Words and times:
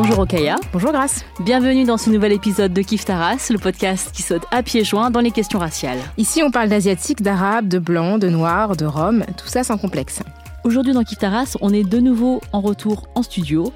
Bonjour 0.00 0.20
Okaya. 0.20 0.54
Bonjour 0.72 0.92
Grace. 0.92 1.24
Bienvenue 1.40 1.84
dans 1.84 1.96
ce 1.96 2.08
nouvel 2.08 2.30
épisode 2.30 2.72
de 2.72 2.82
Kif 2.82 3.04
Taras, 3.04 3.48
le 3.50 3.58
podcast 3.58 4.12
qui 4.14 4.22
saute 4.22 4.44
à 4.52 4.62
pieds 4.62 4.84
joints 4.84 5.10
dans 5.10 5.18
les 5.18 5.32
questions 5.32 5.58
raciales. 5.58 5.98
Ici, 6.16 6.40
on 6.40 6.52
parle 6.52 6.68
d'asiatiques, 6.68 7.20
d'arabes, 7.20 7.66
de 7.66 7.80
blancs, 7.80 8.20
de 8.20 8.28
noirs, 8.28 8.76
de 8.76 8.86
roms, 8.86 9.24
tout 9.36 9.48
ça 9.48 9.64
sans 9.64 9.76
complexe. 9.76 10.20
Aujourd'hui 10.62 10.92
dans 10.92 11.02
Kif 11.02 11.18
Taras, 11.18 11.56
on 11.62 11.72
est 11.72 11.82
de 11.82 11.98
nouveau 11.98 12.40
en 12.52 12.60
retour 12.60 13.08
en 13.16 13.24
studio 13.24 13.72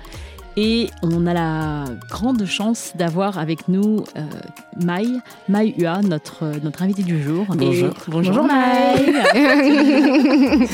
et 0.56 0.90
on 1.02 1.26
a 1.26 1.34
la 1.34 1.84
grande 2.10 2.44
chance 2.44 2.92
d'avoir 2.94 3.38
avec 3.38 3.68
nous 3.68 4.04
euh, 4.16 4.22
Maï, 4.82 5.20
Maï 5.48 5.74
Ua, 5.78 6.02
notre, 6.02 6.44
notre 6.62 6.82
invité 6.82 7.02
du 7.02 7.22
jour. 7.22 7.46
Bonjour. 7.48 7.88
Et, 7.88 8.10
bonjour, 8.10 8.44
Maï. 8.44 9.14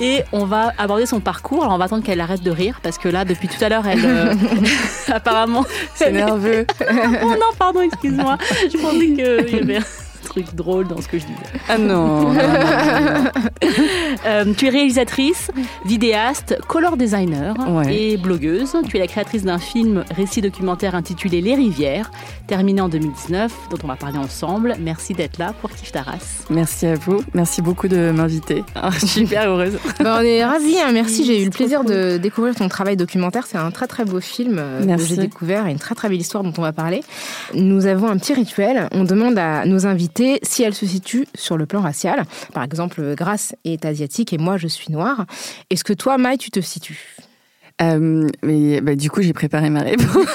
et 0.00 0.22
on 0.32 0.44
va 0.44 0.72
aborder 0.78 1.06
son 1.06 1.20
parcours. 1.20 1.62
Alors 1.62 1.74
on 1.74 1.78
va 1.78 1.84
attendre 1.84 2.02
qu'elle 2.02 2.20
arrête 2.20 2.42
de 2.42 2.50
rire 2.50 2.80
parce 2.82 2.98
que 2.98 3.08
là, 3.08 3.24
depuis 3.24 3.48
tout 3.48 3.62
à 3.64 3.68
l'heure, 3.68 3.86
elle 3.86 4.04
euh, 4.04 4.34
apparemment. 5.12 5.64
C'est 5.94 6.10
nerveux. 6.10 6.66
oh 6.80 7.28
non, 7.28 7.52
pardon, 7.58 7.80
excuse-moi. 7.80 8.38
Je 8.72 8.78
pensais 8.78 8.98
qu'il 8.98 9.56
y 9.56 9.60
avait 9.60 9.76
un 9.76 9.84
truc 10.24 10.54
drôle 10.54 10.88
dans 10.88 11.00
ce 11.00 11.08
que 11.08 11.18
je 11.18 11.26
disais. 11.26 11.38
Ah 11.68 11.78
non, 11.78 12.32
non, 12.32 12.32
non, 12.32 12.34
non. 12.34 13.30
Euh, 14.26 14.52
tu 14.56 14.66
es 14.66 14.70
réalisatrice, 14.70 15.50
vidéaste, 15.84 16.58
color 16.68 16.96
designer 16.96 17.54
Ouais. 17.68 17.94
et 18.12 18.16
blogueuse. 18.16 18.74
Tu 18.88 18.96
es 18.96 19.00
la 19.00 19.06
créatrice 19.06 19.44
d'un 19.44 19.58
film 19.58 20.04
récit 20.14 20.40
documentaire 20.40 20.94
intitulé 20.94 21.40
Les 21.40 21.54
Rivières, 21.54 22.10
terminé 22.46 22.80
en 22.80 22.88
2019, 22.88 23.52
dont 23.70 23.78
on 23.84 23.86
va 23.88 23.96
parler 23.96 24.18
ensemble. 24.18 24.76
Merci 24.80 25.14
d'être 25.14 25.38
là 25.38 25.52
pour 25.60 25.70
Kif 25.70 25.92
Taras. 25.92 26.44
Merci 26.50 26.86
à 26.86 26.94
vous. 26.94 27.22
Merci 27.34 27.62
beaucoup 27.62 27.88
de 27.88 28.10
m'inviter. 28.10 28.64
Ah, 28.74 28.90
je 28.92 29.06
suis 29.06 29.20
hyper 29.22 29.48
heureuse. 29.50 29.78
Bah, 30.02 30.18
on 30.20 30.24
est 30.24 30.44
ravis, 30.44 30.76
hein, 30.80 30.90
merci. 30.92 31.24
J'ai 31.24 31.40
eu 31.40 31.44
le 31.44 31.50
plaisir 31.50 31.84
de 31.84 32.16
découvrir 32.16 32.54
ton 32.56 32.68
travail 32.68 32.96
documentaire. 32.96 33.46
C'est 33.46 33.58
un 33.58 33.70
très 33.70 33.86
très 33.86 34.04
beau 34.04 34.20
film 34.20 34.56
euh, 34.58 34.80
que 34.80 34.86
Merci. 34.86 35.06
j'ai 35.08 35.16
découvert 35.16 35.66
et 35.66 35.70
une 35.70 35.78
très 35.78 35.94
très 35.94 36.08
belle 36.08 36.20
histoire 36.20 36.42
dont 36.42 36.52
on 36.58 36.62
va 36.62 36.72
parler. 36.72 37.02
Nous 37.54 37.86
avons 37.86 38.08
un 38.08 38.16
petit 38.16 38.34
rituel. 38.34 38.88
On 38.92 39.04
demande 39.04 39.38
à 39.38 39.64
nos 39.64 39.86
invités 39.86 40.40
si 40.42 40.62
elles 40.64 40.74
se 40.74 40.86
situent 40.86 41.26
sur 41.34 41.56
le 41.56 41.66
plan 41.66 41.80
racial. 41.80 42.24
Par 42.52 42.64
exemple, 42.64 43.14
Grace 43.16 43.54
est 43.64 43.84
asiatique 43.84 44.01
et 44.32 44.38
moi 44.38 44.56
je 44.56 44.68
suis 44.68 44.92
noire. 44.92 45.26
Est-ce 45.70 45.84
que 45.84 45.92
toi, 45.92 46.18
Maï, 46.18 46.38
tu 46.38 46.50
te 46.50 46.60
situes? 46.60 47.16
Euh, 47.80 48.28
mais 48.42 48.80
bah, 48.80 48.94
du 48.94 49.10
coup, 49.10 49.22
j'ai 49.22 49.32
préparé 49.32 49.70
ma 49.70 49.80
réponse. 49.80 50.26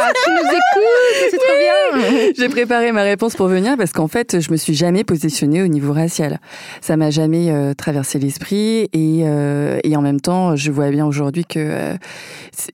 Ah, 0.00 0.12
tu 0.24 0.30
nous 0.30 0.48
écoutes, 0.48 1.30
c'est 1.30 1.36
trop 1.36 1.56
bien. 1.58 2.32
j'ai 2.36 2.48
préparé 2.48 2.92
ma 2.92 3.02
réponse 3.02 3.34
pour 3.34 3.48
venir 3.48 3.76
parce 3.76 3.92
qu'en 3.92 4.06
fait, 4.06 4.40
je 4.40 4.50
me 4.52 4.56
suis 4.56 4.74
jamais 4.74 5.02
positionnée 5.02 5.62
au 5.62 5.66
niveau 5.66 5.92
racial. 5.92 6.40
Ça 6.80 6.96
m'a 6.96 7.10
jamais 7.10 7.50
euh, 7.50 7.74
traversé 7.74 8.18
l'esprit 8.18 8.88
et, 8.92 9.22
euh, 9.24 9.78
et 9.82 9.96
en 9.96 10.02
même 10.02 10.20
temps, 10.20 10.56
je 10.56 10.70
vois 10.70 10.90
bien 10.90 11.04
aujourd'hui 11.04 11.44
que 11.44 11.96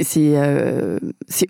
c'est 0.00 0.37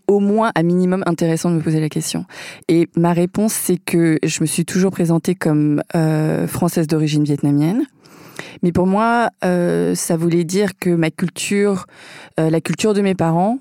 au 0.06 0.20
moins 0.20 0.52
à 0.54 0.62
minimum 0.62 1.02
intéressant 1.06 1.50
de 1.50 1.56
me 1.56 1.60
poser 1.60 1.80
la 1.80 1.88
question. 1.88 2.24
Et 2.68 2.88
ma 2.96 3.12
réponse, 3.12 3.52
c'est 3.52 3.78
que 3.78 4.18
je 4.22 4.40
me 4.40 4.46
suis 4.46 4.64
toujours 4.64 4.92
présentée 4.92 5.34
comme 5.34 5.82
française 6.46 6.86
d'origine 6.86 7.24
vietnamienne. 7.24 7.86
Mais 8.62 8.72
pour 8.72 8.86
moi, 8.86 9.28
euh, 9.44 9.94
ça 9.94 10.16
voulait 10.16 10.44
dire 10.44 10.70
que 10.78 10.90
ma 10.90 11.10
culture, 11.10 11.86
euh, 12.40 12.50
la 12.50 12.60
culture 12.60 12.94
de 12.94 13.00
mes 13.00 13.14
parents, 13.14 13.58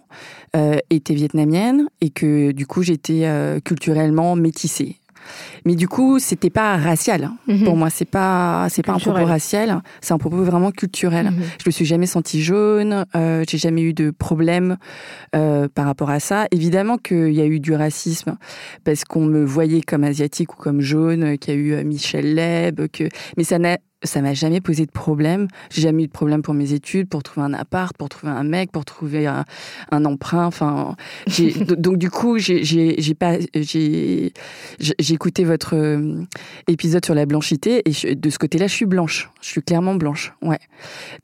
euh, 0.56 0.78
était 0.90 1.14
vietnamienne 1.16 1.88
et 2.02 2.10
que 2.10 2.52
du 2.52 2.68
coup 2.68 2.84
j'étais 2.84 3.28
culturellement 3.64 4.36
métissée. 4.36 4.98
Mais 5.66 5.76
du 5.76 5.88
coup, 5.88 6.20
c'était 6.20 6.50
pas 6.50 6.76
racial. 6.78 7.24
hein. 7.24 7.38
Mhm. 7.48 7.64
Pour 7.64 7.78
moi, 7.78 7.90
c'est 7.90 8.06
pas 8.06 8.68
c'est 8.70 8.84
pas 8.84 8.94
un 8.94 9.00
propos 9.00 9.26
racial, 9.26 9.82
c'est 10.02 10.14
un 10.14 10.18
propos 10.18 10.44
vraiment 10.44 10.72
culturel. 10.72 11.28
Mhm. 11.28 11.44
Je 11.60 11.64
me 11.66 11.72
suis 11.72 11.86
jamais 11.86 12.06
sentie 12.06 12.42
jaune, 12.44 13.06
euh, 13.16 13.44
j'ai 13.50 13.58
jamais 13.58 13.82
eu 13.84 13.94
de 13.94 14.12
problème 14.12 14.78
euh, 15.36 15.68
par 15.74 15.86
rapport 15.86 16.10
à 16.10 16.20
ça. 16.20 16.48
Évidemment 16.52 16.98
qu'il 16.98 17.32
y 17.34 17.42
a 17.42 17.46
eu 17.46 17.60
du 17.60 17.74
racisme 17.74 18.36
parce 18.84 19.06
qu'on 19.06 19.26
me 19.26 19.44
voyait 19.44 19.82
comme 19.82 20.04
asiatique 20.04 20.54
ou 20.54 20.58
comme 20.58 20.82
jaune, 20.82 21.38
qu'il 21.38 21.54
y 21.54 21.58
a 21.58 21.60
eu 21.80 21.84
Michel 21.86 22.36
Leb, 22.36 22.88
que 22.92 23.06
mais 23.38 23.44
ça 23.46 23.60
n'a 23.60 23.78
ça 24.04 24.22
m'a 24.22 24.34
jamais 24.34 24.62
posé 24.62 24.86
de 24.86 24.92
problème. 24.92 25.48
J'ai 25.72 25.82
jamais 25.82 26.04
eu 26.04 26.08
de 26.08 26.12
problème 26.12 26.42
pour 26.42 26.54
mes 26.54 26.74
études, 26.74 27.08
pour 27.10 27.24
trouver 27.24 27.46
un 27.46 27.54
appart, 27.54 27.96
pour 27.98 28.10
trouver 28.10 28.32
un 28.34 28.44
mec, 28.44 28.72
pour 28.72 28.86
trouver 28.86 29.28
un, 29.28 29.46
un 29.92 30.06
emprunt. 30.06 30.46
Enfin, 30.46 30.96
donc 31.78 31.98
du 31.98 32.10
coup, 32.10 32.38
j'ai 32.38 33.14
pas 33.16 33.38
j'ai 33.56 34.32
écouté 35.14 35.44
votre 35.44 35.76
euh, 35.76 36.24
épisode 36.68 37.04
sur 37.06 37.16
la 37.16 37.26
blanchité 37.26 37.82
et 37.88 37.92
je- 37.92 38.14
de 38.14 38.30
ce 38.30 38.38
côté-là, 38.38 38.68
je 38.68 38.74
suis 38.74 38.86
blanche. 38.86 39.30
Je 39.42 39.50
suis 39.50 39.62
clairement 39.62 39.96
blanche. 39.96 40.34
Ouais. 40.42 40.60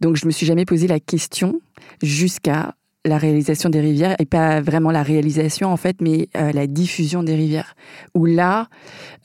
Donc 0.02 0.16
je 0.16 0.26
me 0.26 0.32
suis 0.32 0.46
jamais 0.46 0.66
posé 0.66 0.88
la 0.88 1.00
question 1.00 1.60
jusqu'à 2.02 2.76
la 3.10 3.18
réalisation 3.18 3.70
des 3.70 3.82
rivières 3.82 4.16
et 4.20 4.26
pas 4.26 4.62
vraiment 4.62 4.92
la 4.92 5.04
réalisation 5.04 5.70
en 5.70 5.78
fait, 5.78 5.98
mais 6.00 6.30
euh, 6.38 6.52
la 6.54 6.68
diffusion 6.68 7.24
des 7.24 7.36
rivières. 7.36 7.76
Où 8.16 8.26
là, 8.26 8.68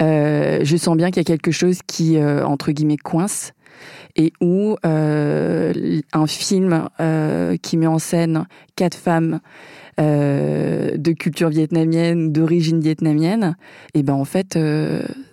euh, 0.02 0.60
je 0.62 0.76
sens 0.76 0.96
bien 0.96 1.10
qu'il 1.10 1.18
y 1.18 1.20
a 1.20 1.24
quelque 1.24 1.52
chose 1.52 1.78
qui 1.86 2.16
euh, 2.16 2.44
entre 2.44 2.72
guillemets 2.72 2.96
coince 2.96 3.52
et 4.16 4.32
où 4.40 4.76
un 4.84 6.26
film 6.28 6.88
qui 7.62 7.76
met 7.76 7.86
en 7.88 7.98
scène 7.98 8.46
quatre 8.76 8.96
femmes 8.96 9.40
de 9.98 11.12
culture 11.12 11.48
vietnamienne, 11.48 12.30
d'origine 12.32 12.80
vietnamienne, 12.80 13.56
et 13.92 14.04
ben 14.04 14.14
en 14.14 14.24
fait, 14.24 14.56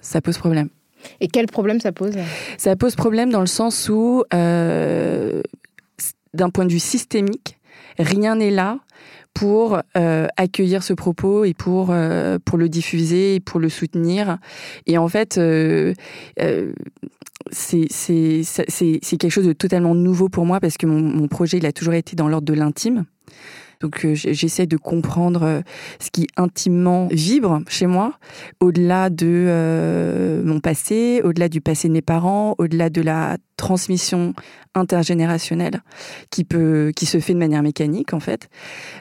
ça 0.02 0.22
pose 0.22 0.40
problème. 0.40 0.70
Et 1.20 1.28
quel 1.28 1.46
problème 1.46 1.80
ça 1.80 1.92
pose? 1.92 2.16
Ça 2.58 2.76
pose 2.76 2.96
problème 2.96 3.30
dans 3.30 3.42
le 3.42 3.46
sens 3.46 3.88
où, 3.88 4.24
d'un 4.32 5.40
point 6.52 6.66
de 6.66 6.72
vue 6.72 6.80
systémique, 6.80 7.61
rien 8.04 8.36
n'est 8.36 8.52
là 8.52 8.80
pour 9.34 9.80
euh, 9.98 10.28
accueillir 10.38 10.84
ce 10.84 10.94
propos 10.94 11.46
et 11.46 11.54
pour, 11.54 11.90
euh, 11.90 12.38
pour 12.44 12.58
le 12.58 12.70
diffuser 12.70 13.36
et 13.36 13.40
pour 13.40 13.60
le 13.60 13.70
soutenir. 13.70 14.38
Et 14.88 14.98
en 14.98 15.08
fait, 15.08 15.38
euh, 15.38 15.94
c'est 17.52 17.88
quelque 19.20 19.30
chose 19.30 19.48
de 19.48 19.54
totalement 19.54 19.96
nouveau 19.96 20.30
pour 20.30 20.46
moi 20.46 20.60
parce 20.60 20.78
que 20.78 20.86
mon, 20.86 21.02
mon 21.02 21.28
projet, 21.28 21.58
il 21.58 21.66
a 21.66 21.72
toujours 21.72 21.94
été 21.94 22.16
dans 22.16 22.28
l'ordre 22.28 22.48
de 22.48 22.54
l'intime. 22.54 23.06
Donc 23.80 24.06
j'essaie 24.14 24.68
de 24.68 24.78
comprendre 24.78 25.64
ce 26.00 26.12
qui 26.12 26.28
intimement 26.38 27.08
vibre 27.10 27.62
chez 27.68 27.88
moi, 27.88 28.14
au-delà 28.60 29.10
de 29.10 30.40
mon 30.46 30.60
passé, 30.60 31.22
au-delà 31.24 31.50
du 31.50 31.62
passé 31.62 31.88
de 31.88 31.94
mes 31.94 32.04
parents, 32.04 32.54
au-delà 32.60 32.92
de 32.92 33.02
la 33.02 33.38
transmission 33.62 34.34
intergénérationnelle 34.74 35.82
qui 36.30 36.44
peut, 36.44 36.92
qui 36.96 37.06
se 37.06 37.20
fait 37.20 37.34
de 37.34 37.40
manière 37.40 37.62
mécanique 37.62 38.14
en 38.14 38.20
fait. 38.20 38.50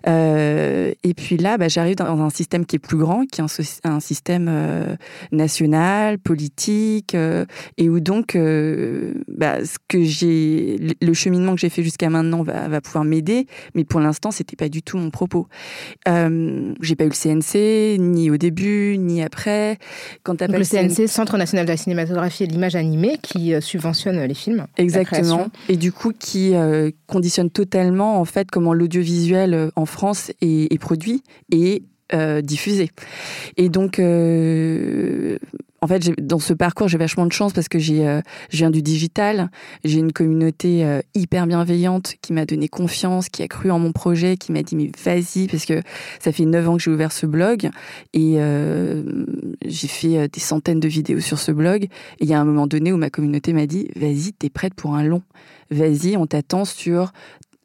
Euh, 0.06 0.92
et 1.04 1.14
puis 1.14 1.36
là, 1.36 1.58
bah, 1.58 1.68
j'arrive 1.68 1.96
dans 1.96 2.20
un 2.20 2.30
système 2.30 2.66
qui 2.66 2.76
est 2.76 2.80
plus 2.80 2.96
grand, 2.98 3.24
qui 3.26 3.40
est 3.40 3.44
un, 3.84 4.00
système 4.00 4.48
euh, 4.50 4.96
national, 5.30 6.18
politique, 6.18 7.14
euh, 7.14 7.44
et 7.78 7.88
où 7.88 8.00
donc 8.00 8.36
bah, 9.28 9.64
ce 9.64 9.76
que 9.88 10.02
j'ai, 10.02 10.76
le- 11.00 11.14
cheminement 11.14 11.54
que 11.54 11.60
j'ai 11.60 11.68
fait 11.68 11.82
jusqu'à 11.82 12.08
maintenant 12.08 12.42
va, 12.42 12.68
va 12.68 12.80
pouvoir 12.80 13.04
m'aider, 13.04 13.46
mais 13.74 13.84
pour 13.84 14.00
l'instant, 14.00 14.30
c'était 14.30 14.56
pas 14.56 14.68
du 14.68 14.82
tout 14.82 14.96
mon 14.96 15.10
propos. 15.10 15.46
J'ai 16.06 16.96
pas 16.96 17.04
eu 17.04 17.10
le 17.10 17.14
CNC 17.14 17.98
ni 18.00 18.30
au 18.30 18.36
début 18.36 18.96
ni 18.98 19.22
après. 19.22 19.78
Quand 20.22 20.36
t'as 20.36 20.46
Donc 20.46 20.56
pas 20.56 20.58
le 20.58 20.64
CNC, 20.64 21.08
Centre 21.08 21.36
national 21.36 21.66
de 21.66 21.70
la 21.70 21.76
cinématographie 21.76 22.44
et 22.44 22.46
de 22.46 22.52
l'image 22.52 22.74
animée, 22.74 23.18
qui 23.22 23.52
subventionne 23.60 24.20
les 24.24 24.34
films. 24.34 24.49
Exactement. 24.76 25.48
Et 25.68 25.76
du 25.76 25.92
coup, 25.92 26.12
qui 26.18 26.54
euh, 26.54 26.90
conditionne 27.06 27.50
totalement 27.50 28.20
en 28.20 28.24
fait 28.24 28.50
comment 28.50 28.74
l'audiovisuel 28.74 29.54
euh, 29.54 29.70
en 29.76 29.86
France 29.86 30.32
est, 30.40 30.72
est 30.72 30.78
produit 30.78 31.22
et 31.50 31.84
euh. 32.14 32.42
Et 33.56 33.68
donc, 33.68 33.98
euh, 33.98 35.38
en 35.82 35.86
fait, 35.86 36.10
dans 36.20 36.38
ce 36.38 36.52
parcours, 36.52 36.88
j'ai 36.88 36.98
vachement 36.98 37.26
de 37.26 37.32
chance 37.32 37.52
parce 37.52 37.68
que 37.68 37.78
j'ai, 37.78 38.06
euh, 38.06 38.20
je 38.50 38.58
viens 38.58 38.70
du 38.70 38.82
digital. 38.82 39.50
J'ai 39.82 39.98
une 39.98 40.12
communauté 40.12 40.84
euh, 40.84 41.00
hyper 41.14 41.46
bienveillante 41.46 42.14
qui 42.20 42.34
m'a 42.34 42.44
donné 42.44 42.68
confiance, 42.68 43.30
qui 43.30 43.42
a 43.42 43.48
cru 43.48 43.70
en 43.70 43.78
mon 43.78 43.92
projet, 43.92 44.36
qui 44.36 44.52
m'a 44.52 44.62
dit 44.62 44.76
mais 44.76 44.90
vas-y 45.02 45.46
parce 45.46 45.64
que 45.64 45.80
ça 46.18 46.32
fait 46.32 46.44
neuf 46.44 46.68
ans 46.68 46.76
que 46.76 46.82
j'ai 46.82 46.90
ouvert 46.90 47.12
ce 47.12 47.24
blog 47.24 47.70
et 48.12 48.34
euh, 48.36 49.02
j'ai 49.64 49.88
fait 49.88 50.18
euh, 50.18 50.28
des 50.28 50.40
centaines 50.40 50.80
de 50.80 50.88
vidéos 50.88 51.20
sur 51.20 51.38
ce 51.38 51.50
blog. 51.50 51.84
Et 51.84 51.88
il 52.20 52.28
y 52.28 52.34
a 52.34 52.40
un 52.40 52.44
moment 52.44 52.66
donné 52.66 52.92
où 52.92 52.98
ma 52.98 53.08
communauté 53.08 53.54
m'a 53.54 53.66
dit 53.66 53.88
Vas-y, 53.96 54.34
t'es 54.34 54.50
prête 54.50 54.74
pour 54.74 54.94
un 54.96 55.02
long. 55.02 55.22
Vas-y, 55.70 56.16
on 56.16 56.26
t'attend 56.26 56.64
sur 56.64 57.12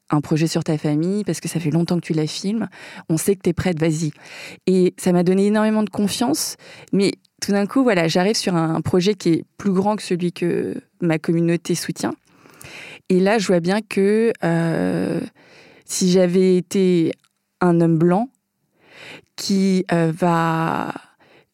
un 0.09 0.21
projet 0.21 0.47
sur 0.47 0.63
ta 0.63 0.77
famille 0.77 1.23
parce 1.23 1.39
que 1.39 1.47
ça 1.47 1.59
fait 1.59 1.71
longtemps 1.71 1.95
que 1.95 2.05
tu 2.05 2.13
la 2.13 2.27
filmes. 2.27 2.67
On 3.09 3.17
sait 3.17 3.35
que 3.35 3.41
t'es 3.41 3.53
prête, 3.53 3.79
vas-y. 3.79 4.11
Et 4.67 4.93
ça 4.97 5.11
m'a 5.11 5.23
donné 5.23 5.47
énormément 5.47 5.83
de 5.83 5.89
confiance. 5.89 6.57
Mais 6.93 7.13
tout 7.41 7.51
d'un 7.51 7.65
coup, 7.65 7.83
voilà, 7.83 8.07
j'arrive 8.07 8.35
sur 8.35 8.55
un 8.55 8.81
projet 8.81 9.15
qui 9.15 9.29
est 9.29 9.45
plus 9.57 9.71
grand 9.71 9.95
que 9.95 10.03
celui 10.03 10.31
que 10.31 10.75
ma 11.01 11.19
communauté 11.19 11.75
soutient. 11.75 12.13
Et 13.09 13.19
là, 13.19 13.37
je 13.37 13.47
vois 13.47 13.59
bien 13.59 13.81
que 13.81 14.31
euh, 14.43 15.21
si 15.85 16.11
j'avais 16.11 16.57
été 16.57 17.11
un 17.61 17.79
homme 17.81 17.97
blanc 17.97 18.29
qui 19.35 19.85
euh, 19.91 20.11
va 20.15 20.93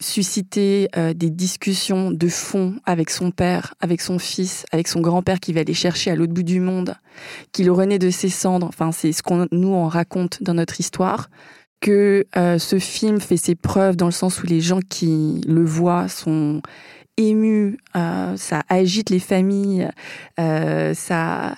susciter 0.02 0.90
euh, 0.98 1.14
des 1.14 1.30
discussions 1.30 2.12
de 2.12 2.28
fond 2.28 2.76
avec 2.86 3.10
son 3.10 3.32
père, 3.32 3.76
avec 3.80 4.02
son 4.02 4.20
fils, 4.20 4.66
avec 4.72 4.88
son 4.88 5.00
grand-père 5.00 5.40
qui 5.40 5.54
va 5.54 5.62
aller 5.62 5.74
chercher 5.74 6.12
à 6.12 6.16
l'autre 6.16 6.34
bout 6.34 6.44
du 6.44 6.60
monde, 6.60 6.96
qui 7.52 7.64
le 7.64 7.72
renaît 7.72 8.00
de 8.00 8.10
ses 8.10 8.30
cendres. 8.30 8.68
Enfin, 8.68 8.92
c'est 8.92 9.12
ce 9.12 9.24
qu'on 9.24 9.48
nous 9.52 9.70
on 9.70 9.88
raconte 9.88 10.44
dans 10.44 10.54
notre 10.54 10.80
histoire. 10.80 11.30
Que 11.80 12.28
euh, 12.38 12.60
ce 12.60 12.78
film 12.78 13.20
fait 13.20 13.38
ses 13.38 13.56
preuves 13.56 13.96
dans 13.96 14.06
le 14.06 14.12
sens 14.12 14.44
où 14.44 14.46
les 14.46 14.62
gens 14.62 14.82
qui 14.88 15.42
le 15.48 15.64
voient 15.64 16.08
sont 16.08 16.62
émus, 17.18 17.78
euh, 17.96 18.36
ça 18.38 18.64
agite 18.70 19.10
les 19.10 19.20
familles, 19.20 19.90
ça, 20.38 21.56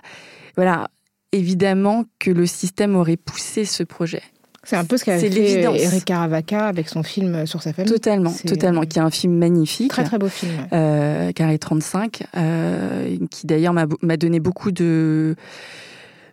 voilà. 0.55 0.89
Évidemment 1.35 2.05
que 2.19 2.29
le 2.29 2.45
système 2.45 2.95
aurait 2.95 3.17
poussé 3.17 3.65
ce 3.65 3.81
projet. 3.81 4.21
C'est 4.63 4.77
un 4.77 4.85
peu 4.85 4.97
ce 4.97 5.03
qu'a 5.03 5.17
fait 5.17 5.29
Eric 5.29 6.05
Caravaca 6.05 6.67
avec 6.67 6.87
son 6.87 7.03
film 7.03 7.45
sur 7.45 7.61
sa 7.61 7.73
famille. 7.73 7.91
Totalement, 7.91 8.33
totalement, 8.45 8.81
qui 8.81 8.97
est 8.97 9.01
un 9.01 9.11
film 9.11 9.33
magnifique. 9.37 9.89
Très 9.89 10.03
très 10.03 10.17
beau 10.17 10.29
film. 10.29 10.53
Euh, 10.71 11.31
Carré 11.33 11.59
35, 11.59 12.23
euh, 12.37 13.17
qui 13.29 13.45
d'ailleurs 13.45 13.73
m'a 13.73 14.17
donné 14.17 14.39
beaucoup 14.39 14.71
de, 14.71 15.35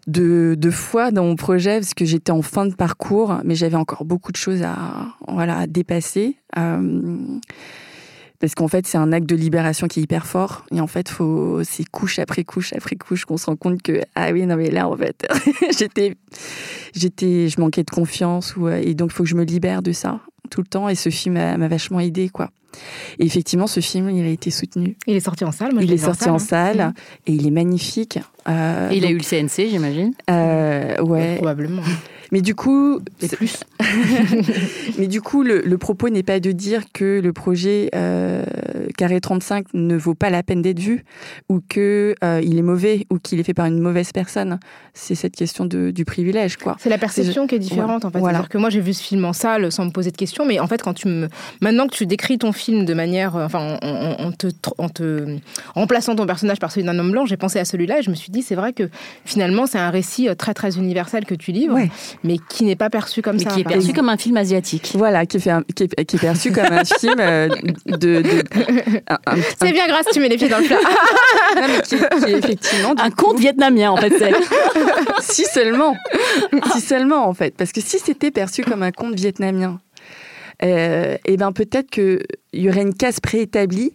de, 0.07 0.55
de 0.57 0.71
foi 0.71 1.11
dans 1.11 1.25
mon 1.25 1.37
projet 1.37 1.81
parce 1.81 1.95
que 1.95 2.05
j'étais 2.05 2.33
en 2.33 2.43
fin 2.43 2.67
de 2.67 2.75
parcours, 2.75 3.41
mais 3.45 3.57
j'avais 3.57 3.77
encore 3.77 4.05
beaucoup 4.05 4.31
de 4.31 4.37
choses 4.37 4.63
à, 4.63 4.77
voilà, 5.27 5.59
à 5.59 5.67
dépasser. 5.67 6.37
Euh, 6.57 7.17
parce 8.41 8.55
qu'en 8.55 8.69
fait, 8.69 8.87
c'est 8.87 8.99
un 8.99 9.13
acte 9.13 9.27
de 9.27 9.37
libération 9.37 9.87
qui 9.87 10.01
est 10.01 10.03
hyper 10.03 10.27
fort. 10.27 10.65
Et 10.75 10.81
en 10.81 10.87
fait, 10.87 11.09
faut, 11.11 11.63
c'est 11.63 11.85
couche 11.85 12.19
après 12.19 12.43
couche 12.43 12.73
après 12.73 12.97
couche 12.97 13.27
qu'on 13.27 13.37
se 13.37 13.47
rend 13.47 13.57
compte 13.57 13.83
que, 13.83 14.01
ah 14.15 14.33
oui, 14.33 14.47
non, 14.47 14.57
mais 14.57 14.71
là, 14.71 14.89
en 14.89 14.97
fait, 14.97 15.29
j'étais, 15.79 16.17
j'étais, 16.95 17.49
je 17.49 17.61
manquais 17.61 17.83
de 17.83 17.91
confiance. 17.91 18.57
Ou, 18.57 18.69
et 18.69 18.95
donc, 18.95 19.11
il 19.13 19.15
faut 19.15 19.25
que 19.25 19.29
je 19.29 19.37
me 19.37 19.45
libère 19.45 19.83
de 19.83 19.93
ça 19.93 20.21
tout 20.51 20.63
le 20.63 20.67
temps. 20.67 20.89
Et 20.89 20.95
ce 20.95 21.11
film 21.11 21.35
m'a 21.35 21.69
vachement 21.69 22.01
aidé, 22.01 22.31
quoi. 22.31 22.51
Et 23.19 23.27
effectivement, 23.27 23.67
ce 23.67 23.81
film, 23.81 24.09
il 24.11 24.25
a 24.25 24.29
été 24.29 24.51
soutenu. 24.51 24.97
Il 25.07 25.17
est 25.17 25.21
sorti 25.21 25.45
en 25.45 25.53
salle. 25.53 25.73
il 25.81 25.93
est 25.93 25.99
sorti 25.99 26.29
en 26.29 26.39
salle, 26.39 26.81
hein. 26.81 26.95
et 27.27 27.33
il 27.33 27.47
est 27.47 27.51
magnifique. 27.51 28.19
Euh, 28.49 28.91
et 28.91 28.97
il 28.97 29.05
a 29.05 29.11
eu 29.11 29.19
le 29.19 29.23
CNC, 29.23 29.69
j'imagine. 29.69 30.15
Euh, 30.31 31.01
ouais. 31.03 31.37
Probablement. 31.37 31.83
Mais 32.33 32.43
du 32.43 32.55
coup, 32.55 33.01
c'est 33.19 33.37
plus. 33.37 33.65
mais 34.99 35.07
du 35.09 35.21
coup, 35.21 35.43
le, 35.43 35.63
le 35.63 35.79
propos 35.79 36.09
n'est 36.09 36.23
pas 36.23 36.41
de 36.41 36.53
dire 36.53 36.85
que 36.93 37.21
le 37.21 37.33
projet 37.33 37.91
euh, 37.95 38.45
Carré 39.01 39.21
35 39.21 39.69
ne 39.73 39.97
vaut 39.97 40.15
pas 40.15 40.29
la 40.29 40.43
peine 40.43 40.61
d'être 40.61 40.79
vu, 40.79 41.05
ou 41.49 41.61
que 41.67 42.15
euh, 42.23 42.41
il 42.45 42.59
est 42.59 42.63
mauvais, 42.63 43.07
ou 43.11 43.19
qu'il 43.19 43.41
est 43.41 43.43
fait 43.43 43.55
par 43.55 43.65
une 43.67 43.81
mauvaise 43.81 44.13
personne. 44.13 44.61
C'est 44.93 45.15
cette 45.15 45.35
question 45.35 45.65
de, 45.65 45.91
du 45.91 46.05
privilège, 46.05 46.59
quoi. 46.59 46.77
C'est 46.79 46.91
la 46.91 46.99
perception 46.99 47.47
qui 47.47 47.55
est 47.55 47.59
différente, 47.59 48.05
en 48.05 48.11
fait. 48.11 48.19
Voilà. 48.19 48.45
que 48.49 48.59
moi, 48.59 48.71
j'ai 48.71 48.81
vu 48.81 48.93
ce 48.93 49.03
film 49.03 49.25
en 49.25 49.33
salle 49.33 49.73
sans 49.73 49.87
me 49.87 49.91
poser 49.91 50.11
de 50.11 50.17
questions, 50.17 50.45
mais 50.45 50.61
en 50.61 50.67
fait, 50.67 50.83
quand 50.83 50.95
tu 50.95 51.09
me, 51.09 51.29
maintenant 51.63 51.87
que 51.87 51.95
tu 51.95 52.05
décris 52.05 52.37
ton 52.37 52.53
film 52.53 52.85
de 52.85 52.93
manière, 52.93 53.37
euh, 53.37 53.47
enfin, 53.47 53.79
en, 53.83 54.27
en, 54.27 54.33
te, 54.33 54.49
en 54.77 54.89
te 54.89 55.39
remplaçant 55.75 56.15
ton 56.15 56.27
personnage 56.27 56.59
par 56.59 56.71
celui 56.71 56.87
d'un 56.87 56.99
homme 56.99 57.13
blanc, 57.13 57.25
j'ai 57.25 57.39
pensé 57.39 57.59
à 57.59 57.65
celui-là 57.65 58.01
et 58.01 58.03
je 58.03 58.11
me 58.11 58.15
suis 58.15 58.31
dit, 58.31 58.43
c'est 58.43 58.55
vrai 58.55 58.73
que 58.73 58.91
finalement, 59.25 59.67
c'est 59.67 59.79
un 59.79 59.91
récit 59.91 60.29
euh, 60.29 60.35
très 60.35 60.55
très 60.55 60.77
universel 60.77 61.25
que 61.25 61.35
tu 61.35 61.53
livres. 61.53 61.75
Ouais 61.75 61.91
mais 62.25 62.37
qui 62.49 62.65
n'est 62.65 62.77
pas 62.77 62.91
perçu 62.91 63.23
comme 63.23 63.37
mais 63.37 63.45
ça. 63.45 63.51
Qui 63.51 63.61
est 63.61 63.65
perçu 63.65 63.93
comme 63.93 64.09
un 64.09 64.17
film 64.17 64.37
asiatique. 64.37 64.93
Voilà, 64.95 65.27
qui 65.27 65.37
est, 65.37 65.41
fait 65.41 65.51
un, 65.51 65.63
qui 65.75 65.85
est, 65.85 66.05
qui 66.05 66.17
est 66.17 66.19
perçu 66.19 66.53
comme 66.53 66.73
un 66.73 66.85
film 67.01 67.17
euh, 67.19 67.49
de. 67.87 68.23
de 68.23 68.45
c'est 69.61 69.73
bien 69.73 69.87
grâce, 69.87 70.07
tu 70.13 70.21
mets 70.21 70.29
les 70.29 70.37
pieds 70.37 70.49
dans 70.49 70.59
le 70.59 70.67
plat. 70.67 70.77
non, 71.57 71.63
mais 71.69 71.83
qui, 71.83 71.97
qui 71.97 72.33
est 72.33 72.39
effectivement. 72.39 72.95
Un 72.99 73.11
conte 73.11 73.39
vietnamien, 73.39 73.91
en 73.91 73.97
fait, 73.97 74.13
c'est. 74.19 74.33
si 75.21 75.45
seulement. 75.45 75.97
si 76.73 76.81
seulement, 76.81 77.27
en 77.27 77.35
fait. 77.35 77.55
Parce 77.57 77.73
que 77.73 77.81
si 77.81 77.99
c'était 77.99 78.31
perçu 78.31 78.63
comme 78.63 78.83
un 78.83 78.93
conte 78.93 79.15
vietnamien, 79.15 79.81
euh, 80.63 81.15
et 81.25 81.33
eh 81.33 81.37
ben 81.37 81.53
peut-être 81.53 81.91
qu'il 81.91 82.23
y 82.53 82.69
aurait 82.69 82.83
une 82.83 82.95
case 82.95 83.21
préétablie 83.21 83.93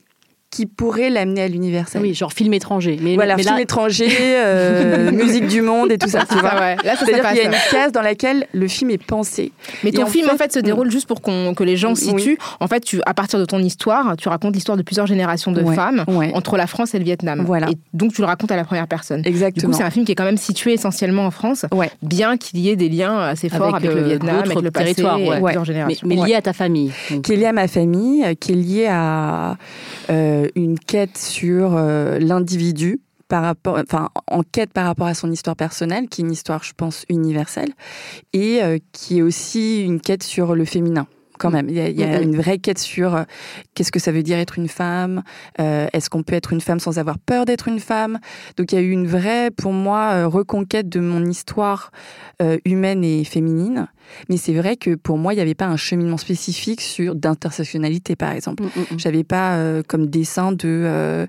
qui 0.56 0.66
pourrait 0.68 1.10
l'amener 1.10 1.42
à 1.42 1.48
l'universel. 1.50 2.02
Oui, 2.02 2.14
genre 2.14 2.32
film 2.32 2.54
étranger. 2.54 2.98
Mais, 3.02 3.16
voilà, 3.16 3.38
film 3.38 3.58
étranger, 3.60 4.08
euh, 4.22 5.12
musique 5.12 5.48
du 5.48 5.62
monde 5.62 5.92
et 5.92 5.98
tout 5.98 6.08
ça. 6.08 6.24
Tu 6.26 6.38
vois 6.38 6.56
ouais. 6.58 6.78
C'est-à-dire 6.82 7.28
qu'il 7.28 7.38
y 7.38 7.42
a 7.42 7.48
une 7.48 7.72
case 7.72 7.92
dans 7.92 8.02
laquelle 8.02 8.48
le 8.54 8.70
film 8.70 8.90
est 8.90 9.04
pensé. 9.04 9.52
Mais 9.84 9.92
ton 9.92 10.06
film, 10.06 10.30
en 10.30 10.38
fait, 10.38 10.54
se 10.54 10.60
déroule 10.60 10.90
juste 10.90 11.08
pour 11.08 11.22
que 11.22 11.64
les 11.64 11.76
gens 11.76 11.94
situent. 11.94 12.38
En 12.62 12.68
fait, 12.68 12.80
tu, 12.80 13.02
à 13.06 13.14
partir 13.14 13.38
de 13.38 13.44
ton 13.44 13.60
histoire, 13.60 14.16
tu 14.18 14.30
racontes 14.30 14.56
l'histoire 14.56 14.78
de 14.78 14.82
plusieurs 14.84 15.08
générations 15.08 15.52
de 15.52 15.64
femmes 15.74 16.06
entre 16.34 16.56
la 16.56 16.68
France 16.68 16.96
et 16.96 17.00
le 17.00 17.04
Vietnam. 17.04 17.44
Voilà. 17.46 17.70
Et 17.70 17.78
donc, 17.94 18.14
tu 18.14 18.22
le 18.22 18.28
racontes 18.28 18.52
à 18.52 18.56
la 18.56 18.64
première 18.64 18.88
personne. 18.88 19.24
Exactement. 19.26 19.68
Du 19.68 19.74
coup, 19.74 19.78
c'est 19.78 19.86
un 19.86 19.92
film 19.92 20.06
qui 20.06 20.14
est 20.14 20.16
quand 20.16 20.24
même 20.24 20.38
situé 20.38 20.72
essentiellement 20.72 21.26
en 21.26 21.32
France, 21.32 21.66
bien 22.02 22.38
qu'il 22.38 22.60
y 22.60 22.70
ait 22.70 22.78
des 22.78 22.88
liens 22.88 23.20
assez 23.20 23.50
forts 23.50 23.76
avec, 23.76 23.90
le 23.90 23.98
euh, 23.98 24.04
Vietnam, 24.04 24.44
avec 24.46 24.62
le 24.62 24.72
passé, 24.72 24.96
territoire, 24.96 25.20
et 25.20 25.42
plusieurs 25.42 25.66
générations. 25.66 26.08
Mais, 26.08 26.16
lié 26.16 26.36
à 26.36 26.42
ta 26.42 26.54
famille. 26.54 26.94
Qui 27.24 27.34
est 27.34 27.36
lié 27.36 27.48
à 27.48 27.54
ma 27.54 27.68
famille, 27.68 28.24
qui 28.40 28.54
est 28.54 28.56
lié 28.56 28.88
à 28.90 29.58
euh, 30.10 30.45
une 30.56 30.80
quête 30.80 31.18
sur 31.18 31.76
euh, 31.76 32.20
l'individu 32.20 33.02
par 33.28 33.42
rapport, 33.42 33.78
enfin, 33.78 34.10
en 34.28 34.44
quête 34.44 34.72
par 34.72 34.86
rapport 34.86 35.08
à 35.08 35.14
son 35.14 35.32
histoire 35.32 35.56
personnelle, 35.56 36.08
qui 36.08 36.22
est 36.22 36.26
une 36.26 36.32
histoire, 36.32 36.64
je 36.64 36.74
pense, 36.74 37.06
universelle, 37.10 37.72
et 38.34 38.62
euh, 38.62 38.78
qui 38.92 39.20
est 39.20 39.22
aussi 39.22 39.84
une 39.84 40.00
quête 40.00 40.24
sur 40.24 40.56
le 40.56 40.66
féminin 40.66 41.08
quand 41.38 41.52
même. 41.52 41.70
Il 41.70 41.76
y 41.76 41.80
a, 41.80 41.90
il 41.90 42.00
y 42.00 42.04
a 42.04 42.22
une 42.22 42.36
vraie 42.36 42.58
quête 42.58 42.80
sur 42.80 43.16
euh, 43.16 43.24
qu'est-ce 43.74 43.92
que 43.92 44.00
ça 44.00 44.12
veut 44.12 44.24
dire 44.24 44.38
être 44.38 44.58
une 44.58 44.68
femme, 44.68 45.24
euh, 45.60 45.88
est-ce 45.94 46.10
qu'on 46.10 46.24
peut 46.24 46.36
être 46.36 46.54
une 46.54 46.62
femme 46.62 46.80
sans 46.80 46.98
avoir 46.98 47.20
peur 47.20 47.46
d'être 47.46 47.68
une 47.68 47.80
femme? 47.80 48.20
Donc 48.58 48.72
il 48.72 48.76
y 48.76 48.78
a 48.78 48.82
eu 48.82 48.92
une 48.92 49.08
vraie, 49.08 49.52
pour 49.52 49.74
moi, 49.74 50.12
euh, 50.14 50.28
reconquête 50.28 50.90
de 50.90 51.00
mon 51.00 51.26
histoire 51.26 51.92
euh, 52.42 52.58
humaine 52.66 53.04
et 53.04 53.24
féminine. 53.24 53.88
Mais 54.30 54.38
c'est 54.38 54.54
vrai 54.54 54.76
que 54.76 54.96
pour 54.96 55.18
moi, 55.18 55.34
il 55.34 55.38
n'y 55.38 55.42
avait 55.42 55.56
pas 55.56 55.66
un 55.66 55.78
cheminement 55.78 56.18
spécifique 56.18 56.82
sur 56.82 57.16
d'intersectionnalité, 57.16 58.16
par 58.16 58.32
exemple. 58.32 58.64
Mm, 58.64 58.68
mm, 58.68 58.82
mm. 58.96 59.00
J'avais 59.00 59.24
pas 59.24 59.56
euh, 59.56 59.84
comme 59.88 60.08
dessin 60.08 60.52
de, 60.52 60.58
euh, 60.66 61.26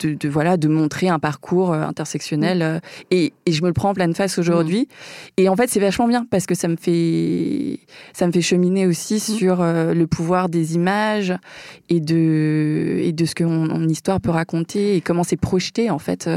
de, 0.00 0.14
de, 0.14 0.28
voilà 0.28 0.56
de 0.56 0.68
montrer 0.68 1.08
un 1.08 1.18
parcours 1.18 1.72
intersectionnel. 1.72 2.80
Et, 3.10 3.32
et, 3.46 3.52
je 3.52 3.62
me 3.62 3.68
le 3.68 3.72
prends 3.72 3.90
en 3.90 3.94
pleine 3.94 4.14
face 4.14 4.38
aujourd'hui. 4.38 4.88
Et 5.36 5.48
en 5.48 5.56
fait, 5.56 5.68
c'est 5.68 5.80
vachement 5.80 6.08
bien 6.08 6.26
parce 6.30 6.46
que 6.46 6.54
ça 6.54 6.68
me 6.68 6.76
fait 6.76 7.80
ça 8.12 8.26
me 8.26 8.32
fait 8.32 8.42
cheminer 8.42 8.86
aussi 8.86 9.20
sur 9.20 9.62
le 9.62 10.04
pouvoir 10.04 10.48
des 10.48 10.74
images 10.74 11.34
et 11.88 12.00
de 12.00 12.98
et 13.00 13.12
de 13.12 13.24
ce 13.24 13.34
que 13.34 13.44
mon, 13.44 13.66
mon 13.66 13.88
histoire 13.88 14.20
peut 14.20 14.30
raconter 14.30 14.96
et 14.96 15.00
comment 15.00 15.24
c'est 15.24 15.36
projeté 15.36 15.90
en 15.90 15.98
fait 15.98 16.28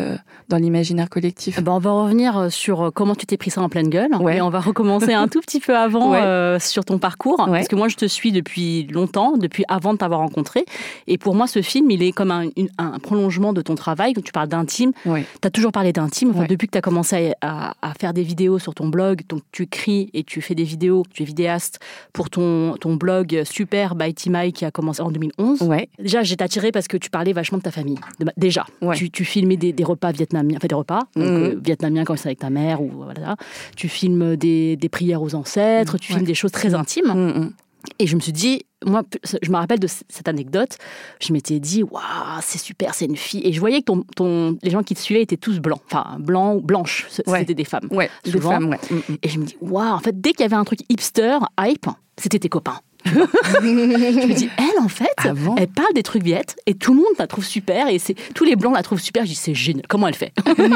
dans 0.50 0.58
l'imaginaire 0.58 1.10
collectif. 1.10 1.62
Ben, 1.62 1.72
on 1.72 1.79
va 1.79 1.91
revenir 1.91 2.51
sur 2.51 2.91
comment 2.94 3.15
tu 3.15 3.25
t'es 3.25 3.38
pris 3.38 3.51
ça 3.51 3.62
en 3.62 3.70
pleine 3.70 3.89
gueule. 3.89 4.13
Ouais. 4.20 4.38
Et 4.38 4.41
on 4.41 4.50
va 4.50 4.60
recommencer 4.60 5.13
un 5.13 5.27
tout 5.27 5.41
petit 5.41 5.60
peu 5.60 5.75
avant 5.81 6.12
ouais. 6.12 6.19
euh, 6.19 6.60
sur 6.60 6.86
ton 6.86 7.00
parcours. 7.00 7.39
Ouais. 7.39 7.60
Parce 7.60 7.67
que 7.67 7.75
moi, 7.75 7.88
je 7.88 7.96
te 7.96 8.05
suis 8.05 8.31
depuis 8.31 8.88
longtemps, 8.88 9.38
depuis 9.38 9.63
avant 9.67 9.93
de 9.93 9.98
t'avoir 9.98 10.19
rencontré. 10.19 10.65
Et 11.07 11.17
pour 11.17 11.36
moi, 11.36 11.48
ce 11.48 11.62
film, 11.62 11.91
il 11.91 12.03
est 12.03 12.12
comme 12.12 12.31
un, 12.31 12.50
une, 12.55 12.69
un 12.77 13.00
prolongement 13.00 13.53
de 13.53 13.62
ton 13.62 13.75
travail. 13.75 14.13
Quand 14.13 14.24
tu 14.24 14.31
parles 14.31 14.48
d'intime, 14.48 14.91
ouais. 15.05 15.25
tu 15.41 15.48
as 15.48 15.51
toujours 15.51 15.72
parlé 15.72 15.93
d'intime. 15.93 16.31
Enfin, 16.31 16.46
depuis 16.48 16.67
que 16.67 16.74
tu 16.74 16.77
as 16.77 16.81
commencé 16.81 17.34
à, 17.41 17.74
à, 17.81 17.93
faire 18.00 18.13
des 18.13 18.24
vidéos 18.24 18.60
sur 18.60 18.74
ton 18.74 18.88
blog, 18.88 19.22
donc 19.29 19.41
tu 19.51 19.63
écris 19.63 20.10
et 20.13 20.24
tu 20.24 20.41
fais 20.41 20.55
des 20.55 20.63
vidéos, 20.63 21.03
tu 21.13 21.24
es 21.24 21.25
vidéaste 21.25 21.79
pour 22.13 22.29
ton, 22.29 22.75
ton 22.79 22.96
blog 22.96 23.43
Super 23.46 23.96
by 23.96 24.13
Timai 24.13 24.51
qui 24.51 24.65
a 24.65 24.72
commencé 24.72 25.01
en 25.01 25.12
2011. 25.12 25.60
Déjà, 26.00 26.24
j'ai 26.24 26.36
attiré 26.39 26.72
parce 26.72 26.88
que 26.88 26.98
tu 26.98 27.10
parlais 27.10 27.34
vachement 27.34 27.57
de 27.57 27.63
ta 27.63 27.72
famille. 27.72 27.98
Déjà, 28.38 28.65
tu, 28.96 29.10
tu, 29.10 29.25
filmais 29.25 29.57
des, 29.57 29.74
des, 29.74 29.84
repas 29.84 30.12
vietnamiens, 30.12 30.57
enfin 30.57 30.67
des 30.67 30.75
repas, 30.75 31.01
donc, 31.15 31.25
mmh. 31.25 31.43
euh, 31.43 31.60
vietnamiens 31.63 32.03
quand 32.05 32.15
c'est 32.17 32.29
avec 32.29 32.39
ta 32.39 32.50
mère 32.50 32.81
ou 32.81 32.89
voilà. 32.89 33.36
Tu 33.75 33.89
filmes 33.89 34.36
des, 34.36 34.75
des 34.75 34.89
prières 34.89 35.22
aux 35.22 35.36
ancêtres, 35.36 35.57
mmh. 35.83 36.00
tu 36.00 36.13
filmes 36.13 36.25
des 36.25 36.36
choses 36.36 36.51
très 36.51 36.74
intimes. 36.74 37.13
Mmh. 37.13 37.53
Et 38.00 38.07
je 38.07 38.15
me 38.15 38.21
suis 38.21 38.33
dit, 38.33 38.65
moi, 38.86 39.03
je 39.41 39.50
me 39.50 39.55
rappelle 39.55 39.79
de 39.79 39.88
cette 39.88 40.27
anecdote, 40.27 40.77
je 41.21 41.33
m'étais 41.33 41.59
dit, 41.59 41.83
waouh, 41.83 42.01
c'est 42.41 42.57
super, 42.57 42.93
c'est 42.93 43.05
une 43.05 43.15
fille. 43.15 43.41
Et 43.43 43.53
je 43.53 43.59
voyais 43.59 43.79
que 43.79 43.86
ton, 43.86 44.03
ton, 44.15 44.57
les 44.62 44.69
gens 44.69 44.83
qui 44.83 44.93
te 44.93 45.00
suivaient 45.00 45.21
étaient 45.21 45.38
tous 45.38 45.59
blancs, 45.59 45.81
enfin, 45.89 46.17
blancs 46.19 46.57
ou 46.57 46.62
blanches, 46.62 47.05
c'était 47.09 47.29
ouais. 47.29 47.45
des 47.45 47.63
femmes. 47.63 47.88
Ouais, 47.91 48.09
souvent. 48.25 48.50
des 48.50 48.55
femmes, 48.55 48.69
ouais. 48.69 49.17
Et 49.24 49.29
je 49.29 49.39
me 49.39 49.45
dis, 49.45 49.55
waouh, 49.62 49.93
en 49.93 50.00
fait, 50.00 50.19
dès 50.19 50.31
qu'il 50.31 50.41
y 50.41 50.45
avait 50.45 50.55
un 50.55 50.63
truc 50.65 50.79
hipster, 50.89 51.38
hype, 51.59 51.88
c'était 52.17 52.39
tes 52.39 52.50
copains. 52.50 52.79
je 53.05 53.62
me 53.62 54.33
dis, 54.33 54.50
elle, 54.57 54.83
en 54.83 54.89
fait, 54.89 55.07
Avant. 55.17 55.55
elle 55.55 55.69
parle 55.69 55.93
des 55.93 56.03
trucs 56.03 56.24
viettes 56.24 56.57
et 56.65 56.74
tout 56.74 56.93
le 56.93 57.00
monde 57.00 57.13
la 57.17 57.27
trouve 57.27 57.45
super 57.45 57.88
et 57.88 58.00
c'est 58.00 58.15
tous 58.33 58.43
les 58.43 58.55
blancs 58.55 58.75
la 58.75 58.83
trouvent 58.83 59.00
super. 59.00 59.24
Je 59.24 59.29
dis, 59.29 59.36
c'est 59.36 59.53
génial. 59.53 59.86
Comment 59.88 60.07
elle 60.07 60.15
fait 60.15 60.33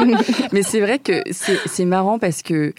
Mais 0.52 0.62
c'est 0.62 0.80
vrai 0.80 0.98
que 0.98 1.22
c'est 1.30 1.84
marrant 1.84 2.18
parce 2.18 2.42
que, 2.42 2.72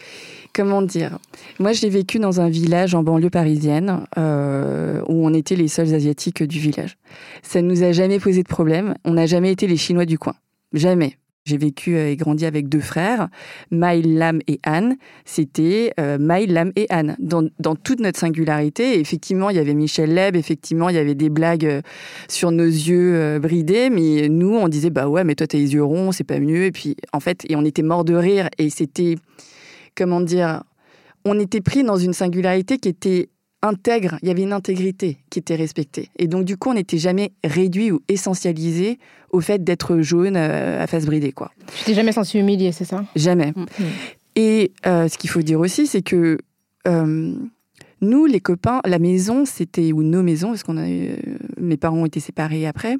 comment 0.53 0.81
dire, 0.81 1.17
moi 1.59 1.73
j'ai 1.73 1.89
vécu 1.89 2.19
dans 2.19 2.39
un 2.39 2.49
village 2.49 2.95
en 2.95 3.03
banlieue 3.03 3.29
parisienne 3.29 4.05
euh, 4.17 5.01
où 5.07 5.25
on 5.25 5.33
était 5.33 5.55
les 5.55 5.67
seuls 5.67 5.93
asiatiques 5.93 6.43
du 6.43 6.59
village. 6.59 6.97
Ça 7.41 7.61
ne 7.61 7.67
nous 7.67 7.83
a 7.83 7.91
jamais 7.91 8.19
posé 8.19 8.43
de 8.43 8.47
problème. 8.47 8.93
On 9.03 9.13
n'a 9.13 9.25
jamais 9.25 9.51
été 9.51 9.67
les 9.67 9.77
Chinois 9.77 10.05
du 10.05 10.17
coin. 10.17 10.35
Jamais. 10.73 11.17
J'ai 11.45 11.57
vécu 11.57 11.97
euh, 11.97 12.09
et 12.09 12.15
grandi 12.15 12.45
avec 12.45 12.69
deux 12.69 12.79
frères, 12.79 13.27
Mai, 13.69 14.01
Lam 14.01 14.39
et 14.47 14.61
Anne. 14.63 14.95
C'était 15.25 15.91
euh, 15.99 16.17
Lam 16.17 16.71
et 16.77 16.85
Anne. 16.89 17.17
Dans, 17.19 17.75
toute 17.75 17.99
notre 17.99 18.17
singularité, 18.17 18.97
effectivement, 18.97 19.49
il 19.49 19.57
y 19.57 19.59
avait 19.59 19.73
Michel 19.73 20.13
Leb, 20.13 20.37
effectivement, 20.37 20.87
il 20.87 20.95
y 20.95 20.99
avait 20.99 21.15
des 21.15 21.29
blagues 21.29 21.65
euh, 21.65 21.81
sur 22.29 22.51
nos 22.51 22.63
yeux 22.63 23.39
bridés, 23.39 23.89
mais 23.89 24.29
nous, 24.29 24.55
on 24.55 24.69
disait, 24.69 24.89
bah 24.89 25.09
ouais, 25.09 25.25
mais 25.25 25.35
toi, 25.35 25.45
t'as 25.45 25.57
les 25.57 25.73
yeux 25.73 25.83
ronds, 25.83 26.13
c'est 26.13 26.23
pas 26.23 26.39
mieux. 26.39 26.63
Et 26.63 26.71
puis, 26.71 26.95
en 27.11 27.19
fait, 27.19 27.43
et 27.49 27.57
on 27.57 27.65
était 27.65 27.83
morts 27.83 28.05
de 28.05 28.15
rire, 28.15 28.47
et 28.57 28.69
c'était, 28.69 29.15
comment 29.95 30.21
dire, 30.21 30.63
on 31.25 31.39
était 31.39 31.61
pris 31.61 31.83
dans 31.83 31.97
une 31.97 32.13
singularité 32.13 32.77
qui 32.77 32.89
était 32.89 33.29
intègre, 33.63 34.17
il 34.21 34.27
y 34.27 34.31
avait 34.31 34.41
une 34.43 34.53
intégrité 34.53 35.17
qui 35.29 35.39
était 35.39 35.55
respectée. 35.55 36.09
Et 36.19 36.27
donc, 36.27 36.43
du 36.43 36.57
coup, 36.57 36.69
on 36.69 36.73
n'était 36.73 36.97
jamais 36.97 37.31
réduit 37.43 37.91
ou 37.91 38.01
essentialisé 38.09 38.99
au 39.31 39.39
fait 39.39 39.63
d'être 39.63 39.99
jaune 40.01 40.35
euh, 40.35 40.83
à 40.83 40.87
face 40.87 41.05
bridée, 41.05 41.31
quoi. 41.31 41.51
Tu 41.77 41.85
t'es 41.85 41.93
jamais 41.93 42.11
senti 42.11 42.37
humilié, 42.37 42.71
c'est 42.73 42.85
ça? 42.85 43.05
Jamais. 43.15 43.53
Mm. 43.55 43.65
Et 44.35 44.71
euh, 44.85 45.07
ce 45.07 45.17
qu'il 45.17 45.29
faut 45.29 45.41
dire 45.41 45.59
aussi, 45.59 45.87
c'est 45.87 46.01
que 46.01 46.37
euh, 46.87 47.33
nous, 48.03 48.25
les 48.25 48.39
copains, 48.39 48.81
la 48.85 48.99
maison, 48.99 49.45
c'était, 49.45 49.91
ou 49.91 50.03
nos 50.03 50.21
maisons, 50.21 50.49
parce 50.49 50.63
qu'on 50.63 50.77
a, 50.77 50.89
eu- 50.89 51.15
mes 51.57 51.77
parents 51.77 51.97
ont 51.99 52.05
été 52.05 52.19
séparés 52.19 52.67
après, 52.67 52.97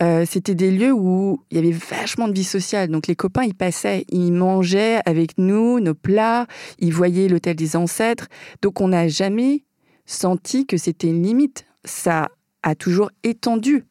euh, 0.00 0.24
c'était 0.26 0.54
des 0.54 0.70
lieux 0.70 0.92
où 0.92 1.42
il 1.50 1.56
y 1.56 1.58
avait 1.60 1.76
vachement 1.76 2.28
de 2.28 2.32
vie 2.32 2.44
sociale. 2.44 2.88
Donc 2.88 3.06
les 3.06 3.16
copains, 3.16 3.42
ils 3.42 3.54
passaient, 3.54 4.04
ils 4.08 4.32
mangeaient 4.32 5.00
avec 5.04 5.36
nous 5.36 5.80
nos 5.80 5.94
plats, 5.94 6.46
ils 6.78 6.92
voyaient 6.94 7.28
l'hôtel 7.28 7.56
des 7.56 7.76
ancêtres. 7.76 8.28
Donc 8.62 8.80
on 8.80 8.88
n'a 8.88 9.08
jamais 9.08 9.64
senti 10.06 10.66
que 10.66 10.76
c'était 10.76 11.08
une 11.08 11.22
limite. 11.22 11.66
Ça 11.84 12.28
a 12.62 12.74
toujours 12.74 13.10
étendu 13.24 13.84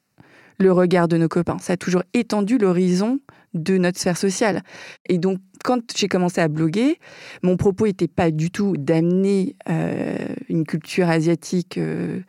le 0.58 0.72
regard 0.72 1.08
de 1.08 1.17
nos 1.17 1.27
copains. 1.27 1.58
Ça 1.60 1.74
a 1.74 1.77
toujours 1.77 2.03
étendu 2.13 2.58
l'horizon 2.58 3.19
de 3.53 3.77
notre 3.77 4.00
sphère 4.00 4.18
sociale. 4.18 4.63
Et 5.08 5.18
donc, 5.18 5.39
quand 5.65 5.79
j'ai 5.98 6.08
commencé 6.08 6.39
à 6.39 6.48
bloguer, 6.48 7.00
mon 7.44 7.58
propos 7.58 7.86
n'était 7.86 8.08
pas 8.08 8.32
du 8.32 8.50
tout 8.50 8.75
d'amener 8.77 9.56
euh, 9.70 10.15
une 10.48 10.63
culture 10.65 11.10
asiatique 11.10 11.77
euh, 11.77 12.20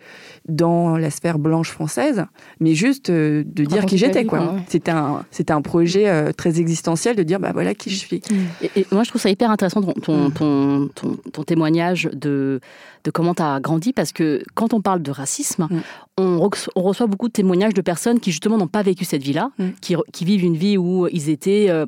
dans 0.48 0.96
la 0.96 1.10
sphère 1.10 1.38
blanche 1.38 1.70
française, 1.70 2.24
mais 2.58 2.74
juste 2.74 3.10
euh, 3.10 3.44
de 3.46 3.64
dire 3.64 3.86
qui 3.86 3.94
ta 3.94 4.06
j'étais. 4.06 4.24
quoi. 4.24 4.40
ouais. 4.54 4.60
C'était 4.68 4.90
un, 4.90 5.24
c'était 5.30 5.52
un 5.52 5.62
projet 5.62 6.08
euh, 6.08 6.32
très 6.32 6.58
existentiel 6.60 7.14
de 7.14 7.22
dire, 7.22 7.38
bah 7.38 7.50
voilà 7.52 7.74
qui 7.74 7.90
je 7.90 7.96
suis. 7.96 8.20
et, 8.62 8.70
et 8.80 8.86
moi, 8.90 9.04
je 9.04 9.10
trouve 9.10 9.20
ça 9.22 9.30
hyper 9.30 9.50
intéressant 9.50 9.80
ton, 9.82 9.92
ton, 9.92 10.30
ton, 10.30 10.88
ton- 10.94 11.16
ton 11.32 11.42
témoignage 11.44 12.08
de, 12.12 12.58
de 13.04 13.10
comment 13.12 13.34
tu 13.34 13.42
as 13.42 13.60
grandi 13.60 13.92
parce 13.92 14.12
que 14.12 14.42
quand 14.54 14.74
on 14.74 14.80
parle 14.80 15.02
de 15.02 15.10
racisme, 15.12 15.68
Mm. 15.70 15.80
on, 16.18 16.38
reç- 16.48 16.68
on 16.74 16.82
reçoit 16.82 17.06
beaucoup 17.06 17.28
de 17.28 17.32
témoignages 17.32 17.74
de 17.74 17.80
personnes 17.82 18.18
qui 18.20 18.30
justement 18.32 18.58
n'ont 18.58 18.66
pas 18.66 18.82
vécu 18.82 19.04
cette 19.04 19.22
vie-là, 19.22 19.50
Mm. 19.58 19.64
qui, 19.80 19.94
qui 20.12 20.24
vivent 20.24 20.42
une 20.44 20.56
vie 20.56 20.76
où 20.78 21.06
ils 21.10 21.28
étaient 21.28 21.66
euh, 21.68 21.84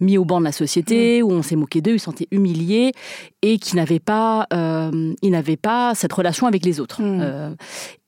mis 0.00 0.18
au 0.18 0.24
banc 0.24 0.38
de 0.40 0.44
la 0.44 0.52
société, 0.52 1.22
où 1.22 1.30
on 1.32 1.42
s'est 1.42 1.56
moqué 1.56 1.80
d'eux, 1.80 1.94
ils 1.94 1.98
se 1.98 2.04
sentaient 2.06 2.28
humiliés 2.30 2.92
et 3.42 3.58
qui 3.58 3.76
n'avaient 3.76 3.98
pas, 4.00 4.46
euh, 4.52 5.12
ils 5.22 5.30
n'avaient 5.30 5.56
pas 5.56 5.94
cette 5.94 6.12
relation 6.12 6.46
avec 6.46 6.64
les 6.64 6.80
autres. 6.80 7.02
Mm. 7.02 7.20
Euh, 7.22 7.54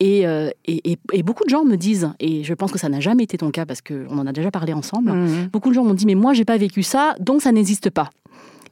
et, 0.01 0.21
et, 0.21 0.93
et- 0.93 0.99
et 1.13 1.23
beaucoup 1.23 1.45
de 1.45 1.51
gens 1.51 1.65
me 1.65 1.77
disent, 1.77 2.11
et 2.21 2.45
je 2.45 2.55
pense 2.55 2.71
que 2.73 2.79
ça 2.79 2.89
n'a 2.89 3.01
jamais 3.01 3.25
été 3.25 3.37
ton 3.39 3.51
cas 3.51 3.67
parce 3.67 3.81
qu'on 3.83 4.19
en 4.19 4.27
a 4.27 4.33
déjà 4.33 4.51
parlé 4.51 4.73
ensemble, 4.73 5.13
Mhm. 5.13 5.49
beaucoup 5.53 5.71
de 5.71 5.75
gens 5.75 5.85
m'ont 5.85 5.95
dit 5.95 6.07
mais 6.07 6.15
moi 6.15 6.33
j'ai 6.35 6.45
pas 6.45 6.57
vécu 6.59 6.83
ça 6.83 7.15
donc 7.19 7.43
ça 7.43 7.51
n'existe 7.53 7.91
pas. 7.91 8.11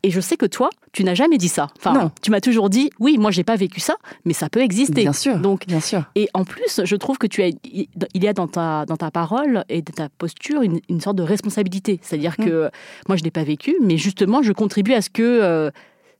Et 0.06 0.10
je 0.12 0.20
sais 0.20 0.36
que 0.36 0.46
toi, 0.46 0.70
tu 0.92 1.02
n'as 1.02 1.14
jamais 1.14 1.36
dit 1.36 1.48
ça. 1.48 1.66
Enfin, 1.76 1.92
Non. 1.92 2.10
tu 2.22 2.30
m'as 2.30 2.40
toujours 2.40 2.70
dit 2.70 2.90
oui, 3.00 3.18
moi 3.18 3.32
j'ai 3.32 3.42
pas 3.42 3.56
vécu 3.56 3.80
ça, 3.80 3.96
mais 4.24 4.34
ça 4.34 4.48
peut 4.48 4.60
exister. 4.60 5.02
Bien 5.02 5.12
sûr. 5.12 5.36
Donc 5.38 5.66
Bien 5.66 5.80
sûr. 5.80 6.04
et 6.14 6.28
en 6.32 6.44
plus, 6.44 6.80
je 6.84 6.94
trouve 6.96 7.18
que 7.18 7.26
tu 7.26 7.42
as, 7.42 7.48
il 7.48 7.88
y 8.14 8.28
a 8.28 8.32
dans 8.32 8.46
ta, 8.46 8.86
dans 8.86 8.96
ta 8.96 9.10
parole 9.10 9.64
et 9.68 9.82
dans 9.82 9.92
ta 9.92 10.08
posture 10.08 10.62
une, 10.62 10.78
une 10.88 11.00
sorte 11.00 11.16
de 11.16 11.24
responsabilité. 11.24 11.98
C'est-à-dire 12.02 12.36
que 12.36 12.70
moi, 13.08 13.16
je 13.16 13.24
n'ai 13.24 13.32
pas 13.32 13.42
vécu, 13.42 13.74
mais 13.82 13.96
justement, 13.98 14.42
je 14.42 14.52
contribue 14.52 14.92
à 14.92 15.02
ce 15.02 15.10
que 15.10 15.22
euh, 15.24 15.70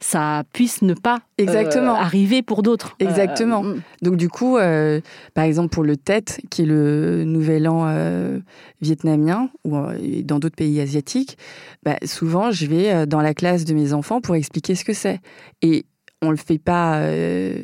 ça 0.01 0.45
puisse 0.53 0.83
ne 0.83 0.95
pas 0.95 1.17
euh, 1.41 1.43
Exactement. 1.45 1.95
arriver 1.95 2.43
pour 2.43 2.63
d'autres. 2.63 2.97
Exactement. 2.99 3.65
Euh, 3.65 3.77
Donc 4.03 4.17
du 4.17 4.29
coup, 4.29 4.59
euh, 4.59 5.01
par 5.35 5.45
exemple 5.45 5.71
pour 5.71 5.85
le 5.85 5.97
Tet, 5.97 6.25
qui 6.51 6.63
est 6.63 6.67
le 6.67 7.25
nouvel 7.25 7.67
an 7.69 7.85
euh, 7.87 8.39
vietnamien 8.83 9.49
ou 9.65 9.77
euh, 9.77 9.97
dans 10.23 10.39
d'autres 10.39 10.57
pays 10.57 10.81
asiatiques, 10.81 11.39
bah, 11.83 11.97
souvent 12.05 12.51
je 12.51 12.67
vais 12.67 12.93
euh, 12.93 13.07
dans 13.07 13.21
la 13.23 13.33
classe 13.35 13.65
de 13.65 13.75
mes 13.75 13.93
enfants 13.93 14.21
pour 14.21 14.35
expliquer 14.37 14.75
ce 14.75 14.85
que 14.85 14.93
c'est. 14.93 15.21
Et 15.63 15.87
on 16.23 16.31
le 16.31 16.37
fait 16.37 16.59
pas. 16.59 16.99
euh, 16.99 17.59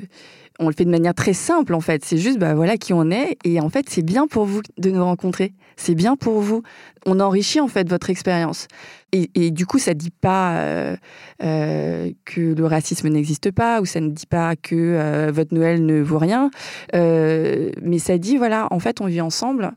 on 0.59 0.69
le 0.69 0.75
fait 0.75 0.85
de 0.85 0.91
manière 0.91 1.15
très 1.15 1.33
simple 1.33 1.75
en 1.75 1.81
fait. 1.81 2.05
C'est 2.05 2.19
juste, 2.19 2.39
bah 2.39 2.55
voilà 2.55 2.77
qui 2.77 2.93
on 2.93 3.11
est. 3.11 3.37
Et 3.45 3.61
en 3.61 3.69
fait, 3.69 3.87
c'est 3.89 4.03
bien 4.05 4.27
pour 4.27 4.45
vous 4.45 4.61
de 4.79 4.91
nous 4.91 5.03
rencontrer. 5.05 5.53
C'est 5.77 5.95
bien 5.95 6.17
pour 6.17 6.41
vous. 6.41 6.63
On 7.07 7.21
enrichit 7.21 7.61
en 7.61 7.69
fait 7.69 7.89
votre 7.89 8.11
expérience. 8.11 8.69
Et, 9.15 9.51
du 9.51 9.67
coup, 9.67 9.79
ça 9.79 9.93
dit 9.93 10.11
pas 10.11 10.57
euh, 10.57 10.97
euh, 11.43 12.11
que 12.25 12.41
le 12.41 12.65
racisme 12.65 13.09
n'existe 13.09 13.51
pas 13.51 13.83
ou 13.83 13.85
ça 13.85 14.01
ne 14.01 14.09
dit 14.09 14.25
pas 14.25 14.57
que 14.57 14.75
euh, 14.75 15.31
votre 15.31 15.55
Noël 15.55 15.85
ne 15.85 16.01
vaut 16.01 16.19
rien. 16.19 16.51
Mais 16.95 17.99
ça 17.99 18.17
dit, 18.17 18.39
voilà, 18.39 18.69
en 18.71 18.79
fait, 18.79 19.03
on 19.03 19.07
vit 19.07 19.21
ensemble. 19.21 19.73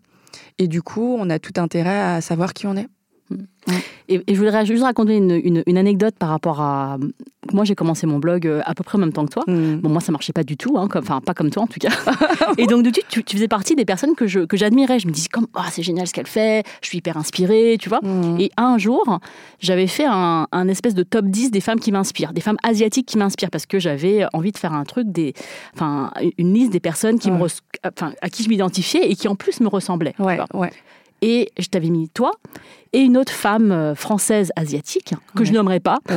Et 0.58 0.70
du 0.70 0.82
coup, 0.82 1.18
on 1.20 1.30
a 1.30 1.38
tout 1.38 1.60
intérêt 1.60 2.00
à 2.00 2.22
savoir 2.22 2.54
qui 2.54 2.66
on 2.66 2.78
est. 2.78 2.88
Et, 4.08 4.22
et 4.28 4.36
je 4.36 4.40
voudrais 4.40 4.66
juste 4.66 4.84
raconter 4.84 5.16
une, 5.18 5.32
une- 5.44 5.64
une 5.66 5.78
anecdote 5.78 6.14
par 6.20 6.30
rapport 6.30 6.62
à. 6.62 6.98
Moi, 7.54 7.64
j'ai 7.64 7.76
commencé 7.76 8.06
mon 8.08 8.18
blog 8.20 8.46
euh, 8.48 8.62
à 8.66 8.74
peu 8.76 8.84
près 8.84 8.98
en 8.98 9.02
même 9.02 9.14
temps 9.14 9.26
que 9.26 9.32
toi. 9.32 9.44
Mm. 9.48 9.78
Bon, 9.78 9.90
moi, 9.90 10.02
ça 10.02 10.12
marchait 10.12 10.34
pas 10.34 10.44
du 10.44 10.58
tout, 10.58 10.78
hein, 10.78 10.88
comme, 10.88 11.04
enfin, 11.04 11.22
pas 11.22 11.34
comme 11.34 11.50
toi 11.52 11.64
en 11.64 11.68
tout 11.68 11.80
cas. 11.80 11.90
et 12.58 12.66
donc, 12.68 12.84
du 12.84 12.92
coup, 12.92 13.00
tu, 13.10 13.24
tu 13.24 13.36
faisais 13.36 13.48
partie 13.48 13.76
des 13.76 13.86
personnes 13.86 14.16
que 14.16 14.28
je- 14.28 14.42
que 14.42 14.58
j'admirais. 14.58 15.00
Je 15.00 15.08
me 15.08 15.12
disais, 15.12 15.28
comme, 15.32 15.48
Ah, 15.56 15.66
c'est 15.72 15.82
génial 15.84 16.06
ce 16.08 16.14
qu'elle 16.14 16.28
fait, 16.28 16.64
je 16.82 16.88
suis 16.88 17.00
hyper 17.00 17.18
inspirée, 17.18 17.78
tu 17.80 17.90
vois. 17.90 18.00
Mm. 18.04 18.38
Et 18.40 18.52
un 18.58 18.78
jour, 18.78 19.20
j'avais 19.60 19.88
fait 19.88 20.06
un, 20.08 20.48
un 20.52 20.68
espèce 20.68 20.94
de 20.96 21.04
top 21.04 21.26
10 21.26 21.50
des 21.52 21.62
femmes 21.62 21.80
qui 21.80 21.92
m'inspirent, 21.92 22.34
des 22.34 22.42
femmes 22.42 22.58
asiatiques 22.64 23.08
qui 23.08 23.18
m'inspirent, 23.18 23.50
parce 23.52 23.66
que 23.66 23.80
j'avais 23.80 24.26
envie 24.34 24.52
de 24.52 24.58
faire 24.58 24.74
un 24.74 24.84
truc, 24.84 25.12
des, 25.12 25.34
enfin, 25.76 26.12
une 26.38 26.54
liste 26.54 26.72
des 26.72 26.80
personnes 26.80 27.18
qui 27.20 27.32
me 27.32 27.38
Ouais. 27.42 27.48
res- 27.48 27.62
enfin, 27.96 28.14
à 28.22 28.30
qui 28.30 28.44
je 28.44 28.50
m'identifiais 28.50 29.10
et 29.10 29.16
qui 29.16 29.28
en 29.28 29.36
plus 29.36 29.60
me 29.62 29.68
ressemblaient. 29.68 30.14
ouais. 30.20 30.40
Et 31.28 31.50
je 31.58 31.66
t'avais 31.68 31.90
mis 31.90 32.08
toi 32.10 32.32
et 32.94 33.00
une 33.00 33.18
autre 33.18 33.34
femme 33.34 33.72
euh, 33.72 33.96
française 33.96 34.52
asiatique, 34.56 35.16
que 35.36 35.44
je 35.44 35.50
Ouais. 35.50 35.56
nommerai 35.58 35.80
pas, 35.82 35.98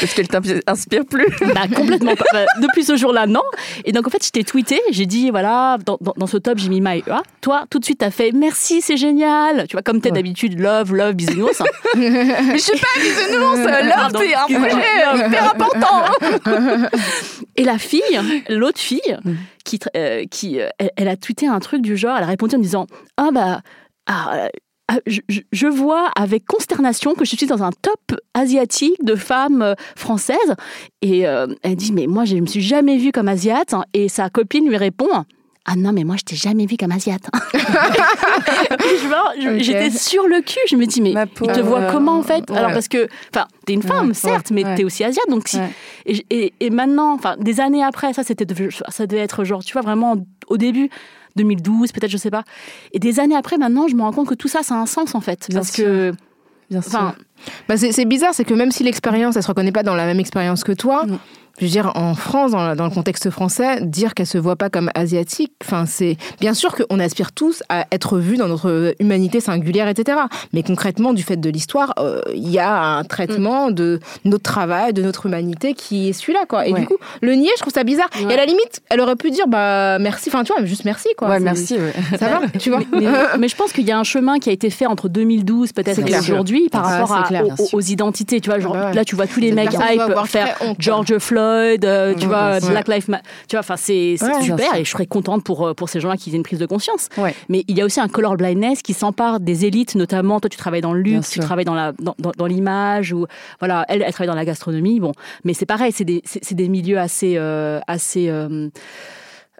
Parce 0.00 0.12
qu'elle 0.14 0.28
t'inspire 0.28 1.04
plus. 1.06 1.26
Bah, 1.54 1.62
complètement 1.74 2.14
pas. 2.14 2.24
Bah, 2.32 2.44
depuis 2.60 2.84
ce 2.84 2.96
jour-là, 2.96 3.26
non. 3.26 3.42
Et 3.84 3.92
donc, 3.92 4.06
en 4.06 4.10
fait, 4.10 4.22
je 4.24 4.30
t'ai 4.30 4.44
tweeté, 4.44 4.80
j'ai 4.90 5.06
dit, 5.06 5.30
voilà, 5.30 5.78
dans, 5.84 5.96
dans- 6.00 6.14
dans 6.16 6.26
ce 6.26 6.36
top, 6.36 6.58
j'ai 6.58 6.68
mis 6.68 6.80
My 6.80 7.02
EA. 7.06 7.22
Toi, 7.40 7.64
tout 7.70 7.78
de 7.78 7.84
suite, 7.84 7.98
t'as 8.00 8.10
fait 8.10 8.32
merci, 8.32 8.80
c'est 8.82 8.96
génial. 8.96 9.66
Tu 9.68 9.76
vois, 9.76 9.82
comme 9.82 10.00
t'es 10.00 10.10
Ouais. 10.10 10.16
d'habitude, 10.16 10.58
love, 10.60 10.94
love, 10.94 11.14
bisounours. 11.14 11.62
Mais 11.96 12.10
je 12.52 12.58
suis 12.58 12.78
pas 12.78 13.00
bisounours, 13.00 13.60
Pardon, 13.94 14.18
c'est 14.20 14.34
un 14.34 14.44
projet 14.60 15.26
hyper 15.26 15.54
important. 15.54 16.04
Et 17.56 17.64
la 17.64 17.78
fille, 17.78 18.02
l'autre 18.48 18.78
fille, 18.80 19.00
Mm. 19.24 19.32
Qui, 19.68 19.80
euh, 19.96 20.24
euh, 20.80 20.88
elle, 20.96 21.08
a 21.08 21.16
tweeté 21.16 21.46
un 21.46 21.58
truc 21.60 21.82
du 21.82 21.96
genre, 21.96 22.16
elle 22.16 22.24
a 22.24 22.26
répondu 22.26 22.56
en 22.56 22.58
disant, 22.58 22.86
ah 23.16 23.28
bah, 23.32 23.60
ah, 24.06 24.48
ah, 24.88 24.98
je, 25.06 25.20
je- 25.52 25.66
vois 25.66 26.08
avec 26.16 26.46
consternation 26.46 27.14
que 27.14 27.24
je 27.26 27.36
suis 27.36 27.46
dans 27.46 27.62
un 27.62 27.70
top 27.70 28.18
asiatique 28.32 29.04
de 29.04 29.14
femmes 29.14 29.60
euh, 29.60 29.74
françaises. 29.96 30.54
Et 31.02 31.20
elle 31.20 31.76
dit, 31.76 31.92
mais 31.92 32.06
moi, 32.06 32.24
je 32.24 32.34
ne 32.36 32.40
me 32.40 32.46
suis 32.46 32.62
jamais 32.62 32.96
vue 32.96 33.12
comme 33.12 33.28
asiate. 33.28 33.74
Et 33.92 34.08
sa 34.08 34.30
copine 34.30 34.66
lui 34.66 34.76
répond, 34.78 35.24
ah 35.70 35.76
non, 35.76 35.92
mais 35.92 36.02
moi, 36.04 36.16
je 36.16 36.24
t'ai 36.24 36.34
jamais 36.36 36.64
vue 36.66 36.76
comme 36.78 36.92
asiate. 36.92 37.28
Ok. 38.70 39.58
J'étais 39.58 39.90
sur 39.90 40.26
le 40.26 40.40
cul. 40.40 40.58
Je 40.68 40.76
me 40.76 40.86
dis, 40.86 41.00
mais 41.00 41.12
Ma 41.12 41.24
il 41.24 41.52
te 41.52 41.60
voit 41.60 41.90
comment, 41.92 42.18
en 42.18 42.22
fait? 42.22 42.50
Alors, 42.50 42.72
parce 42.72 42.88
que, 42.88 43.08
enfin, 43.34 43.46
t'es 43.66 43.72
une 43.74 43.82
femme, 43.82 44.08
Ouais, 44.08 44.14
certes, 44.14 44.50
ouais, 44.50 44.56
mais 44.56 44.64
ouais. 44.64 44.74
t'es 44.76 44.84
aussi 44.84 45.04
asiate. 45.04 45.28
Donc, 45.28 45.46
si, 45.48 45.58
Ouais. 45.58 45.70
et, 46.06 46.24
et- 46.30 46.54
et 46.60 46.70
maintenant, 46.70 47.12
enfin, 47.14 47.36
des 47.38 47.60
années 47.60 47.82
après, 47.84 48.12
ça, 48.12 48.22
c'était, 48.22 48.46
ça 48.88 49.06
devait 49.06 49.22
être 49.22 49.44
genre, 49.44 49.62
tu 49.64 49.72
vois, 49.72 49.82
vraiment 49.82 50.16
au 50.48 50.56
début, 50.56 50.88
2012, 51.36 51.92
peut-être, 51.92 52.10
je 52.10 52.16
sais 52.16 52.30
pas. 52.30 52.44
Et 52.92 52.98
des 52.98 53.20
années 53.20 53.36
après, 53.36 53.58
maintenant, 53.58 53.86
je 53.88 53.94
me 53.94 54.02
rends 54.02 54.12
compte 54.12 54.28
que 54.28 54.34
tout 54.34 54.48
ça, 54.48 54.62
ça 54.62 54.74
a 54.74 54.78
un 54.78 54.86
sens, 54.86 55.14
en 55.14 55.20
fait. 55.20 55.46
Bien 55.48 55.60
parce 55.60 55.72
sûr. 55.72 55.84
que, 55.84 56.12
Bien 56.70 56.82
sûr. 56.82 57.12
Bah, 57.68 57.76
c'est 57.76 58.04
bizarre, 58.04 58.34
c'est 58.34 58.44
que 58.44 58.54
même 58.54 58.70
si 58.70 58.82
l'expérience, 58.84 59.36
elle 59.36 59.42
se 59.42 59.48
reconnaît 59.48 59.72
pas 59.72 59.82
dans 59.82 59.94
la 59.94 60.06
même 60.06 60.20
expérience 60.20 60.64
que 60.64 60.72
toi, 60.72 61.04
Non. 61.06 61.18
je 61.58 61.64
veux 61.64 61.70
dire, 61.70 61.90
en 61.96 62.14
France, 62.14 62.52
dans, 62.52 62.76
dans 62.76 62.84
le 62.84 62.90
contexte 62.90 63.30
français, 63.30 63.80
dire 63.82 64.14
qu'elle 64.14 64.26
se 64.26 64.38
voit 64.38 64.54
pas 64.56 64.70
comme 64.70 64.90
asiatique, 64.94 65.52
enfin, 65.64 65.86
c'est 65.86 66.16
bien 66.40 66.54
sûr 66.54 66.74
qu'on 66.76 67.00
aspire 67.00 67.32
tous 67.32 67.62
à 67.68 67.84
être 67.90 68.18
vus 68.18 68.36
dans 68.36 68.46
notre 68.48 68.94
humanité 69.00 69.40
singulière, 69.40 69.88
etc. 69.88 70.18
Mais 70.52 70.62
concrètement, 70.62 71.12
du 71.12 71.22
fait 71.24 71.36
de 71.36 71.50
l'histoire, 71.50 71.94
euh, 71.98 72.20
il 72.32 72.48
y 72.48 72.58
a 72.60 72.72
un 72.98 73.02
traitement 73.04 73.70
de 73.72 73.98
notre 74.24 74.44
travail, 74.44 74.92
de 74.92 75.02
notre 75.02 75.26
humanité 75.26 75.74
qui 75.74 76.08
est 76.08 76.12
celui-là, 76.12 76.40
quoi. 76.48 76.66
Et 76.68 76.72
Ouais. 76.72 76.80
du 76.80 76.86
coup, 76.86 76.96
le 77.22 77.34
nier, 77.34 77.50
je 77.56 77.60
trouve 77.62 77.72
ça 77.72 77.82
bizarre. 77.82 78.08
Et 78.20 78.32
à 78.32 78.36
la 78.36 78.46
limite, 78.46 78.80
elle 78.88 79.00
aurait 79.00 79.16
pu 79.16 79.30
dire, 79.32 79.48
bah, 79.48 79.98
merci, 79.98 80.28
enfin, 80.28 80.44
tu 80.44 80.52
vois, 80.54 80.64
juste 80.64 80.84
merci, 80.84 81.08
quoi. 81.16 81.28
ouais, 81.28 81.40
merci. 81.40 81.74
ouais. 81.74 81.92
Ça 82.18 82.28
va, 82.28 82.40
tu 82.58 82.70
vois. 82.70 82.80
Mais, 82.92 83.06
mais 83.38 83.48
je 83.48 83.56
pense 83.56 83.72
qu'il 83.72 83.84
y 83.86 83.90
a 83.90 83.98
un 83.98 84.04
chemin 84.04 84.38
qui 84.38 84.48
a 84.48 84.52
été 84.52 84.70
fait 84.70 84.86
entre 84.86 85.08
2012 85.08 85.72
peut-être 85.72 85.98
et 86.00 86.18
aujourd'hui 86.18 86.68
par 86.68 86.84
rapport 86.84 87.12
à- 87.16 87.27
clair, 87.28 87.44
aux- 87.72 87.80
identités. 87.80 88.40
Tu 88.40 88.50
vois, 88.50 88.58
genre, 88.58 88.74
Ah 88.76 88.80
bah 88.80 88.86
ouais. 88.88 88.94
là 88.94 89.04
tu 89.04 89.14
vois 89.14 89.26
tous 89.26 89.40
les 89.40 89.52
mecs 89.52 89.72
hype 89.72 90.00
faire. 90.26 90.56
George 90.78 91.16
Floyd, 91.18 91.84
euh, 91.84 92.14
tu 92.14 92.20
Ouais, 92.22 92.26
vois. 92.26 92.60
Black 92.60 92.88
Lives 92.88 93.08
Matter. 93.10 93.24
Tu 93.48 93.54
vois, 93.56 93.60
enfin 93.60 93.76
c'est 93.76 94.16
super 94.42 94.74
et 94.74 94.84
je 94.84 94.90
serais 94.90 95.06
contente 95.06 95.44
pour 95.44 95.66
euh, 95.66 95.74
pour 95.74 95.88
ces 95.88 96.00
gens-là 96.00 96.16
qui 96.16 96.30
aient 96.30 96.36
une 96.36 96.42
prise 96.42 96.58
de 96.58 96.66
conscience. 96.66 97.08
Ouais. 97.16 97.34
Mais 97.48 97.64
il 97.68 97.76
y 97.76 97.80
a 97.80 97.84
aussi 97.84 98.00
un 98.00 98.08
color 98.08 98.36
blindness 98.36 98.82
qui 98.82 98.94
s'empare 98.94 99.40
des 99.40 99.64
élites, 99.64 99.94
notamment 99.94 100.40
toi 100.40 100.48
tu 100.50 100.56
travailles 100.58 100.80
dans 100.80 100.92
le 100.92 101.02
Bien 101.02 101.14
luxe, 101.16 101.28
tu 101.28 101.34
sûr. 101.34 101.44
travailles 101.44 101.64
dans 101.64 101.74
la 101.74 101.92
dans, 101.92 102.14
dans- 102.18 102.32
dans 102.36 102.46
l'image 102.46 103.12
ou 103.12 103.26
voilà, 103.60 103.84
elle 103.88 104.02
elle 104.02 104.12
travaille 104.12 104.28
dans 104.28 104.34
la 104.34 104.44
gastronomie. 104.44 105.00
Bon, 105.00 105.12
mais 105.44 105.54
c'est 105.54 105.66
pareil, 105.66 105.92
c'est 105.92 106.04
des 106.04 106.22
c'est 106.24 106.44
c'est 106.44 106.54
des 106.54 106.68
milieux 106.68 106.98
assez 106.98 107.34
euh, 107.36 107.80
assez 107.86 108.28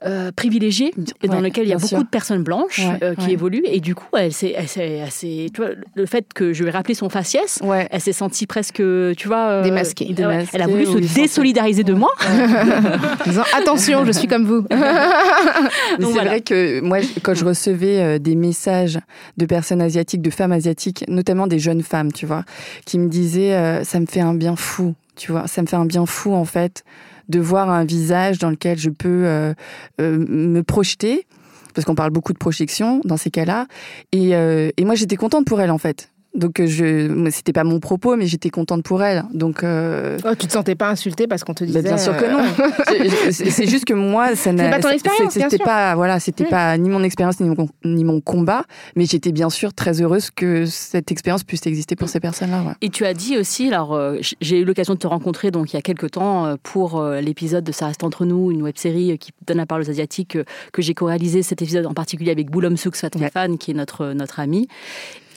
euh, 0.06 0.30
privilégiés 0.34 0.92
et 1.22 1.26
dans 1.28 1.34
Ouais, 1.38 1.42
lesquels 1.42 1.64
il 1.64 1.70
y 1.70 1.72
a 1.72 1.76
beaucoup 1.76 1.88
sûr. 1.88 1.98
de 1.98 2.08
personnes 2.08 2.42
blanches 2.44 2.78
Ouais, 2.80 2.98
euh, 3.02 3.14
qui 3.16 3.26
ouais. 3.26 3.32
évoluent 3.32 3.64
et 3.64 3.80
du 3.80 3.94
coup 3.96 4.06
elle 4.16 4.32
s'est 4.32 4.54
le 5.96 6.06
fait 6.06 6.26
que 6.32 6.52
je 6.52 6.62
lui 6.62 6.68
ai 6.68 6.72
rappelé 6.72 6.94
son 6.94 7.08
faciès 7.08 7.58
elle 7.90 8.00
s'est 8.00 8.12
sentie 8.12 8.46
presque 8.46 8.76
tu 9.16 9.26
vois 9.28 9.48
euh, 9.48 9.62
Démasquée. 9.62 10.14
elle 10.52 10.62
a 10.62 10.66
voulu 10.68 10.86
ou 10.86 11.02
se 11.02 11.14
désolidariser 11.14 11.82
de 11.84 11.94
moi 11.94 12.10
En 12.20 13.24
disant, 13.30 13.42
attention, 13.56 14.04
je 14.04 14.12
suis 14.12 14.28
comme 14.28 14.44
vous. 14.44 14.64
C'est 14.70 16.04
voilà. 16.04 16.30
vrai 16.30 16.40
que 16.40 16.80
moi, 16.80 16.98
quand 17.22 17.34
je 17.34 17.44
recevais 17.44 18.00
euh, 18.00 18.18
des 18.18 18.34
messages 18.34 18.98
de 19.36 19.46
personnes 19.46 19.80
asiatiques, 19.82 20.22
de 20.22 20.30
femmes 20.30 20.52
asiatiques, 20.52 21.04
notamment 21.08 21.46
des 21.46 21.58
jeunes 21.58 21.82
femmes, 21.82 22.12
tu 22.12 22.26
vois, 22.26 22.44
qui 22.84 22.98
me 22.98 23.08
disaient 23.08 23.82
ça 23.84 24.00
me 24.00 24.06
fait 24.06 24.20
un 24.20 24.34
bien 24.34 24.56
fou, 24.56 24.94
tu 25.16 25.32
vois, 25.32 25.46
ça 25.46 25.62
me 25.62 25.66
fait 25.66 25.76
un 25.76 25.84
bien 25.86 26.06
fou 26.06 26.32
en 26.34 26.44
fait 26.44 26.84
de 27.28 27.40
voir 27.40 27.70
un 27.70 27.84
visage 27.84 28.38
dans 28.38 28.50
lequel 28.50 28.78
je 28.78 28.90
peux 28.90 29.26
euh, 29.26 29.54
euh, 30.00 30.24
me 30.28 30.62
projeter, 30.62 31.26
parce 31.74 31.84
qu'on 31.84 31.94
parle 31.94 32.10
beaucoup 32.10 32.32
de 32.32 32.38
projection 32.38 33.00
dans 33.04 33.16
ces 33.16 33.30
cas-là, 33.30 33.66
et, 34.12 34.34
euh, 34.34 34.70
et 34.76 34.84
moi 34.84 34.94
j'étais 34.94 35.16
contente 35.16 35.46
pour 35.46 35.60
elle 35.60 35.70
en 35.70 35.78
fait. 35.78 36.10
Donc 36.38 36.60
euh, 36.60 36.66
je, 36.66 37.28
c'était 37.30 37.52
pas 37.52 37.64
mon 37.64 37.80
propos, 37.80 38.16
mais 38.16 38.26
j'étais 38.26 38.48
contente 38.50 38.82
pour 38.84 39.02
elle. 39.02 39.24
Donc 39.34 39.62
euh, 39.64 40.16
Oh, 40.24 40.34
tu 40.38 40.46
te 40.46 40.52
sentais 40.52 40.74
pas 40.76 40.88
insultée 40.88 41.26
parce 41.26 41.44
qu'on 41.44 41.52
te 41.54 41.64
disait. 41.64 41.82
bah, 41.82 41.88
bien 41.88 41.98
sûr 41.98 42.16
que 42.16 42.24
euh, 42.24 42.30
non. 42.32 42.44
C'est 43.30 43.66
juste 43.68 43.84
que 43.84 43.92
moi, 43.94 44.34
ça 44.36 44.52
n'a. 44.52 44.70
pas 44.70 44.80
ton 44.80 44.88
expérience, 44.90 45.32
C'était 45.32 45.58
pas, 45.58 45.94
voilà, 45.94 46.20
c'était 46.20 46.44
Mm. 46.44 46.48
pas 46.50 46.78
ni 46.78 46.88
mon 46.88 47.02
expérience 47.02 47.40
ni 47.40 47.48
mon, 47.48 47.68
ni 47.84 48.04
mon 48.04 48.20
combat, 48.20 48.62
mais 48.96 49.04
j'étais 49.04 49.32
bien 49.32 49.50
sûr 49.50 49.74
très 49.74 50.00
heureuse 50.00 50.30
que 50.30 50.64
cette 50.66 51.10
expérience 51.12 51.42
puisse 51.44 51.66
exister 51.66 51.96
pour 51.96 52.08
ces 52.08 52.20
personnes-là. 52.20 52.62
ouais. 52.62 52.72
Et 52.80 52.88
tu 52.90 53.04
as 53.04 53.12
dit 53.14 53.36
aussi, 53.36 53.68
alors 53.68 53.94
euh, 53.94 54.16
j'ai 54.40 54.60
eu 54.60 54.64
l'occasion 54.64 54.94
de 54.94 54.98
te 54.98 55.06
rencontrer 55.08 55.50
donc 55.50 55.72
il 55.72 55.76
y 55.76 55.78
a 55.78 55.82
quelques 55.82 56.12
temps 56.12 56.54
pour 56.62 57.02
l'épisode 57.04 57.64
de 57.64 57.72
Ça 57.72 57.86
reste 57.88 58.04
entre 58.04 58.24
nous, 58.24 58.50
une 58.52 58.62
web 58.62 58.76
série 58.76 59.18
qui 59.18 59.32
donne 59.46 59.56
la 59.58 59.66
parole 59.66 59.82
aux 59.84 59.90
asiatiques 59.90 60.38
que 60.72 60.82
j'ai 60.82 60.94
co-réalisé 60.94 61.42
cet 61.42 61.60
épisode 61.62 61.86
en 61.86 61.94
particulier 61.94 62.30
avec 62.30 62.50
Boulom 62.50 62.76
Souk 62.76 62.94
Sfatrefan 62.96 63.56
qui 63.58 63.72
est 63.72 63.74
notre 63.74 64.12
notre 64.12 64.38
ami 64.40 64.68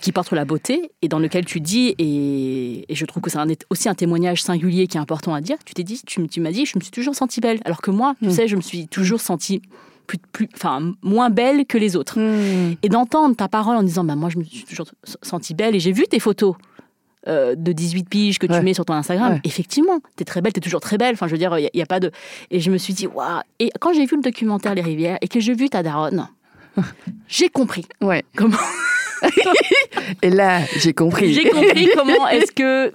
qui 0.01 0.11
porte 0.11 0.27
sur 0.27 0.35
la 0.35 0.45
beauté 0.45 0.91
et 1.01 1.07
dans 1.07 1.19
lequel 1.19 1.45
tu 1.45 1.59
dis 1.61 1.95
et, 1.97 2.91
et 2.91 2.95
je 2.95 3.05
trouve 3.05 3.21
que 3.21 3.29
c'est 3.29 3.39
aussi 3.69 3.87
un 3.89 3.95
témoignage 3.95 4.41
singulier 4.43 4.87
qui 4.87 4.97
est 4.97 4.99
important 4.99 5.33
à 5.33 5.41
dire. 5.41 5.57
Tu 5.65 5.73
t'es 5.73 5.83
dit, 5.83 6.01
tu, 6.05 6.19
m'as 6.41 6.51
dit, 6.51 6.65
je 6.65 6.77
me 6.77 6.81
suis 6.81 6.91
toujours 6.91 7.15
sentie 7.15 7.39
belle, 7.41 7.59
alors 7.65 7.81
que 7.81 7.91
moi, 7.91 8.15
tu 8.21 8.27
Mm. 8.27 8.31
sais, 8.31 8.47
je 8.47 8.55
me 8.55 8.61
suis 8.61 8.87
toujours 8.87 9.21
sentie 9.21 9.61
plus, 10.07 10.17
plus, 10.31 10.49
enfin 10.55 10.93
moins 11.03 11.29
belle 11.29 11.65
que 11.65 11.77
les 11.77 11.95
autres 11.95 12.19
Mm. 12.19 12.75
et 12.81 12.89
d'entendre 12.89 13.35
ta 13.35 13.47
parole 13.47 13.77
en 13.77 13.83
disant 13.83 14.03
bah 14.03 14.15
moi 14.15 14.29
je 14.29 14.37
me 14.39 14.43
suis 14.43 14.63
toujours 14.65 14.87
sentie 15.21 15.53
belle 15.53 15.75
et 15.75 15.79
j'ai 15.79 15.91
vu 15.93 16.03
tes 16.09 16.19
photos 16.19 16.55
euh, 17.27 17.53
de 17.55 17.71
18 17.71 18.09
piges 18.09 18.39
que 18.39 18.47
tu 18.47 18.59
mets 18.61 18.73
sur 18.73 18.83
ton 18.83 18.93
Instagram 18.95 19.33
Ouais. 19.33 19.41
effectivement 19.45 19.99
t'es 20.17 20.25
très 20.25 20.41
belle 20.41 20.51
t'es 20.53 20.59
toujours 20.59 20.81
très 20.81 20.97
belle 20.97 21.13
enfin 21.13 21.27
je 21.27 21.31
veux 21.33 21.37
dire 21.37 21.55
il 21.59 21.69
y, 21.73 21.81
a 21.81 21.85
pas 21.85 21.99
de 21.99 22.11
et 22.49 22.59
je 22.59 22.71
me 22.71 22.77
suis 22.79 22.93
dit 22.95 23.05
waouh 23.07 23.41
et 23.59 23.69
quand 23.79 23.93
j'ai 23.93 24.05
vu 24.07 24.15
le 24.17 24.23
documentaire 24.23 24.73
Les 24.73 24.81
Rivières 24.81 25.19
et 25.21 25.27
que 25.27 25.39
j'ai 25.39 25.53
vu 25.53 25.69
ta 25.69 25.83
daronne 25.83 26.27
j'ai 27.27 27.47
compris 27.49 27.85
Ouais. 28.01 28.23
comment 28.35 28.57
Et 30.21 30.29
là, 30.29 30.61
j'ai 30.77 30.93
compris. 30.93 31.33
j'ai 31.33 31.49
compris 31.49 31.89
comment 31.95 32.27
est-ce 32.27 32.51
que 32.51 32.91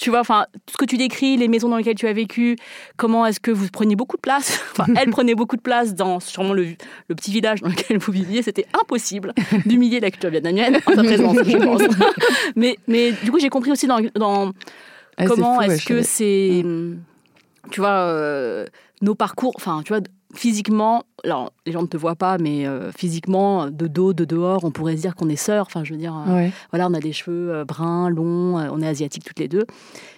tu 0.00 0.08
vois, 0.08 0.20
enfin, 0.20 0.46
tout 0.64 0.72
ce 0.72 0.76
que 0.78 0.86
tu 0.86 0.96
décris, 0.96 1.36
les 1.36 1.46
maisons 1.46 1.68
dans 1.68 1.76
lesquelles 1.76 1.94
tu 1.94 2.06
as 2.06 2.12
vécu, 2.14 2.56
comment 2.96 3.26
est-ce 3.26 3.38
que 3.38 3.50
vous 3.50 3.68
preniez 3.68 3.96
beaucoup 3.96 4.16
de 4.16 4.22
place 4.22 4.58
Enfin, 4.72 4.86
elle 4.96 5.10
prenait 5.10 5.34
beaucoup 5.34 5.56
de 5.56 5.60
place 5.60 5.94
dans 5.94 6.20
sûrement 6.20 6.54
le, 6.54 6.68
le 7.08 7.14
petit 7.14 7.30
village 7.30 7.60
dans 7.60 7.68
lequel 7.68 7.98
vous 7.98 8.10
viviez. 8.10 8.40
C'était 8.42 8.64
impossible 8.80 9.34
d'humilier 9.66 10.00
la 10.00 10.10
culture 10.10 10.30
vietnamienne 10.30 10.80
en 10.86 10.94
sa 10.94 11.02
présence, 11.04 11.36
je 11.44 11.56
pense. 11.58 11.82
mais, 12.56 12.78
mais 12.88 13.12
du 13.12 13.30
coup, 13.30 13.38
j'ai 13.38 13.50
compris 13.50 13.72
aussi 13.72 13.86
dans, 13.86 14.00
dans 14.14 14.52
Ah, 15.18 15.26
comment 15.26 15.58
ouais, 15.58 15.66
est-ce 15.66 15.84
que 15.84 16.00
c'est, 16.00 16.64
tu 17.70 17.80
vois, 17.80 17.90
euh, 17.90 18.64
nos 19.02 19.14
parcours, 19.14 19.52
enfin, 19.56 19.82
tu 19.84 19.92
vois, 19.92 20.00
physiquement, 20.34 21.02
alors 21.24 21.52
les 21.66 21.72
gens 21.72 21.82
ne 21.82 21.86
te 21.86 21.96
voient 21.96 22.14
pas, 22.14 22.38
mais 22.38 22.66
euh, 22.66 22.90
physiquement, 22.96 23.66
de 23.70 23.86
dos, 23.86 24.12
de 24.12 24.24
dehors, 24.24 24.64
on 24.64 24.70
pourrait 24.70 24.96
se 24.96 25.02
dire 25.02 25.14
qu'on 25.16 25.28
est 25.28 25.36
sœurs. 25.36 25.66
Enfin, 25.66 25.84
je 25.84 25.92
veux 25.92 25.98
dire, 25.98 26.14
euh, 26.28 26.34
Ouais. 26.34 26.52
voilà, 26.70 26.86
on 26.88 26.94
a 26.94 27.00
des 27.00 27.12
cheveux 27.12 27.52
euh, 27.52 27.64
bruns, 27.64 28.08
longs, 28.10 28.58
euh, 28.58 28.68
on 28.72 28.80
est 28.80 28.86
asiatiques 28.86 29.24
toutes 29.24 29.38
les 29.38 29.48
deux. 29.48 29.64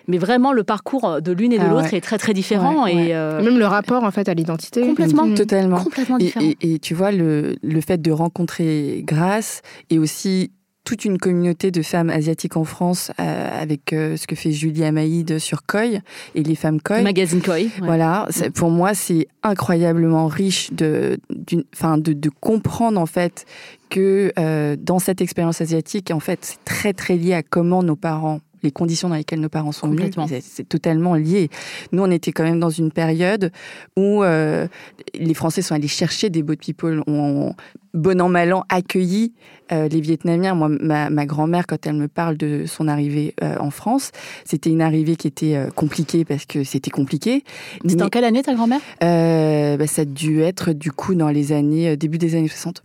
Mais 0.09 0.19
vraiment, 0.19 0.53
le 0.53 0.65
parcours 0.65 1.21
de 1.23 1.33
l'une 1.33 1.53
et 1.53 1.59
de 1.59 1.65
Ah 1.65 1.69
l'autre 1.69 1.91
ouais. 1.93 1.99
est 1.99 2.01
très 2.01 2.19
très 2.19 2.35
différent 2.35 2.85
Ouais, 2.85 2.93
et 2.93 2.97
ouais. 2.97 3.15
euh, 3.15 3.43
Même 3.43 3.59
le 3.59 3.67
rapport, 3.67 4.05
en 4.05 4.11
fait, 4.11 4.29
à 4.29 4.35
l'identité. 4.35 4.83
Complètement. 4.83 5.27
Mhm. 5.27 5.35
Totalement. 5.35 5.83
complètement 5.83 6.19
Et, 6.19 6.25
différent. 6.25 6.45
et- 6.61 6.75
et 6.75 6.79
tu 6.79 6.95
vois, 6.95 7.13
le, 7.13 7.57
le 7.63 7.81
fait 7.81 8.01
de 8.01 8.11
rencontrer 8.11 9.03
Grace 9.07 9.63
et 9.91 9.99
aussi 9.99 10.51
toute 10.85 11.05
une 11.05 11.19
communauté 11.19 11.71
de 11.71 11.83
femmes 11.83 12.11
asiatiques 12.11 12.57
en 12.57 12.65
France 12.65 13.13
euh, 13.21 13.63
avec 13.63 13.93
euh, 13.93 14.17
ce 14.17 14.27
que 14.27 14.35
fait 14.35 14.53
Julie 14.53 14.85
Amaïd 14.85 15.39
sur 15.39 15.65
Koi 15.65 16.01
et 16.35 16.43
les 16.43 16.55
femmes 16.55 16.81
Koi. 16.81 17.03
Magazine 17.03 17.41
Koi. 17.41 17.55
ouais. 17.55 17.71
Voilà, 17.81 18.29
pour 18.55 18.71
moi, 18.71 18.95
c'est 18.95 19.29
incroyablement 19.43 20.27
riche 20.27 20.73
de, 20.73 21.19
de, 21.31 22.13
de 22.13 22.31
comprendre 22.41 23.01
en 23.01 23.07
fait 23.07 23.47
que 23.91 24.33
euh, 24.39 24.77
dans 24.79 24.99
cette 24.99 25.21
expérience 25.21 25.61
asiatique, 25.61 26.11
en 26.11 26.21
fait, 26.21 26.39
c'est 26.43 26.65
très 26.65 26.93
très 26.93 27.17
lié 27.17 27.35
à 27.35 27.43
comment 27.43 27.83
nos 27.83 27.97
parents 27.97 28.41
les 28.63 28.71
conditions 28.71 29.09
dans 29.09 29.15
lesquelles 29.15 29.41
nos 29.41 29.49
parents 29.49 29.73
sont 29.73 29.89
venus, 29.89 30.15
c'est 30.41 30.69
totalement 30.69 31.15
lié. 31.15 31.49
Nous, 31.93 32.03
on 32.03 32.11
était 32.11 32.33
quand 32.33 32.45
même 32.45 32.61
dans 32.61 32.71
une 32.71 32.91
période 32.91 33.51
où 33.97 34.23
euh, 34.23 34.67
les 35.15 35.35
Français 35.35 35.63
sont 35.63 35.75
allés 35.75 35.89
chercher 35.89 36.31
des 36.31 36.43
boat 36.43 36.57
people, 36.57 37.03
ont 37.07 37.55
bon 37.95 38.21
an 38.21 38.29
mal 38.29 38.53
an 38.53 38.65
accueilli 38.69 39.33
euh, 39.73 39.89
les 39.89 40.01
Vietnamiens. 40.01 40.55
Moi, 40.55 40.69
ma, 40.69 41.11
ma 41.11 41.27
grand-mère, 41.27 41.67
quand 41.67 41.87
elle 41.87 41.95
me 41.95 42.09
parle 42.09 42.37
de 42.37 42.65
son 42.67 42.89
arrivée 42.89 43.35
euh, 43.43 43.57
en 43.59 43.71
France, 43.71 44.13
c'était 44.45 44.71
une 44.71 44.83
arrivée 44.83 45.17
qui 45.17 45.27
était 45.29 45.59
compliquée 45.75 46.25
parce 46.25 46.47
que 46.47 46.65
c'était 46.65 46.91
compliqué. 46.91 47.45
C'était 47.87 48.03
en 48.03 48.09
quelle 48.09 48.25
année 48.25 48.43
ta 48.43 48.55
grand-mère? 48.55 48.81
Bah, 49.01 49.87
ça 49.87 50.03
a 50.03 50.05
dû 50.05 50.43
être 50.43 50.73
du 50.73 50.93
coup 50.93 51.15
dans 51.15 51.31
les 51.31 51.53
années 51.53 51.97
début 51.97 52.19
des 52.19 52.35
années 52.35 52.49
60. 52.49 52.83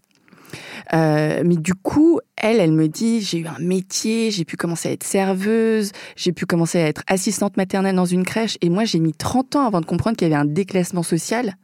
Euh, 0.94 1.44
mais 1.46 1.56
du 1.56 1.74
coup, 1.74 2.20
elle, 2.36 2.60
elle 2.60 2.72
me 2.72 2.88
dit, 2.88 3.22
j'ai 3.22 3.40
eu 3.40 3.48
un 3.48 3.60
métier, 3.60 4.32
j'ai 4.32 4.46
pu 4.46 4.58
commencer 4.58 4.90
à 4.90 4.92
être 4.92 5.04
serveuse, 5.04 5.92
j'ai 6.16 6.32
pu 6.32 6.46
commencer 6.46 6.80
à 6.80 6.88
être 6.88 7.04
assistante 7.08 7.58
maternelle 7.58 7.96
dans 7.96 8.06
une 8.06 8.24
crèche, 8.24 8.58
et 8.62 8.70
moi 8.70 8.86
j'ai 8.86 9.00
mis 9.00 9.14
30 9.14 9.56
ans 9.56 9.66
avant 9.66 9.82
de 9.82 9.86
comprendre 9.86 10.18
qu'il 10.18 10.28
y 10.28 10.34
avait 10.34 10.42
un 10.42 10.46
déclassement 10.46 11.04
social, 11.04 11.56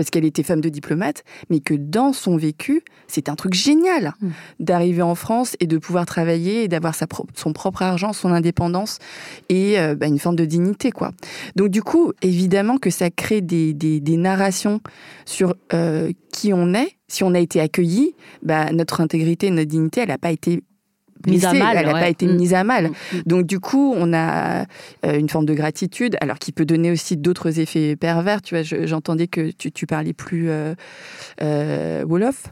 parce 0.00 0.08
qu'elle 0.08 0.24
était 0.24 0.42
femme 0.42 0.62
de 0.62 0.70
diplomate, 0.70 1.24
mais 1.50 1.60
que 1.60 1.74
dans 1.74 2.14
son 2.14 2.38
vécu, 2.38 2.82
c'est 3.06 3.28
un 3.28 3.34
truc 3.34 3.52
génial 3.52 4.14
Mm. 4.22 4.28
d'arriver 4.60 5.02
en 5.02 5.14
France 5.14 5.56
et 5.60 5.66
de 5.66 5.76
pouvoir 5.76 6.06
travailler 6.06 6.64
et 6.64 6.68
d'avoir 6.68 6.94
pro- 7.06 7.26
son 7.34 7.52
propre 7.52 7.82
argent, 7.82 8.14
son 8.14 8.30
indépendance 8.32 8.98
et 9.50 9.78
euh, 9.78 9.94
bah, 9.94 10.06
une 10.06 10.18
forme 10.18 10.36
de 10.36 10.46
dignité, 10.46 10.90
quoi. 10.90 11.10
Donc 11.54 11.68
du 11.68 11.82
coup, 11.82 12.12
évidemment 12.22 12.78
que 12.78 12.88
ça 12.88 13.10
crée 13.10 13.42
des, 13.42 13.74
des, 13.74 14.00
des 14.00 14.16
narrations 14.16 14.80
sur 15.26 15.54
euh, 15.74 16.12
qui 16.32 16.54
on 16.54 16.72
est. 16.72 16.96
Si 17.08 17.24
on 17.24 17.34
a 17.34 17.40
été 17.40 17.60
accueilli, 17.60 18.14
bah, 18.42 18.72
notre 18.72 19.02
intégrité, 19.02 19.50
notre 19.50 19.68
dignité, 19.68 20.00
elle 20.00 20.08
n'a 20.08 20.16
pas 20.18 20.30
été 20.30 20.62
Mise 21.26 21.44
à 21.44 21.52
mal, 21.52 21.76
elle 21.76 21.86
n'a 21.86 21.94
ouais. 21.94 22.00
pas 22.00 22.08
été 22.08 22.26
Mm. 22.26 22.36
mise 22.36 22.54
à 22.54 22.64
mal. 22.64 22.88
Mm. 22.88 23.16
Donc 23.26 23.46
du 23.46 23.60
coup, 23.60 23.94
on 23.96 24.12
a 24.14 24.62
euh, 25.06 25.18
une 25.18 25.28
forme 25.28 25.46
de 25.46 25.54
gratitude, 25.54 26.16
alors 26.20 26.38
qui 26.38 26.52
peut 26.52 26.64
donner 26.64 26.90
aussi 26.90 27.16
d'autres 27.16 27.58
effets 27.60 27.96
pervers. 27.96 28.40
Tu 28.42 28.54
vois, 28.54 28.62
je- 28.62 28.86
j'entendais 28.86 29.26
que 29.26 29.50
tu, 29.50 29.70
tu 29.72 29.86
parlais 29.86 30.12
plus 30.12 30.48
euh, 30.50 30.74
euh, 31.42 32.04
Wolof. 32.06 32.44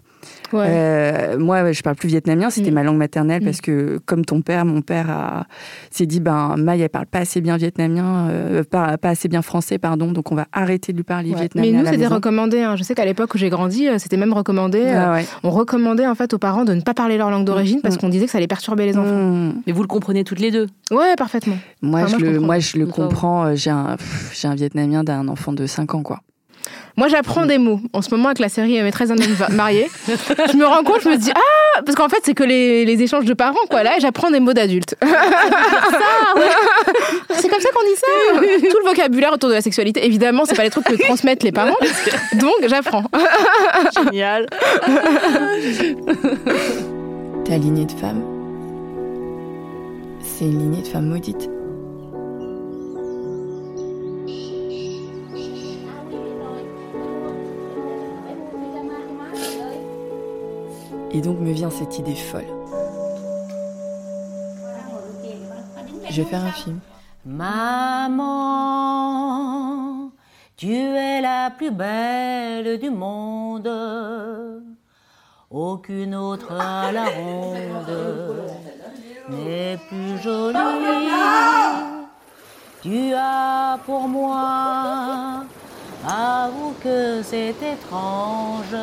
Ouais. 0.53 0.65
Euh, 0.67 1.39
moi, 1.39 1.73
je 1.73 1.83
parle 1.83 1.97
plus 1.97 2.09
vietnamien, 2.09 2.49
c'était 2.49 2.71
Mm. 2.71 2.75
ma 2.75 2.83
langue 2.83 2.97
maternelle 2.97 3.43
Mm. 3.43 3.45
parce 3.45 3.61
que, 3.61 3.99
comme 4.07 4.25
ton 4.25 4.41
père, 4.41 4.65
mon 4.65 4.81
père 4.81 5.11
a- 5.11 5.47
s'est 5.91 6.07
dit 6.07 6.21
ben, 6.21 6.55
Maï, 6.57 6.81
elle 6.81 6.89
parle 6.89 7.07
pas 7.07 7.19
assez 7.19 7.41
bien 7.43 7.57
vietnamien, 7.59 8.29
euh, 8.31 8.65
pas, 8.65 8.97
pas 8.97 9.11
assez 9.11 9.29
bien 9.29 9.43
français, 9.43 9.79
pardon, 9.79 10.11
donc 10.13 10.33
on 10.33 10.35
va 10.35 10.47
arrêter 10.53 10.93
de 10.93 10.97
lui 10.99 11.05
parler 11.05 11.31
Ouais. 11.33 11.41
vietnamien. 11.41 11.71
Mais 11.73 11.79
nous, 11.79 11.87
c'était 11.87 12.07
recommandé. 12.07 12.63
hein. 12.63 12.77
Je 12.77 12.83
sais 12.83 12.95
qu'à 12.95 13.05
l'époque 13.05 13.35
où 13.35 13.39
j'ai 13.39 13.51
grandi, 13.51 13.89
euh, 13.89 13.99
c'était 13.99 14.17
même 14.17 14.33
recommandé. 14.33 14.85
Ah 14.89 15.13
ouais. 15.13 15.27
On 15.43 15.51
recommandait 15.51 16.07
en 16.07 16.15
fait 16.15 16.33
aux 16.33 16.39
parents 16.39 16.65
de 16.65 16.73
ne 16.73 16.81
pas 16.81 16.95
parler 16.95 17.19
leur 17.19 17.31
langue 17.31 17.45
d'origine 17.45 17.81
parce 17.83 17.97
Mm. 17.97 17.99
qu'on 17.99 18.09
disait 18.09 18.25
que 18.25 18.31
ça 18.31 18.39
allait 18.39 18.47
perturber 18.47 18.87
les 18.87 18.97
enfants. 18.97 19.15
Mm. 19.15 19.63
Mais 19.67 19.73
vous 19.73 19.83
le 19.83 19.89
comprenez 19.89 20.25
toutes 20.25 20.41
les 20.41 20.51
deux. 20.51 20.67
Ouais, 20.91 21.15
parfaitement. 21.19 21.57
Moi, 21.83 22.01
Enfin, 22.01 22.09
moi, 22.11 22.19
je 22.19 22.25
je 22.25 22.25
le, 22.25 22.33
comprends. 22.33 22.47
moi, 22.47 22.59
je 22.59 22.79
le 22.79 22.87
Toi, 22.87 23.05
ouais. 23.05 23.09
comprends. 23.11 23.55
J'ai 23.55 23.71
un, 23.71 23.97
pff, 23.97 24.45
un 24.45 24.55
vietnamien 24.55 25.05
d'un 25.05 25.29
enfant 25.29 25.53
de 25.53 25.67
5 25.67 25.95
ans, 25.95 26.03
quoi. 26.03 26.21
Moi, 26.97 27.09
j'apprends 27.09 27.47
des 27.47 27.59
mots. 27.59 27.81
En 27.93 28.03
ce 28.03 28.11
moment, 28.11 28.27
avec 28.27 28.41
la 28.41 28.49
série 28.49 28.83
Maîtresse 28.83 29.11
d'un 29.11 29.17
homme 29.17 29.55
marié, 29.55 29.89
je 30.09 30.57
me 30.57 30.67
rends 30.67 30.83
compte, 30.83 31.03
je 31.03 31.09
me 31.09 31.17
dis 31.17 31.31
ah, 31.33 31.83
parce 31.85 31.95
qu'en 31.97 32.09
fait, 32.09 32.19
c'est 32.25 32.35
que 32.35 32.43
les, 32.43 32.85
les 32.85 33.03
échanges 33.03 33.25
de 33.25 33.35
parents, 33.35 33.55
quoi. 33.71 33.85
Là, 33.85 33.93
j'apprends 34.01 34.31
des 34.31 34.41
mots 34.41 34.53
d'adultes. 34.53 34.97
c'est 37.31 37.49
comme 37.49 37.61
ça 37.61 37.69
qu'on 37.73 37.85
dit 37.87 37.97
ça. 37.97 38.07
Tout 38.69 38.79
le 38.85 38.89
vocabulaire 38.89 39.33
autour 39.33 39.49
de 39.49 39.55
la 39.55 39.61
sexualité, 39.61 40.05
évidemment, 40.05 40.45
c'est 40.45 40.57
pas 40.57 40.65
les 40.65 40.71
trucs 40.71 40.87
que 40.87 40.95
transmettent 41.07 41.45
les 41.45 41.53
parents. 41.53 41.77
Donc, 42.35 42.67
j'apprends. 42.67 43.05
Génial. 43.97 44.47
Ta 47.45 47.57
lignée 47.57 47.87
de 47.87 47.93
femme, 47.93 48.23
c'est 50.23 50.45
une 50.45 50.59
lignée 50.59 50.83
de 50.83 50.89
femme 50.89 51.07
maudite. 51.07 51.49
Et 61.11 61.21
donc 61.21 61.39
me 61.41 61.53
vient 61.53 61.71
cette 61.71 61.99
idée 61.99 62.15
folle. 62.15 62.45
Je 66.11 66.23
vais 66.23 66.29
faire 66.29 66.45
un 66.45 66.53
film. 66.53 66.81
Maman, 67.25 68.19
tu 70.57 70.73
es 70.73 71.21
la 71.21 71.51
plus 71.51 71.71
belle 71.71 72.79
du 72.79 72.91
monde. 72.91 73.71
Aucune 75.51 76.15
autre 76.15 76.53
à 76.53 76.93
la 76.93 77.05
ronde 77.07 77.57
n'est 79.31 79.79
plus 79.89 80.19
jolie. 80.23 80.59
Tu 82.83 83.13
as 83.15 83.79
pour 83.85 84.07
moi, 84.09 85.45
avoue 86.07 86.75
que 86.83 87.23
c'est 87.23 87.55
étrange, 87.61 88.77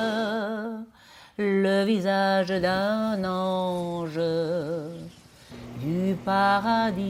le 1.37 1.85
visage 1.85 2.47
d'un 2.47 3.23
ange 3.23 4.19
du 5.81 6.15
paradis. 6.23 7.03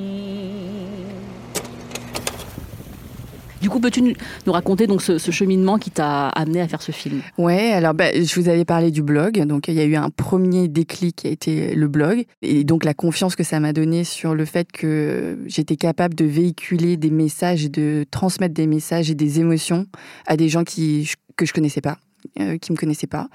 Du 3.61 3.69
coup, 3.69 3.79
peux-tu 3.79 4.01
nous 4.03 4.51
raconter 4.51 4.85
donc 4.85 5.01
ce, 5.01 5.17
ce 5.17 5.31
cheminement 5.31 5.79
qui 5.79 5.89
t'a 5.89 6.27
amené 6.29 6.61
à 6.61 6.67
faire 6.67 6.83
ce 6.83 6.91
film? 6.91 7.21
Ouais, 7.39 7.71
alors 7.71 7.95
bah, 7.95 8.11
je 8.13 8.39
vous 8.39 8.47
avais 8.47 8.65
parlé 8.65 8.91
du 8.91 9.01
blog, 9.01 9.39
donc 9.45 9.67
il 9.67 9.73
y 9.73 9.79
a 9.79 9.85
eu 9.85 9.95
un 9.95 10.11
premier 10.11 10.67
déclic 10.67 11.15
qui 11.15 11.27
a 11.27 11.31
été 11.31 11.73
le 11.73 11.87
blog, 11.87 12.25
et 12.43 12.63
donc 12.63 12.85
la 12.85 12.93
confiance 12.93 13.35
que 13.35 13.43
ça 13.43 13.59
m'a 13.59 13.73
donné 13.73 14.03
sur 14.03 14.35
le 14.35 14.45
fait 14.45 14.71
que 14.71 15.39
j'étais 15.47 15.77
capable 15.77 16.13
de 16.13 16.25
véhiculer 16.25 16.95
des 16.95 17.09
messages 17.09 17.65
et 17.65 17.69
de 17.69 18.05
transmettre 18.11 18.53
des 18.53 18.67
messages 18.67 19.09
et 19.09 19.15
des 19.15 19.39
émotions 19.39 19.87
à 20.27 20.37
des 20.37 20.49
gens 20.49 20.63
qui 20.63 21.11
que 21.35 21.45
je 21.45 21.53
connaissais 21.53 21.81
pas, 21.81 21.97
euh, 22.39 22.57
qui 22.57 22.71
me 22.71 22.77
connaissaient 22.77 23.07
pas. 23.07 23.27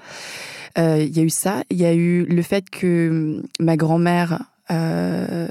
Euh, 0.77 0.97
Il 1.01 1.15
y 1.15 1.19
a 1.19 1.23
eu 1.23 1.29
ça, 1.29 1.63
il 1.69 1.77
y 1.77 1.85
a 1.85 1.93
eu 1.93 2.25
le 2.25 2.41
fait 2.41 2.69
que 2.69 3.09
hum, 3.09 3.43
ma 3.59 3.77
grand-mère 3.77 4.41
euh, 4.71 5.47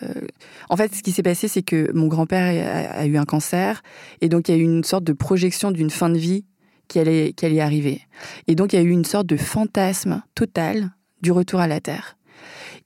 en 0.70 0.76
fait, 0.78 0.94
ce 0.94 1.02
qui 1.02 1.12
s'est 1.12 1.22
passé, 1.22 1.46
c'est 1.46 1.62
que 1.62 1.90
mon 1.92 2.06
grand-père 2.06 2.94
a, 2.96 3.04
eu 3.06 3.18
un 3.18 3.24
cancer, 3.24 3.82
et 4.22 4.30
donc 4.30 4.48
il 4.48 4.54
y 4.54 4.58
a 4.58 4.58
eu 4.58 4.64
une 4.64 4.84
sorte 4.84 5.04
de 5.04 5.12
projection 5.12 5.70
d'une 5.72 5.90
fin 5.90 6.08
de 6.08 6.16
vie 6.16 6.44
qui 6.88 6.98
allait, 6.98 7.34
qui 7.34 7.44
allait 7.44 7.60
arriver. 7.60 8.00
Et 8.46 8.54
donc, 8.54 8.72
il 8.72 8.76
y 8.76 8.78
a 8.78 8.82
eu 8.82 8.88
une 8.90 9.04
sorte 9.04 9.26
de 9.26 9.36
fantasme 9.36 10.22
total 10.34 10.90
du 11.22 11.32
retour 11.32 11.60
à 11.60 11.66
la 11.66 11.80
Terre. 11.80 12.16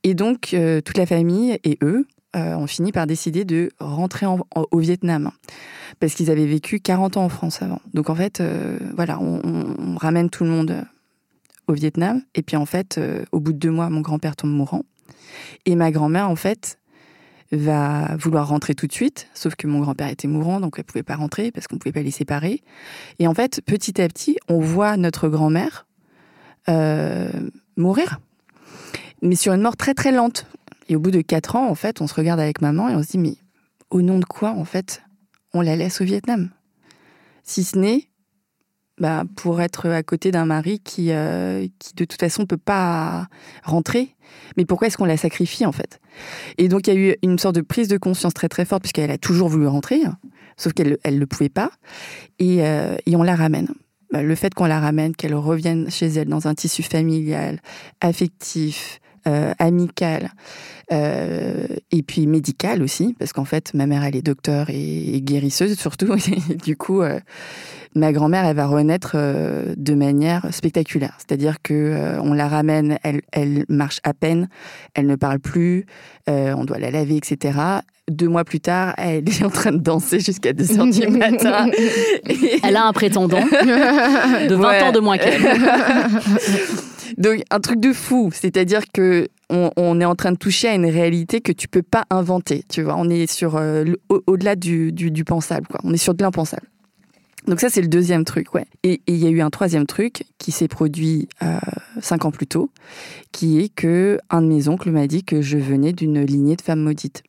Et 0.03 0.14
donc, 0.14 0.55
euh, 0.55 0.81
toute 0.81 0.99
la 0.99 1.07
famille 1.07 1.57
et 1.62 1.79
eux 1.83 2.07
ont 2.37 2.67
fini 2.67 2.90
par 2.90 3.07
décider 3.07 3.45
de 3.45 3.71
rentrer 3.79 4.27
en- 4.27 4.40
en- 4.57 4.67
au 4.73 4.79
Vietnam. 4.81 5.31
Parce 6.05 6.12
qu'ils 6.12 6.31
avaient 6.31 6.45
vécu 6.45 6.81
40 6.81 7.17
ans 7.17 7.25
en 7.25 7.29
France 7.31 7.62
avant. 7.62 7.81
Donc, 7.95 8.11
en 8.11 8.14
fait, 8.14 8.43
euh, 8.43 8.79
voilà, 8.95 9.19
on, 9.23 9.97
ramène 9.97 10.29
tout 10.29 10.45
le 10.45 10.51
monde 10.51 10.71
euh, 10.73 10.83
au 11.67 11.73
Vietnam. 11.73 12.21
Et 12.35 12.43
puis, 12.43 12.59
en 12.59 12.67
fait, 12.67 12.99
euh, 12.99 13.25
au 13.33 13.40
bout 13.40 13.55
de 13.55 13.59
deux 13.59 13.71
mois, 13.71 13.88
mon 13.88 14.03
grand-père 14.03 14.37
tombe 14.37 14.51
mourant. 14.51 14.83
Et 15.64 15.77
ma 15.77 15.90
grand-mère, 15.90 16.29
en 16.29 16.37
fait, 16.37 16.79
va 17.53 18.17
vouloir 18.17 18.49
rentrer 18.49 18.75
tout 18.75 18.87
de 18.87 18.93
suite, 18.93 19.29
sauf 19.33 19.55
que 19.55 19.67
mon 19.67 19.81
grand-père 19.81 20.09
était 20.09 20.29
mourant, 20.29 20.61
donc 20.61 20.75
elle 20.77 20.85
pouvait 20.85 21.03
pas 21.03 21.17
rentrer 21.17 21.51
parce 21.51 21.69
qu'on 21.69 21.79
pouvait 21.79 21.93
pas 21.93 22.03
les 22.03 22.11
séparer. 22.11 22.62
Et 23.19 23.27
en 23.27 23.33
fait, 23.33 23.62
petit 23.64 23.99
à 24.03 24.07
petit, 24.07 24.37
on 24.47 24.61
voit 24.61 24.99
notre 24.99 25.31
grand-mère 25.31 25.87
mourir, 27.79 28.21
mais 29.23 29.37
sur 29.37 29.55
une 29.55 29.62
mort 29.62 29.79
très 29.79 29.95
très 29.95 30.12
lente. 30.12 30.45
Et 30.90 30.97
au 30.97 31.01
bout 31.01 31.11
de 31.11 31.23
quatre 31.23 31.57
ans, 31.57 31.67
en 31.67 31.75
fait, 31.75 32.03
on 32.03 32.07
se 32.07 32.14
regarde 32.14 32.40
avec 32.40 32.61
maman 32.61 32.90
et 32.90 32.95
on 32.95 33.03
se 33.03 33.12
dit, 33.12 33.19
mais 33.19 33.37
au 33.88 34.03
nom 34.03 34.19
de 34.19 34.27
quoi, 34.27 34.51
en 34.51 34.67
fait, 34.67 35.01
on 35.55 35.61
la 35.61 35.77
laisse 35.77 36.01
au 36.01 36.05
Vietnam 36.05 36.51
Si 37.43 37.64
ce 37.64 37.79
n'est 37.79 38.09
bah, 38.99 39.25
pour 39.35 39.61
être 39.61 39.88
à 39.88 40.03
côté 40.05 40.31
d'un 40.31 40.47
mari 40.47 40.79
qui, 40.79 41.11
euh, 41.11 41.67
qui, 41.81 41.95
de 41.95 42.05
toute 42.05 42.21
façon, 42.21 42.47
peut 42.47 42.57
pas 42.57 43.27
rentrer. 43.64 44.14
Mais 44.57 44.64
pourquoi 44.64 44.87
est-ce 44.87 44.97
qu'on 44.97 45.05
la 45.05 45.17
sacrifie, 45.17 45.67
en 45.67 45.73
fait? 45.73 46.01
Et 46.59 46.69
donc, 46.69 46.87
il 46.87 46.95
y 46.95 46.97
a 46.97 47.01
eu 47.01 47.17
une 47.23 47.38
sorte 47.38 47.57
de 47.57 47.61
prise 47.61 47.88
de 47.88 47.97
conscience 47.97 48.35
très 48.35 48.49
très 48.49 48.64
forte, 48.64 48.83
puisqu'elle 48.83 49.11
a 49.11 49.19
toujours 49.19 49.49
voulu 49.49 49.67
rentrer, 49.67 50.05
hein, 50.05 50.17
sauf 50.57 50.75
qu'elle 50.75 50.99
ne 51.05 51.19
le 51.19 51.27
pouvait 51.27 51.49
pas. 51.49 51.71
Et, 52.38 52.64
euh, 52.64 52.97
et 53.07 53.17
on 53.17 53.25
la 53.25 53.35
ramène. 53.35 53.69
Bah, 54.12 54.23
le 54.23 54.35
fait 54.37 54.55
qu'on 54.55 54.67
la 54.67 54.79
ramène, 54.79 55.17
qu'elle 55.17 55.35
revienne 55.35 55.90
chez 55.90 56.07
elle 56.07 56.29
dans 56.29 56.47
un 56.47 56.55
tissu 56.55 56.85
familial, 56.85 57.61
affectif, 58.01 59.01
euh, 59.27 59.53
amical, 59.59 60.31
euh, 60.93 61.67
et 61.91 62.03
puis 62.03 62.27
médical 62.27 62.83
aussi, 62.83 63.15
parce 63.19 63.33
qu'en 63.33 63.45
fait, 63.45 63.73
ma 63.75 63.87
mère, 63.87 64.05
elle 64.05 64.17
est 64.17 64.23
docteur 64.23 64.69
et, 64.71 65.15
et 65.17 65.21
guérisseuse 65.23 65.79
surtout. 65.79 66.15
Et 66.51 66.55
du 66.57 66.77
coup, 66.77 67.01
euh, 67.03 67.19
ma 67.95 68.13
grand-mère, 68.13 68.45
elle 68.45 68.57
va 68.57 68.67
renaître 68.67 69.17
de 69.17 69.95
manière 69.95 70.47
spectaculaire. 70.53 71.17
C'est-à-dire 71.19 71.57
que 71.63 72.19
on 72.23 72.33
la 72.35 72.49
ramène, 72.49 72.99
elle, 73.03 73.23
elle 73.33 73.65
marche 73.69 74.01
à 74.05 74.13
peine, 74.15 74.49
elle 74.95 75.07
ne 75.07 75.17
parle 75.17 75.39
plus, 75.39 75.87
on 76.27 76.65
doit 76.65 76.79
la 76.79 76.91
laver, 76.91 77.17
etc. 77.17 77.59
Deux 78.11 78.29
mois 78.29 78.45
plus 78.45 78.61
tard, 78.61 78.93
elle 78.99 79.27
est 79.27 79.43
en 79.45 79.49
train 79.49 79.73
de 79.73 79.79
danser 79.79 80.21
jusqu'à 80.21 80.53
2 80.53 80.79
heures 80.79 80.87
du 80.87 81.07
matin. 81.19 81.71
Elle 82.63 82.77
a 82.77 82.85
un 82.87 82.93
prétendant 82.93 83.41
de 83.41 84.55
20 84.55 84.69
Ouais. 84.69 84.83
ans 84.83 84.93
de 84.93 85.01
moins 85.01 85.17
qu'elle. 85.17 85.41
Donc 87.16 87.42
un 87.50 87.61
truc 87.61 87.81
de 87.81 87.92
fou, 87.92 88.31
c'est-à-dire 88.33 88.83
que 88.92 89.29
on, 89.50 89.70
on 89.77 90.00
est 90.00 90.05
en 90.05 90.14
train 90.14 90.33
de 90.33 90.37
toucher 90.37 90.68
à 90.68 90.74
une 90.74 90.87
réalité 90.87 91.40
que 91.40 91.53
tu 91.53 91.68
peux 91.68 91.83
pas 91.83 92.05
inventer. 92.11 92.64
Tu 92.68 92.83
vois, 92.83 92.96
on 92.96 93.09
est 93.09 93.31
sur 93.31 93.57
euh, 93.57 93.85
au-delà 94.27 94.57
du, 94.57 94.92
du, 94.92 95.11
du 95.11 95.24
pensable, 95.24 95.66
quoi. 95.66 95.81
On 95.85 95.92
est 95.92 95.98
sur 95.98 96.14
de 96.14 96.22
l'impensable. 96.22 96.66
Donc 97.46 97.61
ça 97.61 97.68
c'est 97.68 97.83
le 97.83 97.88
deuxième 97.88 98.24
truc, 98.24 98.55
ouais. 98.55 98.64
Et 98.85 99.03
il 99.07 99.16
y 99.16 99.27
a 99.27 99.31
eu 99.31 99.42
un 99.42 99.50
troisième 99.50 99.87
truc 99.87 100.24
qui 100.38 100.50
s'est 100.50 100.68
produit 100.68 101.29
euh, 101.42 101.59
cinq 102.00 102.24
ans 102.24 102.31
plus 102.31 102.46
tôt, 102.46 102.70
qui 103.33 103.61
est 103.61 103.68
que 103.68 104.18
un 104.31 104.40
de 104.40 104.46
mes 104.46 104.68
oncles 104.68 104.90
m'a 104.90 105.07
dit 105.07 105.24
que 105.24 105.42
je 105.42 105.59
venais 105.59 105.92
d'une 105.92 106.24
lignée 106.24 106.57
de 106.57 106.62
femmes 106.62 106.81
maudites. 106.81 107.22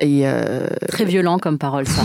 Et 0.00 0.26
euh, 0.26 0.68
Très 0.86 1.04
violent 1.04 1.38
comme 1.38 1.58
parole, 1.58 1.86
ça. 1.86 2.02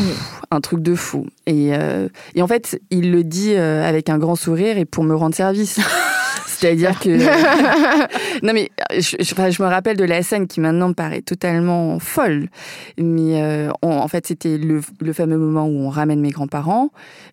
un 0.51 0.61
truc 0.61 0.81
de 0.81 0.95
fou. 0.95 1.27
Et, 1.45 1.75
euh, 1.75 2.09
et 2.35 2.41
en 2.41 2.47
fait, 2.47 2.81
il 2.89 3.11
le 3.11 3.23
dit 3.23 3.55
avec 3.55 4.09
un 4.09 4.17
grand 4.17 4.35
sourire 4.35 4.77
et 4.77 4.85
pour 4.85 5.03
me 5.03 5.15
rendre 5.15 5.35
service. 5.35 5.79
C'est-à-dire 6.59 6.99
que. 6.99 7.09
non, 8.45 8.53
mais 8.53 8.69
je, 8.93 9.15
je- 9.19 9.31
enfin, 9.33 9.49
je 9.49 9.61
me 9.61 9.67
rappelle 9.67 9.97
de 9.97 10.03
la 10.03 10.21
scène 10.23 10.47
qui 10.47 10.59
maintenant 10.59 10.89
me 10.89 10.93
paraît 10.93 11.21
totalement 11.21 11.99
folle. 11.99 12.47
Mais 12.97 13.41
euh, 13.41 13.69
on- 13.81 13.91
en 13.91 14.07
fait, 14.07 14.27
c'était 14.27 14.57
le, 14.57 14.81
le 15.01 15.13
fameux 15.13 15.37
moment 15.37 15.65
où 15.65 15.79
on 15.85 15.89
ramène 15.89 16.19
mes 16.21 16.29
grands-parents. 16.31 16.89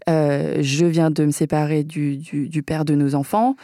Euh, 0.09 0.59
je 0.61 0.87
viens 0.87 1.11
de 1.11 1.25
me 1.25 1.31
séparer 1.31 1.85
du, 1.85 2.17
du- 2.17 2.49
du 2.49 2.63
père 2.63 2.85
de 2.85 2.95
nos 2.95 3.15
enfants. 3.15 3.57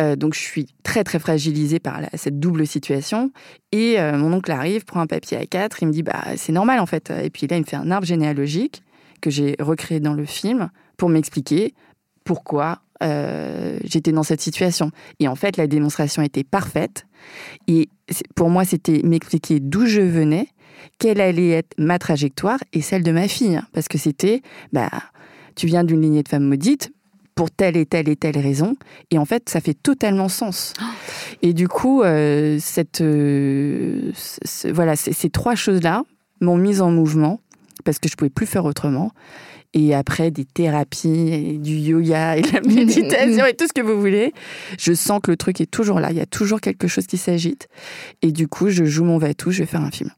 Euh, 0.00 0.16
donc, 0.16 0.34
je 0.34 0.40
suis 0.40 0.66
très, 0.82 1.04
très 1.04 1.18
fragilisée 1.18 1.78
par 1.78 2.00
la- 2.00 2.08
cette 2.14 2.38
double 2.40 2.66
situation. 2.66 3.30
Et 3.72 4.00
euh, 4.00 4.16
mon 4.16 4.32
oncle 4.32 4.50
arrive, 4.50 4.84
prend 4.84 5.00
un 5.00 5.06
papier 5.06 5.36
à 5.38 5.46
quatre, 5.46 5.82
il 5.82 5.88
me 5.88 5.92
dit 5.92 6.02
bah 6.02 6.22
c'est 6.36 6.52
normal 6.52 6.80
en 6.80 6.86
fait. 6.86 7.12
Et 7.22 7.30
puis 7.30 7.46
là, 7.46 7.56
il 7.56 7.60
me 7.60 7.66
fait 7.66 7.76
un 7.76 7.90
arbre 7.90 8.06
généalogique 8.06 8.82
que 9.20 9.30
j'ai 9.30 9.56
recréé 9.58 10.00
dans 10.00 10.14
le 10.14 10.24
film 10.24 10.70
pour 10.96 11.08
m'expliquer 11.08 11.74
pourquoi 12.24 12.78
euh, 13.02 13.78
j'étais 13.84 14.12
dans 14.12 14.22
cette 14.22 14.40
situation. 14.40 14.90
Et 15.20 15.28
en 15.28 15.34
fait, 15.34 15.56
la 15.56 15.66
démonstration 15.66 16.22
était 16.22 16.44
parfaite. 16.44 17.06
Et 17.68 17.88
pour 18.34 18.50
moi, 18.50 18.64
c'était 18.64 19.00
m'expliquer 19.02 19.60
d'où 19.60 19.86
je 19.86 20.00
venais, 20.00 20.48
quelle 20.98 21.20
allait 21.20 21.50
être 21.50 21.74
ma 21.78 21.98
trajectoire 21.98 22.58
et 22.72 22.80
celle 22.80 23.02
de 23.02 23.12
ma 23.12 23.28
fille. 23.28 23.60
Parce 23.72 23.88
que 23.88 23.98
c'était, 23.98 24.42
bah, 24.72 24.90
tu 25.54 25.66
viens 25.66 25.84
d'une 25.84 26.00
lignée 26.00 26.22
de 26.22 26.28
femmes 26.28 26.44
maudites, 26.44 26.90
pour 27.36 27.50
telle 27.50 27.76
et 27.76 27.86
telle 27.86 28.08
et 28.08 28.16
telle 28.16 28.38
raison. 28.38 28.76
Et 29.10 29.18
en 29.18 29.26
fait, 29.26 29.48
ça 29.48 29.60
fait 29.60 29.74
totalement 29.74 30.28
sens. 30.28 30.72
Et 31.42 31.52
du 31.52 31.68
coup, 31.68 32.02
euh, 32.02 32.56
cette, 32.58 33.02
euh, 33.02 34.10
voilà, 34.72 34.96
ces 34.96 35.30
trois 35.30 35.54
choses-là 35.54 36.02
m'ont 36.40 36.56
mise 36.56 36.80
en 36.80 36.90
mouvement 36.90 37.40
parce 37.86 37.98
que 37.98 38.10
je 38.10 38.16
pouvais 38.16 38.28
plus 38.28 38.44
faire 38.44 38.66
autrement. 38.66 39.12
Et 39.72 39.94
après, 39.94 40.30
des 40.30 40.44
thérapies, 40.44 41.28
et 41.32 41.58
du 41.58 41.76
yoga 41.76 42.36
et 42.36 42.42
de 42.42 42.52
la 42.52 42.60
méditation 42.66 43.46
et 43.46 43.54
tout 43.54 43.66
ce 43.66 43.72
que 43.72 43.80
vous 43.80 43.98
voulez, 43.98 44.32
je 44.78 44.92
sens 44.92 45.20
que 45.22 45.30
le 45.30 45.36
truc 45.36 45.60
est 45.60 45.70
toujours 45.70 46.00
là. 46.00 46.10
Il 46.10 46.16
y 46.16 46.20
a 46.20 46.26
toujours 46.26 46.60
quelque 46.60 46.88
chose 46.88 47.06
qui 47.06 47.16
s'agite. 47.16 47.68
Et 48.22 48.32
du 48.32 48.48
coup, 48.48 48.68
je 48.68 48.84
joue 48.84 49.04
mon 49.04 49.18
va-tout, 49.18 49.50
je 49.50 49.60
vais 49.60 49.66
faire 49.66 49.82
un 49.82 49.90
film. 49.90 50.10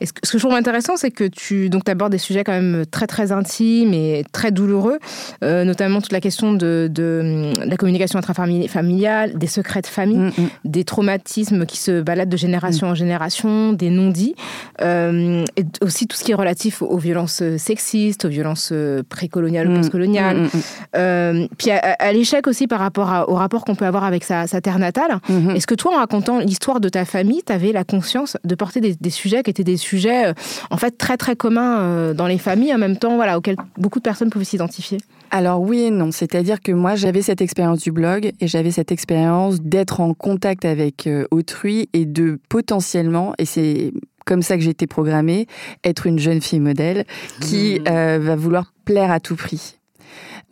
Et 0.00 0.06
ce 0.06 0.12
que 0.12 0.38
je 0.38 0.38
trouve 0.38 0.52
intéressant, 0.54 0.96
c'est 0.96 1.10
que 1.10 1.24
tu 1.24 1.70
donc 1.70 1.88
abordes 1.88 2.12
des 2.12 2.18
sujets 2.18 2.44
quand 2.44 2.52
même 2.52 2.84
très 2.90 3.06
très 3.06 3.32
intimes 3.32 3.92
et 3.94 4.24
très 4.32 4.50
douloureux, 4.50 4.98
euh, 5.44 5.64
notamment 5.64 6.00
toute 6.00 6.12
la 6.12 6.20
question 6.20 6.52
de, 6.52 6.88
de, 6.90 7.52
la 7.64 7.76
communication 7.76 8.18
intrafamiliale, 8.18 9.38
des 9.38 9.46
secrets 9.46 9.82
de 9.82 9.86
famille, 9.86 10.16
Mm, 10.18 10.32
mm. 10.42 10.48
des 10.64 10.84
traumatismes 10.84 11.66
qui 11.66 11.76
se 11.78 12.00
baladent 12.00 12.28
de 12.28 12.36
génération 12.36 12.88
en 12.88 12.94
génération, 12.94 13.72
des 13.72 13.90
non-dits, 13.90 14.34
euh, 14.82 15.44
et 15.56 15.64
aussi 15.82 16.06
tout 16.06 16.16
ce 16.16 16.24
qui 16.24 16.32
est 16.32 16.34
relatif 16.34 16.82
aux 16.82 16.98
violences 16.98 17.42
sexistes, 17.58 18.24
aux 18.24 18.28
violences 18.28 18.70
euh, 18.72 19.02
précoloniales 19.08 19.68
ou 19.68 19.72
Mm, 19.72 19.76
postcoloniales. 19.76 20.36
mm, 20.38 20.44
mm, 20.44 20.48
Euh, 20.96 21.46
puis 21.58 21.70
à, 21.70 21.78
à 21.98 22.12
l'échec 22.12 22.46
aussi 22.46 22.66
par 22.66 22.80
rapport 22.80 23.10
à- 23.10 23.28
au 23.30 23.34
rapport 23.34 23.64
qu'on 23.64 23.74
peut 23.74 23.84
avoir 23.86 24.04
avec 24.04 24.24
sa, 24.24 24.46
sa 24.46 24.60
terre 24.60 24.78
natale. 24.78 25.18
mm, 25.28 25.34
mm. 25.34 25.50
Est-ce 25.56 25.66
que 25.66 25.74
toi, 25.74 25.92
en 25.94 25.98
racontant 25.98 26.38
l'histoire 26.38 26.80
de 26.80 26.88
ta 26.88 27.04
famille, 27.04 27.42
tu 27.46 27.52
avais 27.52 27.72
la 27.72 27.84
conscience 27.84 28.36
de 28.44 28.54
porter 28.54 28.80
des, 28.80 28.94
des 29.00 29.10
sujets 29.10 29.42
qui 29.42 29.50
étaient 29.50 29.64
des 29.70 29.76
sujets 29.76 30.28
euh, 30.28 30.32
en 30.70 30.76
fait 30.76 30.98
très 30.98 31.16
très 31.16 31.36
communs 31.36 31.80
euh, 31.80 32.14
dans 32.14 32.26
les 32.26 32.38
familles, 32.38 32.74
en 32.74 32.78
même 32.78 32.96
temps, 32.96 33.16
voilà, 33.16 33.38
auxquels 33.38 33.56
beaucoup 33.76 33.98
de 33.98 34.04
personnes 34.04 34.30
pouvaient 34.30 34.44
s'identifier. 34.44 34.98
Alors 35.30 35.60
oui 35.60 35.82
et 35.82 35.90
non, 35.90 36.10
c'est-à-dire 36.10 36.60
que 36.60 36.72
moi 36.72 36.96
j'avais 36.96 37.22
cette 37.22 37.40
expérience 37.40 37.80
du 37.80 37.92
blog 37.92 38.32
et 38.40 38.48
j'avais 38.48 38.72
cette 38.72 38.90
expérience 38.90 39.60
d'être 39.60 40.00
en 40.00 40.12
contact 40.12 40.64
avec 40.64 41.06
euh, 41.06 41.24
autrui 41.30 41.88
et 41.92 42.04
de 42.04 42.40
potentiellement, 42.48 43.34
et 43.38 43.44
c'est 43.44 43.92
comme 44.26 44.42
ça 44.42 44.56
que 44.56 44.62
j'ai 44.62 44.70
été 44.70 44.86
programmée, 44.86 45.46
être 45.84 46.06
une 46.06 46.18
jeune 46.18 46.40
fille 46.40 46.60
modèle 46.60 47.04
qui 47.40 47.80
euh, 47.88 48.18
va 48.20 48.36
vouloir 48.36 48.72
plaire 48.84 49.10
à 49.10 49.20
tout 49.20 49.36
prix. 49.36 49.79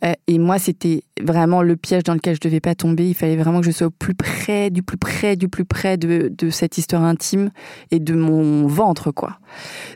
Euh, 0.05 0.13
et 0.27 0.39
moi, 0.39 0.59
c'était 0.59 1.03
vraiment 1.21 1.61
le 1.61 1.75
piège 1.75 2.03
dans 2.03 2.13
lequel 2.13 2.35
je 2.35 2.41
devais 2.41 2.59
pas 2.59 2.75
tomber. 2.75 3.07
Il 3.07 3.13
fallait 3.13 3.35
vraiment 3.35 3.59
que 3.59 3.65
je 3.65 3.71
sois 3.71 3.87
au 3.87 3.91
plus 3.91 4.15
près, 4.15 4.69
du 4.69 4.83
plus 4.83 4.97
près, 4.97 5.35
du 5.35 5.49
plus 5.49 5.65
près 5.65 5.97
de, 5.97 6.31
de 6.35 6.49
cette 6.49 6.77
histoire 6.77 7.03
intime 7.03 7.51
et 7.91 7.99
de 7.99 8.13
mon 8.13 8.67
ventre, 8.67 9.11
quoi. 9.11 9.39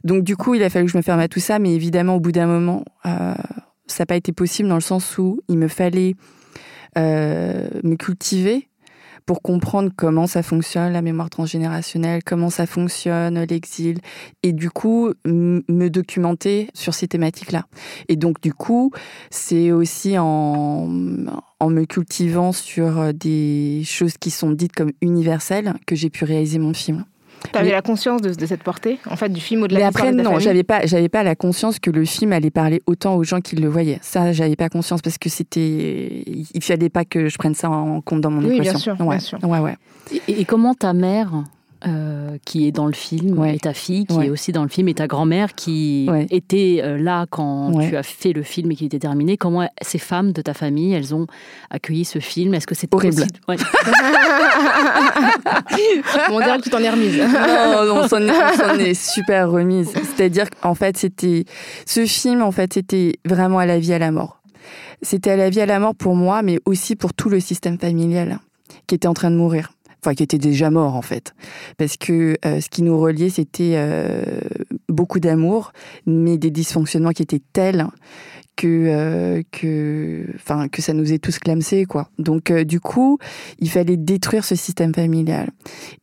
Donc, 0.04 0.24
du 0.24 0.36
coup, 0.36 0.56
il 0.56 0.64
a 0.64 0.70
fallu 0.70 0.86
que 0.86 0.92
je 0.92 0.98
me 0.98 1.04
ferme 1.04 1.20
à 1.20 1.28
tout 1.28 1.40
ça. 1.40 1.60
Mais 1.60 1.74
évidemment, 1.74 2.16
au 2.16 2.20
bout 2.20 2.32
d'un 2.32 2.48
moment, 2.48 2.84
euh, 3.06 3.34
ça 3.88 4.04
n'a 4.04 4.06
pas 4.06 4.16
été 4.16 4.32
possible 4.32 4.70
dans 4.70 4.76
le 4.76 4.82
sens 4.82 5.18
où 5.18 5.40
il 5.48 5.58
me 5.58 5.68
fallait 5.68 6.16
euh, 6.98 7.68
me 7.84 7.96
cultiver 7.96 8.68
pour 9.26 9.42
comprendre 9.42 9.92
comment 9.96 10.28
ça 10.28 10.44
fonctionne, 10.44 10.94
la 10.94 11.02
mémoire 11.02 11.30
transgénérationnelle, 11.30 12.24
comment 12.24 12.50
ça 12.50 12.66
fonctionne, 12.66 13.44
l'exil, 13.44 14.00
et 14.44 14.54
du 14.54 14.70
coup, 14.70 15.14
me 15.26 15.90
documenter 15.90 16.70
sur 16.74 16.94
ces 16.94 17.08
thématiques-là. 17.08 17.66
Et 18.10 18.16
donc, 18.16 18.42
du 18.42 18.54
coup, 18.54 18.92
c'est 19.30 19.72
aussi 19.72 20.18
en, 20.18 20.90
en 21.60 21.70
me 21.70 21.86
cultivant 21.86 22.52
sur 22.52 23.14
des 23.14 23.82
choses 23.86 24.18
qui 24.18 24.32
sont 24.32 24.52
dites 24.52 24.74
comme 24.74 24.92
universelles 25.02 25.74
que 25.86 25.96
j'ai 25.96 26.10
pu 26.10 26.26
réaliser 26.26 26.60
mon 26.60 26.74
film. 26.74 27.06
Tu 27.52 27.58
avais 27.60 27.68
Mais- 27.68 27.72
la 27.74 27.82
conscience 27.82 28.22
de, 28.22 28.34
de 28.34 28.46
cette 28.46 28.64
portée, 28.64 29.00
en 29.10 29.16
fait, 29.16 29.30
du 29.30 29.42
film 29.42 29.64
au-delà 29.64 29.80
Mais 29.80 29.84
de 29.84 29.90
après, 29.90 30.12
de 30.12 30.18
ta 30.18 30.24
non, 30.24 30.40
j'avais 30.40 30.64
pas, 30.64 30.86
j'avais 30.86 31.10
pas 31.10 31.24
la 31.24 31.36
conscience 31.36 31.78
que 31.80 31.92
le 31.92 32.06
film 32.06 32.32
allait 32.34 32.52
parler 32.52 32.82
autant 32.88 33.16
aux 33.16 33.24
gens 33.24 33.42
qui 33.42 33.56
le 33.58 33.68
voyaient. 33.68 34.00
Ça, 34.02 34.32
j'avais 34.32 34.56
pas 34.56 34.70
conscience 34.70 35.02
parce 35.02 35.18
que 35.18 35.30
c'était, 35.30 36.24
il 36.26 36.64
fallait 36.64 36.90
pas 36.90 37.04
que 37.06 37.28
je 37.28 37.38
prenne 37.38 37.54
ça 37.54 37.70
en 37.70 38.00
compte 38.02 38.22
dans 38.22 38.32
mon 38.32 38.48
Oui, 38.48 38.60
bien 38.62 38.76
sûr, 38.78 38.96
ouais. 39.02 39.08
bien 39.08 39.20
sûr. 39.20 39.38
ouais, 39.44 39.60
ouais. 39.60 39.76
Et, 40.28 40.42
et 40.42 40.46
comment 40.46 40.74
ta 40.74 40.94
mère, 40.94 41.32
euh, 41.86 42.38
qui 42.46 42.68
est 42.68 42.72
dans 42.72 42.86
le 42.88 42.94
film, 42.94 43.38
Ouais. 43.38 43.56
et 43.56 43.60
ta 43.60 43.74
fille, 43.74 44.06
qui 44.06 44.16
Ouais. 44.16 44.28
est 44.28 44.30
aussi 44.30 44.52
dans 44.52 44.64
le 44.64 44.70
film, 44.70 44.88
et 44.88 44.94
ta 44.94 45.08
grand-mère, 45.08 45.54
qui 45.56 46.08
Ouais. 46.10 46.28
était 46.30 46.80
euh, 46.84 46.98
là 46.98 47.26
quand 47.30 47.74
Ouais. 47.74 47.90
tu 47.90 47.98
as 47.98 48.04
fait 48.04 48.32
le 48.34 48.44
film 48.44 48.72
et 48.72 48.76
qui 48.76 48.86
était 48.86 49.00
terminé, 49.00 49.38
comment 49.38 49.68
ces 49.82 49.98
femmes 50.00 50.32
de 50.32 50.42
ta 50.42 50.54
famille, 50.54 50.94
elles 50.94 51.14
ont 51.14 51.28
accueilli 51.70 52.06
ce 52.06 52.20
film? 52.20 52.54
Est-ce 52.54 52.68
que 52.68 52.76
c'est 52.76 52.94
Horrible. 52.94 53.24
on 56.32 56.40
dirait 56.40 56.58
que 56.60 56.64
tu 56.64 56.70
t'en 56.70 56.80
es 56.80 56.90
remise. 56.90 57.18
non, 57.22 57.96
on 58.04 58.08
s'en 58.08 58.22
est, 58.22 58.32
on 58.32 58.58
s'en 58.58 58.76
est 58.80 58.94
super 58.94 59.50
remise. 59.52 59.92
C'est-à-dire 60.16 60.50
qu'en 60.50 60.76
fait, 60.76 60.98
c'était 60.98 61.46
ce 61.86 62.06
film, 62.06 62.42
en 62.42 62.52
fait, 62.52 62.74
c'était 62.74 63.14
vraiment 63.26 63.60
à 63.60 63.66
la 63.66 63.80
vie 63.80 63.94
à 63.94 64.00
la 64.00 64.12
mort. 64.12 64.42
C'était 65.02 65.32
à 65.32 65.36
la 65.36 65.50
vie 65.50 65.62
à 65.62 65.66
la 65.66 65.80
mort 65.80 65.96
pour 65.96 66.16
moi, 66.16 66.42
mais 66.44 66.60
aussi 66.66 66.96
pour 66.96 67.14
tout 67.14 67.30
le 67.30 67.40
système 67.40 67.78
familial 67.78 68.40
qui 68.88 68.96
était 68.96 69.08
en 69.08 69.14
train 69.14 69.32
de 69.32 69.36
mourir. 69.36 69.72
Enfin, 70.04 70.16
qui 70.16 70.24
était 70.24 70.38
déjà 70.38 70.70
mort 70.70 70.96
en 70.96 71.02
fait, 71.02 71.34
parce 71.78 71.96
que 71.96 72.36
euh, 72.46 72.60
ce 72.60 72.68
qui 72.68 72.82
nous 72.82 73.00
reliait, 73.00 73.30
c'était 73.30 73.76
euh, 73.76 74.22
beaucoup 74.90 75.22
d'amour, 75.22 75.72
mais 76.06 76.38
des 76.38 76.52
dysfonctionnements 76.52 77.12
qui 77.12 77.22
étaient 77.22 77.42
tels 77.54 77.88
que 78.58 78.68
euh, 78.68 79.44
que 79.54 80.26
enfin 80.36 80.68
que 80.68 80.82
ça 80.82 80.92
nous 80.92 81.14
est 81.14 81.20
tous 81.20 81.40
clamsé 81.40 81.86
quoi. 81.86 82.10
Donc 82.20 82.52
du 82.52 82.82
coup, 82.82 83.18
il 83.60 83.70
fallait 83.70 83.96
détruire 83.96 84.44
ce 84.44 84.56
système 84.56 84.94
familial. 84.94 85.52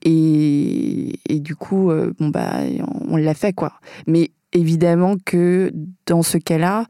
Et, 0.03 1.21
et 1.29 1.39
du 1.39 1.55
coup, 1.55 1.91
bon 2.19 2.29
bah, 2.29 2.61
on, 2.81 3.13
on 3.13 3.17
l'a 3.19 3.35
fait 3.35 3.53
quoi. 3.53 3.75
Mais 4.07 4.31
évidemment 4.53 5.17
que 5.25 5.73
dans 6.07 6.23
ce 6.23 6.39
cas-là, 6.39 6.87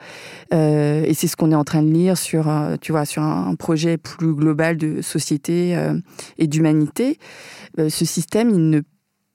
euh, 0.54 1.02
et 1.04 1.14
c'est 1.14 1.26
ce 1.26 1.36
qu'on 1.36 1.52
est 1.52 1.56
en 1.56 1.64
train 1.64 1.82
de 1.82 1.90
lire 1.90 2.16
sur, 2.16 2.48
euh, 2.48 2.76
tu 2.80 2.92
vois, 2.92 3.04
sur 3.04 3.22
un 3.22 3.54
projet 3.54 3.98
plus 3.98 4.34
global 4.34 4.76
de 4.76 5.02
société 5.02 5.76
euh, 5.76 5.94
et 6.38 6.46
d'humanité, 6.46 7.18
euh, 7.78 7.88
ce 7.90 8.04
système, 8.04 8.50
il 8.50 8.70
ne, 8.70 8.80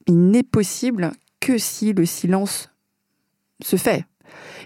il 0.08 0.30
n'est 0.32 0.44
possible 0.44 1.12
que 1.40 1.58
si 1.58 1.94
le 1.94 2.06
silence 2.06 2.70
se 3.64 3.76
fait. 3.76 4.06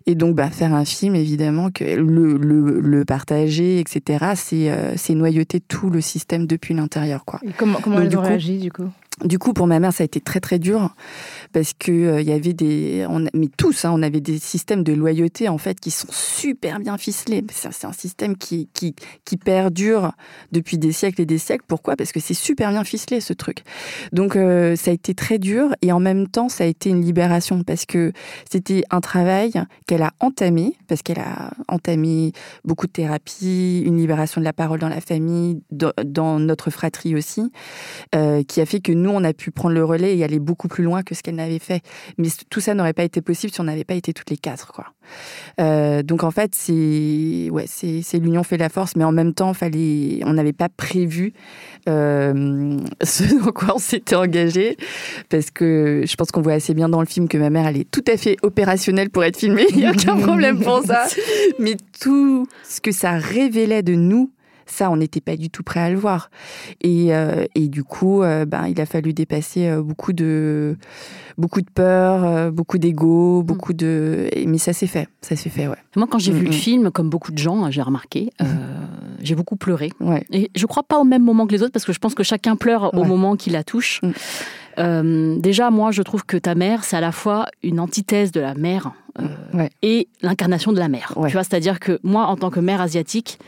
Et 0.06 0.16
donc, 0.16 0.36
bah, 0.36 0.50
faire 0.50 0.74
un 0.74 0.86
film, 0.86 1.14
évidemment, 1.16 1.70
que 1.70 1.84
le, 1.84 2.38
le, 2.38 2.80
le 2.80 3.06
partager, 3.06 3.80
etc., 3.80 4.32
c'est 4.36 4.72
c'est 4.98 5.14
noyauter 5.14 5.60
tout 5.60 5.90
le 5.90 6.00
système 6.02 6.48
depuis 6.48 6.74
l'intérieur, 6.74 7.24
comment 7.26 7.80
comment 7.84 7.98
Donc, 7.98 8.04
elles 8.06 8.10
du 8.10 8.16
ont 8.18 8.22
coup- 8.22 8.28
réagi, 8.28 8.58
du 8.58 8.72
coup? 8.72 8.88
Du 9.26 9.38
coup, 9.38 9.52
pour 9.52 9.68
ma 9.68 9.80
mère, 9.82 9.92
ça 9.92 10.04
a 10.04 10.06
été 10.06 10.22
très 10.22 10.40
très 10.40 10.60
dur 10.60 10.96
parce 11.52 11.74
que 11.74 11.92
euh, 11.92 12.22
il 12.22 12.28
y 12.28 12.32
avait 12.32 12.54
des, 12.54 13.06
mais 13.34 13.48
tous, 13.58 13.86
hein, 13.86 13.92
on 13.94 14.02
avait 14.02 14.22
des 14.22 14.40
systèmes 14.40 14.84
de 14.84 14.94
loyauté 14.94 15.50
en 15.50 15.58
fait 15.58 15.80
qui 15.80 15.92
sont 15.92 16.08
super 16.12 16.80
bien 16.80 16.98
ficelés. 16.98 17.44
C'est 17.52 17.86
un 17.86 17.94
système 17.94 18.38
qui, 18.38 18.68
perdure 19.44 20.12
depuis 20.52 20.78
des 20.78 20.92
siècles 20.92 21.22
et 21.22 21.26
des 21.26 21.38
siècles. 21.38 21.64
Pourquoi? 21.68 21.96
Parce 21.96 22.12
que 22.12 22.20
c'est 22.20 22.34
super 22.34 22.72
bien 22.72 22.84
ficelé 22.84 23.22
ce 23.22 23.34
truc. 23.34 23.64
Donc 24.12 24.36
euh, 24.36 24.76
ça 24.76 24.92
a 24.92 24.94
été 24.94 25.14
très 25.14 25.40
dur 25.40 25.70
et 25.82 25.92
en 25.92 26.00
même 26.00 26.28
temps 26.28 26.50
ça 26.50 26.64
a 26.64 26.68
été 26.68 26.90
une 26.90 27.02
libération 27.02 27.64
parce 27.64 27.86
que 27.86 28.12
c'était 28.50 28.84
un 28.90 29.02
travail 29.02 29.54
qu'elle 29.88 30.02
a 30.02 30.12
entamé 30.20 30.74
parce 30.88 31.02
qu'elle 31.02 31.20
a 31.20 31.52
entamé 31.68 32.32
beaucoup 32.66 32.88
de 32.88 32.92
thérapie, 32.92 33.84
une 33.86 33.98
libération 33.98 34.42
de 34.42 34.46
la 34.46 34.54
parole 34.54 34.80
dans 34.80 34.90
la 34.90 35.02
famille, 35.02 35.62
dans, 35.72 35.92
dans 36.04 36.40
notre 36.40 36.70
fratrie 36.70 37.16
aussi 37.16 37.52
euh, 38.16 38.44
qui 38.44 38.62
a 38.62 38.66
fait 38.66 38.80
que 38.80 38.92
nous, 38.92 39.10
on 39.10 39.24
a 39.24 39.34
pu 39.34 39.52
prendre 39.52 39.76
le 39.76 39.84
relais 39.84 40.18
et 40.18 40.24
aller 40.24 40.40
beaucoup 40.40 40.68
plus 40.68 40.84
loin 40.84 41.04
que 41.04 41.16
ce 41.16 41.22
qu'elle 41.22 41.39
n'avait 41.40 41.60
fait. 41.60 41.82
Mais 42.18 42.30
tout 42.50 42.60
ça 42.60 42.74
n'aurait 42.74 42.94
pas 42.94 43.04
été 43.04 43.22
possible 43.22 43.54
si 43.54 43.60
on 43.62 43.66
n'avait 43.66 43.84
pas 43.84 43.96
été 43.96 44.14
toutes 44.14 44.30
les 44.30 44.38
quatre, 44.38 44.72
quoi. 44.72 44.86
Euh, 45.60 46.04
donc 46.04 46.24
en 46.24 46.32
fait, 46.32 46.52
c'est 46.54 47.50
ouais, 47.52 47.66
c'est 47.68 48.02
c'est 48.04 48.20
l'union 48.20 48.44
fait 48.44 48.58
la 48.58 48.70
force, 48.70 48.96
mais 48.96 49.04
en 49.04 49.12
même 49.12 49.34
temps, 49.34 49.54
fallait, 49.54 50.20
on 50.24 50.34
n'avait 50.34 50.54
pas 50.54 50.70
prévu 50.70 51.34
euh, 51.88 52.78
ce 53.04 53.44
dans 53.44 53.52
quoi 53.52 53.76
on 53.76 53.80
s'était 53.80 54.16
engagé, 54.16 54.78
parce 55.30 55.52
que 55.52 56.04
je 56.06 56.16
pense 56.16 56.32
qu'on 56.32 56.42
voit 56.42 56.54
assez 56.54 56.74
bien 56.74 56.90
dans 56.90 57.00
le 57.00 57.08
film 57.08 57.28
que 57.28 57.38
ma 57.38 57.50
mère, 57.50 57.68
elle 57.68 57.78
est 57.78 57.90
tout 57.90 58.04
à 58.08 58.18
fait 58.18 58.38
opérationnelle 58.44 59.10
pour 59.10 59.24
être 59.24 59.38
filmée, 59.38 59.66
il 59.72 59.78
n'y 59.78 59.86
a 59.86 59.92
aucun 59.92 60.18
problème 60.18 60.62
pour 60.62 60.84
ça. 60.84 61.08
Mais 61.60 61.76
tout 62.00 62.48
ce 62.68 62.82
que 62.82 62.92
ça 62.92 63.14
révélait 63.14 63.84
de 63.84 63.96
nous, 63.96 64.32
ça, 64.70 64.90
on 64.92 64.98
n'était 64.98 65.22
pas 65.22 65.36
du 65.36 65.50
tout 65.50 65.64
prêt 65.64 65.80
à 65.80 65.90
le 65.90 65.98
voir. 65.98 66.30
Et, 66.82 67.14
euh, 67.16 67.46
et 67.56 67.68
du 67.68 67.84
coup, 67.84 68.22
euh, 68.24 68.46
ben, 68.46 68.68
il 68.68 68.80
a 68.80 68.86
fallu 68.86 69.14
dépasser 69.14 69.68
euh, 69.68 69.82
beaucoup 69.82 70.14
de, 70.14 70.78
beaucoup 71.38 71.62
de 71.62 71.70
peur, 71.70 72.52
beaucoup 72.52 72.78
d'ego, 72.78 73.44
beaucoup 73.44 73.74
de. 73.74 74.30
Mais 74.46 74.58
ça 74.58 74.74
s'est 74.74 74.88
fait, 74.88 75.08
ça 75.22 75.36
s'est 75.36 75.50
fait, 75.50 75.68
ouais. 75.68 75.78
Moi, 75.96 76.08
quand 76.10 76.20
j'ai 76.20 76.32
vu 76.32 76.42
le 76.44 76.48
Mhm. 76.52 76.54
film, 76.54 76.92
comme 76.92 77.10
beaucoup 77.10 77.32
de 77.32 77.38
gens, 77.38 77.70
j'ai 77.72 77.82
remarqué, 77.82 78.32
euh, 78.42 78.46
j'ai 79.22 79.36
beaucoup 79.36 79.56
pleuré. 79.56 79.90
ouais. 80.00 80.26
Et 80.32 80.50
je 80.56 80.66
crois 80.66 80.84
pas 80.84 81.00
au 81.00 81.04
même 81.04 81.24
moment 81.24 81.48
que 81.48 81.52
les 81.54 81.64
autres, 81.64 81.74
parce 81.74 81.86
que 81.86 81.94
je 81.94 82.00
pense 82.00 82.16
que 82.16 82.24
chacun 82.24 82.56
pleure 82.56 82.94
au 82.94 83.04
moment 83.04 83.36
qui 83.36 83.50
la 83.50 83.64
touche. 83.64 84.00
Mm. 84.04 84.12
Euh, 84.78 85.36
déjà, 85.40 85.72
moi, 85.72 85.92
je 85.92 86.02
trouve 86.04 86.26
que 86.26 86.38
ta 86.38 86.56
mère, 86.56 86.84
c'est 86.86 86.96
à 86.96 87.02
la 87.02 87.12
fois 87.12 87.48
une 87.64 87.80
antithèse 87.82 88.32
de 88.32 88.40
la 88.40 88.54
mère 88.54 88.92
euh, 89.20 89.24
Ouais. 89.54 89.70
et 89.82 90.08
l'incarnation 90.22 90.72
de 90.72 90.80
la 90.80 90.88
mère. 90.88 91.14
Ouais. 91.18 91.28
Tu 91.28 91.34
vois, 91.34 91.44
c'est-à-dire 91.44 91.80
que 91.82 92.00
moi, 92.04 92.28
en 92.28 92.38
tant 92.38 92.50
que 92.50 92.60
mère 92.62 92.80
asiatique, 92.80 93.40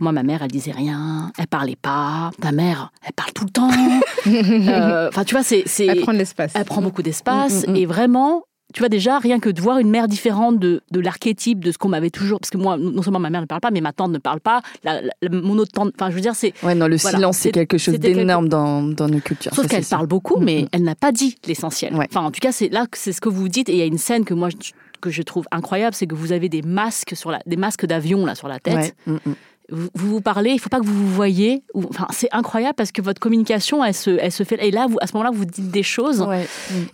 moi, 0.00 0.12
ma 0.12 0.22
mère, 0.22 0.42
elle 0.42 0.50
disait 0.50 0.72
rien, 0.72 1.32
elle 1.38 1.46
parlait 1.46 1.76
pas. 1.80 2.30
Ta 2.40 2.52
mère, 2.52 2.92
elle 3.06 3.12
parle 3.14 3.32
tout 3.32 3.44
le 3.44 3.50
temps. 3.50 3.70
Euh, 4.26 5.08
Enfin, 5.08 5.24
tu 5.24 5.34
vois, 5.34 5.42
c'est, 5.44 5.64
Elle 5.80 6.00
prend 6.00 6.12
de 6.12 6.18
l'espace. 6.18 6.52
elle 6.54 6.64
prend 6.64 6.82
beaucoup 6.82 7.02
d'espace 7.02 7.66
Mm, 7.66 7.70
mm, 7.70 7.72
mm. 7.72 7.76
et 7.76 7.86
vraiment, 7.86 8.42
tu 8.74 8.80
vois 8.80 8.88
déjà, 8.88 9.18
rien 9.18 9.38
que 9.38 9.48
de 9.48 9.60
voir 9.60 9.78
une 9.78 9.88
mère 9.90 10.08
différente 10.08 10.58
de, 10.58 10.82
de 10.90 11.00
l'archétype 11.00 11.64
de 11.64 11.70
ce 11.70 11.78
qu'on 11.78 11.88
m'avait 11.88 12.10
toujours. 12.10 12.40
Parce 12.40 12.50
que 12.50 12.58
moi, 12.58 12.76
non 12.76 13.02
seulement 13.02 13.20
ma 13.20 13.30
mère 13.30 13.40
ne 13.40 13.46
parle 13.46 13.60
pas, 13.60 13.70
mais 13.70 13.80
ma 13.80 13.92
tante 13.92 14.10
ne 14.10 14.18
parle 14.18 14.40
pas. 14.40 14.60
La, 14.84 15.00
la- 15.00 15.12
la- 15.22 15.28
mon 15.40 15.56
autre 15.58 15.72
tante. 15.72 15.92
Enfin, 15.94 16.10
je 16.10 16.14
veux 16.16 16.20
dire, 16.20 16.34
c'est. 16.34 16.52
Ouais, 16.62 16.74
non, 16.74 16.88
le 16.88 16.96
Voilà. 16.96 17.18
silence, 17.18 17.36
c'est 17.38 17.52
quelque 17.52 17.78
chose 17.78 17.98
quelque- 17.98 18.14
d'énorme 18.16 18.48
dans, 18.48 18.82
dans 18.82 19.08
nos 19.08 19.20
cultures. 19.20 19.54
Sauf 19.54 19.68
qu'elle 19.68 19.84
parle 19.84 20.06
beaucoup, 20.08 20.40
Mm, 20.40 20.44
mais 20.44 20.62
mm. 20.62 20.68
elle 20.72 20.82
n'a 20.82 20.94
pas 20.96 21.12
dit 21.12 21.36
l'essentiel. 21.46 21.94
Ouais. 21.94 22.06
Enfin, 22.10 22.22
en 22.22 22.30
tout 22.30 22.40
cas, 22.40 22.52
c'est 22.52 22.68
là 22.68 22.86
que 22.90 22.98
c'est 22.98 23.12
ce 23.12 23.20
que 23.20 23.28
vous 23.28 23.48
dites. 23.48 23.68
Et 23.68 23.72
il 23.72 23.78
y 23.78 23.82
a 23.82 23.86
une 23.86 23.98
scène 23.98 24.24
que 24.24 24.34
moi, 24.34 24.48
je- 24.50 24.72
que 25.00 25.10
je 25.10 25.22
trouve 25.22 25.44
incroyable, 25.52 25.94
c'est 25.94 26.06
que 26.06 26.14
vous 26.14 26.32
avez 26.32 26.48
des 26.48 26.62
masques 26.62 27.14
sur 27.16 27.30
la, 27.30 27.40
des 27.46 27.56
masques 27.56 27.86
d'avion 27.86 28.24
là 28.26 28.34
sur 28.34 28.48
la 28.48 28.58
tête. 28.58 28.74
Ouais, 28.74 28.92
mm, 29.06 29.18
mm. 29.26 29.34
Vous, 29.70 29.88
vous 29.94 30.20
parlez, 30.20 30.50
il 30.52 30.58
faut 30.60 30.68
pas 30.68 30.78
que 30.78 30.86
vous 30.86 30.94
vous 30.94 31.12
voyez. 31.12 31.64
Enfin, 31.74 32.06
c'est 32.10 32.28
incroyable 32.32 32.74
parce 32.76 32.92
que 32.92 33.02
votre 33.02 33.20
communication, 33.20 33.82
elle 33.84 33.94
se, 33.94 34.10
elle 34.10 34.30
se 34.30 34.44
fait. 34.44 34.64
Et 34.64 34.70
là, 34.70 34.86
vous, 34.88 34.96
à 35.00 35.06
ce 35.08 35.12
moment-là, 35.14 35.30
vous 35.34 35.44
dites 35.44 35.70
des 35.72 35.82
choses. 35.82 36.22
Ouais. 36.22 36.46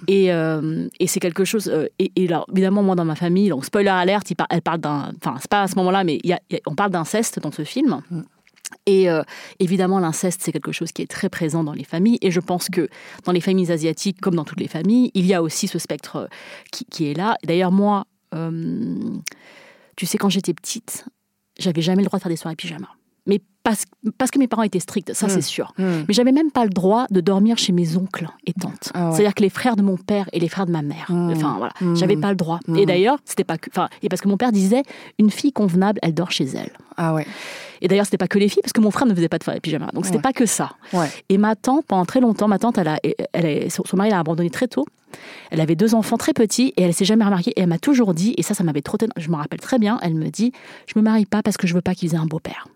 Et, 0.08 0.32
euh, 0.32 0.88
et 0.98 1.06
c'est 1.06 1.20
quelque 1.20 1.44
chose. 1.44 1.68
euh, 1.68 1.86
et, 1.98 2.10
et 2.16 2.26
alors, 2.28 2.46
évidemment, 2.50 2.82
moi, 2.82 2.94
dans 2.94 3.04
ma 3.04 3.14
famille, 3.14 3.50
donc 3.50 3.64
spoiler 3.66 3.90
alerte, 3.90 4.30
il 4.30 4.36
par- 4.36 4.46
elle 4.48 4.62
parle 4.62 4.80
d'un. 4.80 5.12
Enfin, 5.22 5.36
c'est 5.40 5.50
pas 5.50 5.62
à 5.62 5.68
ce 5.68 5.74
moment-là, 5.76 6.02
mais 6.04 6.18
il 6.24 6.30
y 6.30 6.32
a- 6.32 6.40
il 6.48 6.54
y 6.54 6.56
a- 6.56 6.60
on 6.66 6.74
parle 6.74 6.90
d'inceste 6.92 7.40
dans 7.40 7.52
ce 7.52 7.62
film. 7.64 8.00
Mm. 8.10 8.20
Et 8.86 9.10
euh, 9.10 9.22
évidemment, 9.58 9.98
l'inceste, 9.98 10.40
c'est 10.42 10.50
quelque 10.52 10.72
chose 10.72 10.92
qui 10.92 11.02
est 11.02 11.10
très 11.10 11.28
présent 11.28 11.62
dans 11.62 11.74
les 11.74 11.84
familles. 11.84 12.16
Et 12.22 12.30
je 12.30 12.40
pense 12.40 12.70
que 12.70 12.88
dans 13.26 13.32
les 13.32 13.42
familles 13.42 13.70
asiatiques, 13.70 14.18
comme 14.22 14.34
dans 14.34 14.44
toutes 14.44 14.60
les 14.60 14.68
familles, 14.68 15.10
il 15.12 15.26
y 15.26 15.34
a 15.34 15.42
aussi 15.42 15.68
ce 15.68 15.78
spectre 15.78 16.26
qui, 16.70 16.86
qui 16.86 17.10
est 17.10 17.14
là. 17.14 17.36
D'ailleurs, 17.44 17.70
moi, 17.70 18.06
tu 19.96 20.06
sais, 20.06 20.16
quand 20.18 20.30
j'étais 20.30 20.54
petite, 20.54 21.04
j'avais 21.58 21.82
jamais 21.82 22.02
le 22.02 22.06
droit 22.06 22.18
de 22.18 22.22
faire 22.22 22.30
des 22.30 22.36
soirées 22.36 22.56
pyjama. 22.56 22.88
Mais 23.26 23.40
parce, 23.62 23.84
parce 24.18 24.32
que 24.32 24.40
mes 24.40 24.48
parents 24.48 24.64
étaient 24.64 24.80
stricts, 24.80 25.12
ça 25.14 25.26
Mm. 25.26 25.30
c'est 25.30 25.42
sûr. 25.42 25.72
Mm. 25.78 25.84
Mais 26.08 26.14
j'avais 26.14 26.32
même 26.32 26.50
pas 26.50 26.64
le 26.64 26.70
droit 26.70 27.06
de 27.10 27.20
dormir 27.20 27.56
chez 27.56 27.72
mes 27.72 27.96
oncles 27.96 28.26
et 28.46 28.52
tantes. 28.52 28.90
Ah 28.94 29.06
ouais. 29.10 29.14
C'est-à-dire 29.14 29.34
que 29.34 29.42
les 29.44 29.48
frères 29.48 29.76
de 29.76 29.82
mon 29.82 29.96
père 29.96 30.28
et 30.32 30.40
les 30.40 30.48
frères 30.48 30.66
de 30.66 30.72
ma 30.72 30.82
mère. 30.82 31.06
Mmh. 31.08 31.30
Enfin 31.36 31.54
voilà, 31.56 31.72
j'avais 31.94 32.16
pas 32.16 32.30
le 32.30 32.36
droit. 32.36 32.58
Et 32.76 32.84
d'ailleurs, 32.84 33.18
c'était 33.24 33.44
pas 33.44 33.58
que. 33.58 33.70
Enfin, 33.70 33.88
et 34.02 34.08
parce 34.08 34.20
que 34.22 34.26
mon 34.28 34.36
père 34.36 34.50
disait, 34.50 34.82
une 35.20 35.30
fille 35.30 35.52
convenable, 35.52 36.00
elle 36.02 36.14
dort 36.14 36.32
chez 36.32 36.46
elle. 36.46 36.72
Ah 36.96 37.14
ouais. 37.14 37.24
Et 37.80 37.86
d'ailleurs, 37.86 38.06
c'était 38.06 38.18
pas 38.18 38.26
que 38.28 38.38
les 38.40 38.48
filles, 38.48 38.62
parce 38.62 38.72
que 38.72 38.80
mon 38.80 38.90
frère 38.90 39.06
ne 39.06 39.14
faisait 39.14 39.28
pas 39.28 39.38
de 39.38 39.44
soirée 39.44 39.60
pyjama. 39.60 39.86
Donc 39.92 40.04
c'était 40.06 40.16
Ouais. 40.16 40.22
pas 40.22 40.32
que 40.32 40.46
ça. 40.46 40.70
Ouais. 40.92 41.08
Et 41.28 41.38
ma 41.38 41.54
tante, 41.54 41.84
pendant 41.86 42.04
très 42.04 42.20
longtemps, 42.20 42.48
ma 42.48 42.58
tante, 42.58 42.76
elle 42.78 42.88
a, 42.88 42.98
elle 43.32 43.46
a- 43.66 43.70
son 43.70 43.96
mari 43.96 44.10
l'a 44.10 44.18
abandonnée 44.18 44.50
très 44.50 44.66
tôt. 44.66 44.84
Elle 45.50 45.60
avait 45.60 45.76
deux 45.76 45.94
enfants 45.94 46.16
très 46.16 46.32
petits 46.32 46.72
et 46.76 46.82
elle 46.82 46.94
s'est 46.94 47.04
jamais 47.04 47.24
remarquée. 47.24 47.52
Et 47.56 47.60
elle 47.60 47.68
m'a 47.68 47.78
toujours 47.78 48.14
dit, 48.14 48.34
et 48.36 48.42
ça, 48.42 48.54
ça 48.54 48.64
m'avait 48.64 48.82
trop. 48.82 48.98
Je 49.16 49.28
me 49.30 49.36
rappelle 49.36 49.60
très 49.60 49.78
bien. 49.78 49.98
Elle 50.02 50.14
me 50.14 50.28
dit, 50.30 50.52
je 50.86 50.98
me 50.98 51.02
marie 51.04 51.26
pas 51.26 51.42
parce 51.42 51.56
que 51.56 51.66
je 51.66 51.74
veux 51.74 51.80
pas 51.82 51.94
qu'ils 51.94 52.14
aient 52.14 52.18
un 52.18 52.26
beau 52.26 52.38
père. 52.40 52.68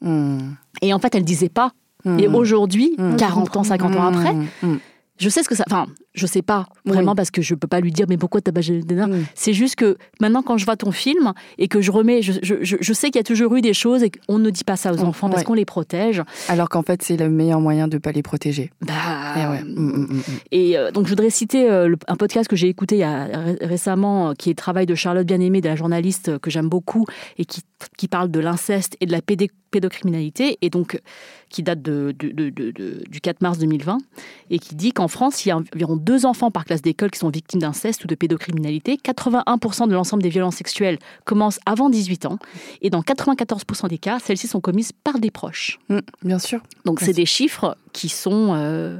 Mm. 0.00 0.52
Et 0.82 0.92
en 0.94 0.98
fait, 0.98 1.14
elle 1.14 1.24
disait 1.24 1.48
pas. 1.48 1.72
Mm. 2.04 2.18
Et 2.18 2.28
aujourd'hui, 2.28 2.94
Mm. 2.98 3.16
40 3.16 3.56
ans, 3.56 3.64
50 3.64 3.96
ans 3.96 4.06
après, 4.06 4.32
Mm. 4.34 4.46
Mm. 4.62 4.78
je 5.18 5.28
sais 5.28 5.42
ce 5.42 5.48
que 5.48 5.54
ça. 5.54 5.64
Enfin, 5.68 5.86
je 6.14 6.26
sais 6.26 6.42
pas 6.42 6.68
vraiment 6.84 7.12
Oui. 7.12 7.16
parce 7.16 7.30
que 7.30 7.40
je 7.42 7.54
peux 7.54 7.66
pas 7.68 7.80
lui 7.80 7.90
dire, 7.92 8.06
mais 8.08 8.16
pourquoi 8.18 8.40
t'as 8.40 8.52
pas 8.52 8.60
nains 8.60 9.08
Mm. 9.08 9.24
C'est 9.34 9.52
juste 9.52 9.76
que 9.76 9.96
maintenant, 10.20 10.42
quand 10.42 10.58
je 10.58 10.64
vois 10.64 10.76
ton 10.76 10.92
film 10.92 11.32
et 11.58 11.68
que 11.68 11.80
je 11.80 11.90
remets, 11.90 12.22
je, 12.22 12.32
je, 12.42 12.54
je- 12.62 12.92
sais 12.92 13.06
qu'il 13.08 13.16
y 13.16 13.20
a 13.20 13.24
toujours 13.24 13.54
eu 13.56 13.60
des 13.62 13.72
choses 13.74 14.02
et 14.02 14.10
qu'on 14.10 14.38
ne 14.38 14.50
dit 14.50 14.64
pas 14.64 14.76
ça 14.76 14.92
aux 14.92 15.00
enfants 15.02 15.28
parce 15.28 15.40
ouais. 15.40 15.46
qu'on 15.46 15.54
les 15.54 15.64
protège. 15.64 16.22
Alors 16.48 16.68
qu'en 16.68 16.82
fait, 16.82 17.02
c'est 17.02 17.16
le 17.16 17.28
meilleur 17.30 17.60
moyen 17.60 17.88
de 17.88 17.98
pas 17.98 18.12
les 18.12 18.22
protéger. 18.22 18.70
Bah, 18.82 18.92
Eh 19.36 19.46
ouais. 19.48 19.62
Mm, 19.64 20.06
mm. 20.12 20.22
Et 20.52 20.76
euh, 20.78 20.90
donc, 20.90 21.06
je 21.06 21.10
voudrais 21.10 21.30
citer 21.30 21.68
euh, 21.70 21.88
le- 21.88 21.96
un 22.08 22.16
podcast 22.16 22.48
que 22.48 22.56
j'ai 22.56 22.68
écouté 22.68 22.96
il 22.96 23.00
y 23.00 23.04
a 23.04 23.24
ré- 23.24 23.56
récemment, 23.62 24.30
euh, 24.30 24.32
qui 24.34 24.50
est 24.50 24.52
le 24.52 24.56
travail 24.56 24.86
de 24.86 24.94
Charlotte 24.94 25.26
Bien-Aimée, 25.26 25.60
de 25.62 25.68
la 25.68 25.76
journaliste 25.76 26.38
que 26.38 26.50
j'aime 26.50 26.68
beaucoup, 26.68 27.06
et 27.38 27.44
qui, 27.46 27.62
qui 27.96 28.08
parle 28.08 28.30
de 28.30 28.40
l'inceste 28.40 28.96
et 29.00 29.06
de 29.06 29.12
la 29.12 29.20
pédé- 29.22 29.50
pédocriminalité, 29.70 30.58
et 30.62 30.70
donc 30.70 31.00
qui 31.48 31.62
date 31.62 31.82
de- 31.82 32.12
du 32.12 33.20
4 33.20 33.40
mars 33.40 33.58
2020, 33.58 33.98
et 34.50 34.58
qui 34.58 34.74
dit 34.74 34.92
qu'en 34.92 35.08
France, 35.08 35.44
il 35.44 35.48
y 35.48 35.52
a 35.52 35.56
environ 35.58 35.96
deux 36.02 36.26
enfants 36.26 36.50
par 36.50 36.64
classe 36.64 36.82
d'école 36.82 37.10
qui 37.10 37.18
sont 37.18 37.30
victimes 37.30 37.60
d'inceste 37.60 38.04
ou 38.04 38.06
de 38.06 38.14
pédocriminalité. 38.14 38.98
81% 39.02 39.88
de 39.88 39.94
l'ensemble 39.94 40.22
des 40.22 40.28
violences 40.28 40.56
sexuelles 40.56 40.98
commencent 41.24 41.60
avant 41.66 41.90
18 41.90 42.26
ans, 42.26 42.38
et 42.80 42.90
dans 42.90 43.00
94% 43.00 43.88
des 43.88 43.98
cas, 43.98 44.18
celles-ci 44.18 44.46
sont 44.46 44.60
commises 44.60 44.92
par 44.92 45.18
des 45.18 45.30
proches. 45.30 45.78
Mm, 45.88 45.98
Bien 46.22 46.38
sûr. 46.38 46.60
Donc, 46.84 47.00
c'est 47.00 47.12
des 47.12 47.26
chiffres 47.26 47.76
qui 47.92 48.08
sont 48.08 48.54
euh, 48.54 48.98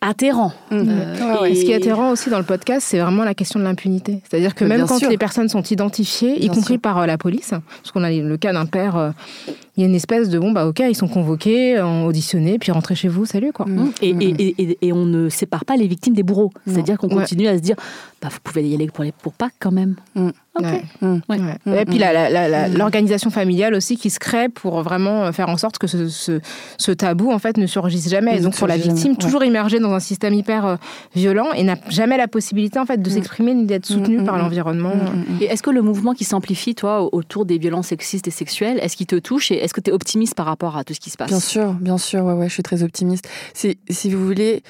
atterrants. 0.00 0.52
Mm. 0.70 0.76
Euh, 0.88 1.44
Et 1.46 1.50
et- 1.50 1.54
ce 1.56 1.64
qui 1.64 1.72
est 1.72 1.74
atterrant 1.74 2.10
aussi 2.10 2.30
dans 2.30 2.38
le 2.38 2.44
podcast, 2.44 2.86
c'est 2.88 2.98
vraiment 3.00 3.24
la 3.24 3.34
question 3.34 3.58
de 3.58 3.64
l'impunité. 3.64 4.22
C'est-à-dire 4.28 4.54
que 4.54 4.64
même 4.64 4.78
bien 4.78 4.86
quand 4.86 4.98
sûr. 4.98 5.10
les 5.10 5.18
personnes 5.18 5.48
sont 5.48 5.62
identifiées, 5.62 6.36
y 6.36 6.40
Bien 6.46 6.54
compris 6.54 6.74
sûr. 6.74 6.80
par 6.80 6.98
euh, 6.98 7.06
la 7.06 7.18
police, 7.18 7.50
parce 7.50 7.90
qu'on 7.92 8.04
a 8.04 8.10
le 8.10 8.36
cas 8.36 8.52
d'un 8.52 8.66
père, 8.66 8.96
euh, 8.96 9.10
il 9.76 9.80
y 9.80 9.84
a 9.84 9.88
une 9.88 9.94
espèce 9.94 10.28
de 10.28 10.38
bon, 10.38 10.52
bah 10.52 10.66
ok, 10.66 10.80
ils 10.80 10.94
sont 10.96 11.08
convoqués, 11.08 11.80
auditionnés, 11.80 12.58
puis 12.58 12.72
rentrez 12.72 12.94
chez 12.94 13.08
vous, 13.08 13.26
salut 13.26 13.52
quoi. 13.52 13.66
Mm. 13.66 13.90
Et, 14.02 14.12
Mm. 14.14 14.20
et- 14.22 14.24
et- 14.38 14.62
et- 14.62 14.78
et 14.88 14.92
on 14.92 15.04
ne 15.04 15.28
sépare 15.28 15.64
pas 15.64 15.76
les 15.76 15.86
victimes 15.86 16.14
des 16.14 16.22
bourreaux. 16.22 16.52
C'est-à-dire 16.66 16.96
qu'on 16.98 17.08
Ouais. 17.08 17.14
continue 17.16 17.48
à 17.48 17.56
se 17.56 17.62
dire, 17.62 17.76
bah, 18.22 18.28
vous 18.30 18.38
pouvez 18.42 18.68
y 18.68 18.74
aller 18.74 18.86
pour, 18.88 19.04
les, 19.04 19.12
pour 19.12 19.32
Pâques 19.32 19.54
quand 19.60 19.72
même. 19.72 19.96
Ok. 20.58 20.64
Ouais. 21.02 21.18
Ouais. 21.28 21.38
Ouais. 21.66 21.82
Et 21.82 21.84
puis 21.84 21.98
la- 21.98 22.68
Mm. 22.68 22.76
l'organisation 22.76 23.30
familiale 23.30 23.74
aussi 23.74 23.96
qui 23.96 24.10
se 24.10 24.18
crée 24.18 24.48
pour 24.48 24.82
vraiment 24.82 25.32
faire 25.32 25.48
en 25.48 25.56
sorte 25.56 25.78
que 25.78 25.86
ce, 25.86 26.08
ce- 26.08 26.40
ce 26.78 26.92
tabou 26.92 27.30
en 27.32 27.38
fait 27.38 27.56
ne 27.56 27.66
surgisse 27.66 28.08
jamais. 28.08 28.36
Et 28.36 28.40
donc 28.40 28.56
pour 28.56 28.66
la 28.66 28.76
victime, 28.76 28.96
jamais, 28.96 29.10
ouais. 29.10 29.16
toujours 29.16 29.44
immergée 29.44 29.78
dans 29.80 29.92
un 29.92 30.00
système 30.00 30.34
hyper 30.34 30.66
euh, 30.66 30.76
violent 31.14 31.52
et 31.54 31.62
n'a 31.62 31.76
jamais 31.88 32.16
la 32.16 32.28
possibilité 32.28 32.78
en 32.78 32.86
fait 32.86 33.00
de 33.00 33.10
s'exprimer 33.10 33.54
ni 33.54 33.66
d'être 33.66 33.86
soutenue 33.86 34.22
par 34.24 34.36
l'environnement. 34.38 34.92
Et 35.40 35.44
est-ce 35.46 35.62
que 35.62 35.70
le 35.70 35.82
mouvement 35.82 36.14
qui 36.14 36.24
s'amplifie, 36.24 36.74
toi, 36.74 37.02
au- 37.02 37.10
autour 37.12 37.44
des 37.44 37.58
violences 37.58 37.88
sexistes 37.88 38.26
et 38.28 38.32
sexuelles, 38.32 38.78
est-ce 38.82 38.96
qu'il 38.96 39.06
te 39.06 39.16
touche 39.16 39.50
et 39.50 39.56
est-ce 39.62 39.72
que 39.74 39.80
tu 39.80 39.90
es 39.90 39.92
optimiste 39.92 40.34
par 40.34 40.46
rapport 40.46 40.76
à 40.76 40.84
tout 40.84 40.94
ce 40.94 41.00
qui 41.00 41.10
se 41.10 41.16
passe? 41.16 41.28
Bien 41.28 41.40
sûr, 41.40 41.72
bien 41.74 41.98
sûr, 41.98 42.24
ouais, 42.24 42.32
ouais, 42.34 42.48
je 42.48 42.54
suis 42.54 42.62
très 42.62 42.82
optimiste. 42.82 43.28
C'est, 43.54 43.78
si 43.90 44.10
vous 44.10 44.24
voulez, 44.24 44.62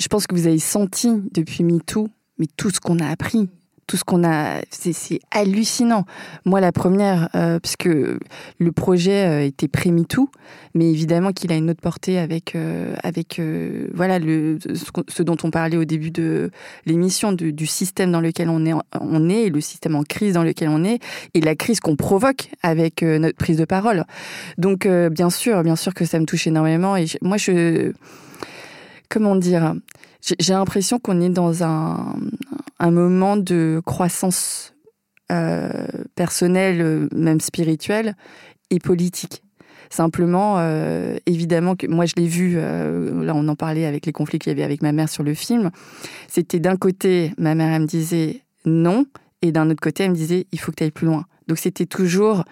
je 0.00 0.08
pense 0.08 0.26
que 0.26 0.34
vous 0.34 0.46
avez 0.46 0.58
senti 0.58 1.10
depuis 1.32 1.64
MeToo, 1.64 2.08
mais 2.38 2.46
tout 2.56 2.70
ce 2.70 2.80
qu'on 2.80 2.98
a 2.98 3.06
appris, 3.06 3.48
tout 3.86 3.96
ce 3.96 4.04
qu'on 4.04 4.24
a, 4.24 4.60
c'est, 4.70 5.20
hallucinant. 5.30 6.04
Moi, 6.44 6.60
la 6.60 6.72
première, 6.72 7.28
euh, 7.34 7.58
parce 7.60 7.76
que 7.76 8.18
le 8.58 8.72
projet 8.72 9.26
euh, 9.26 9.44
était 9.44 9.68
pré-MeToo, 9.68 10.30
mais 10.74 10.90
évidemment 10.90 11.32
qu'il 11.32 11.52
a 11.52 11.56
une 11.56 11.70
autre 11.70 11.80
portée 11.80 12.18
avec, 12.18 12.54
euh, 12.54 12.94
avec 13.02 13.38
euh, 13.38 13.88
voilà, 13.94 14.18
ce, 14.18 15.22
dont 15.22 15.36
on 15.42 15.50
parlait 15.50 15.76
au 15.76 15.84
début 15.84 16.10
de 16.10 16.50
l'émission, 16.86 17.32
du, 17.32 17.66
système 17.66 18.12
dans 18.12 18.20
lequel 18.20 18.48
on 18.48 18.64
est, 19.28 19.48
le 19.48 19.60
système 19.60 19.96
en 19.96 20.02
crise 20.02 20.34
dans 20.34 20.42
lequel 20.42 20.68
on 20.68 20.84
est, 20.84 21.00
et 21.34 21.40
la 21.40 21.54
crise 21.54 21.80
qu'on 21.80 21.96
provoque 21.96 22.50
avec 22.62 23.02
notre 23.02 23.36
prise 23.36 23.56
de 23.56 23.64
parole. 23.64 24.04
Donc, 24.58 24.86
bien 24.86 25.30
sûr, 25.30 25.62
bien 25.62 25.76
sûr 25.76 25.94
que 25.94 26.04
ça 26.04 26.18
me 26.18 26.26
touche 26.26 26.46
énormément. 26.46 26.96
Et 26.96 27.06
moi, 27.22 27.36
je. 27.36 27.92
Comment 29.08 29.36
dire 29.36 29.74
J'ai 30.38 30.54
l'impression 30.54 30.98
qu'on 30.98 31.20
est 31.20 31.28
dans 31.28 31.64
un, 31.64 32.14
moment 32.80 33.36
de 33.36 33.82
croissance 33.84 34.74
euh, 35.30 35.86
personnelle, 36.14 37.08
même 37.14 37.40
spirituelle, 37.40 38.16
et 38.70 38.78
politique. 38.78 39.42
Simplement, 39.90 40.56
euh, 40.58 41.16
évidemment 41.26 41.76
que 41.76 41.86
moi 41.86 42.06
je 42.06 42.14
l'ai 42.16 42.26
vu, 42.26 42.54
euh, 42.56 43.22
là 43.22 43.32
on 43.36 43.46
en 43.46 43.54
parlait 43.54 43.84
avec 43.84 44.06
les 44.06 44.12
conflits 44.12 44.38
qu'il 44.38 44.50
y 44.50 44.52
avait 44.52 44.64
avec 44.64 44.82
ma 44.82 44.92
mère 44.92 45.08
sur 45.08 45.22
le 45.22 45.34
film, 45.34 45.70
c'était 46.26 46.58
d'un 46.58 46.76
côté, 46.76 47.32
ma 47.38 47.54
mère 47.54 47.72
elle 47.72 47.82
me 47.82 47.86
disait 47.86 48.40
non, 48.64 49.06
et 49.42 49.52
d'un 49.52 49.70
autre 49.70 49.80
côté 49.80 50.04
elle 50.04 50.10
me 50.10 50.16
disait 50.16 50.46
il 50.50 50.58
faut 50.58 50.72
que 50.72 50.76
tu 50.76 50.84
ailles 50.84 50.90
plus 50.90 51.06
loin. 51.06 51.26
Donc 51.46 51.58
c'était 51.58 51.86
toujours 51.86 52.44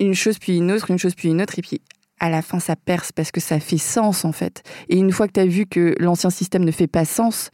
une 0.00 0.14
chose 0.14 0.38
puis 0.38 0.56
une 0.56 0.72
autre, 0.72 0.90
une 0.90 0.98
chose 0.98 1.14
puis 1.14 1.28
une 1.28 1.40
autre, 1.42 1.58
et 1.58 1.62
puis 1.62 1.80
à 2.18 2.30
la 2.30 2.42
fin 2.42 2.58
ça 2.60 2.76
perce 2.76 3.12
parce 3.12 3.30
que 3.30 3.40
ça 3.40 3.60
fait 3.60 3.78
sens 3.78 4.24
en 4.24 4.32
fait. 4.32 4.62
Et 4.88 4.96
une 4.96 5.12
fois 5.12 5.26
que 5.26 5.32
tu 5.32 5.40
as 5.40 5.46
vu 5.46 5.66
que 5.66 5.94
l'ancien 5.98 6.30
système 6.30 6.64
ne 6.64 6.70
fait 6.70 6.86
pas 6.86 7.04
sens, 7.04 7.50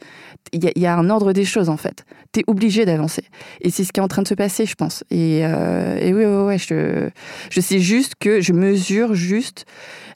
il 0.51 0.63
y, 0.63 0.79
y 0.79 0.85
a 0.85 0.95
un 0.95 1.09
ordre 1.09 1.33
des 1.33 1.45
choses 1.45 1.69
en 1.69 1.77
fait. 1.77 2.05
Tu 2.31 2.39
es 2.39 2.43
obligé 2.47 2.85
d'avancer. 2.85 3.23
Et 3.61 3.69
c'est 3.69 3.83
ce 3.83 3.91
qui 3.91 3.99
est 3.99 4.03
en 4.03 4.07
train 4.07 4.21
de 4.21 4.27
se 4.27 4.33
passer, 4.33 4.65
je 4.65 4.75
pense. 4.75 5.03
Et, 5.09 5.41
euh, 5.43 5.97
et 5.99 6.13
oui, 6.13 6.57
je, 6.57 7.09
je 7.49 7.61
sais 7.61 7.79
juste 7.79 8.13
que 8.19 8.41
je 8.41 8.53
mesure 8.53 9.13
juste 9.13 9.65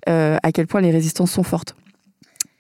euh, 0.10 0.38
à 0.44 0.52
quel 0.52 0.68
point 0.68 0.82
les 0.82 0.92
résistances 0.92 1.32
sont 1.32 1.44
fortes. 1.44 1.76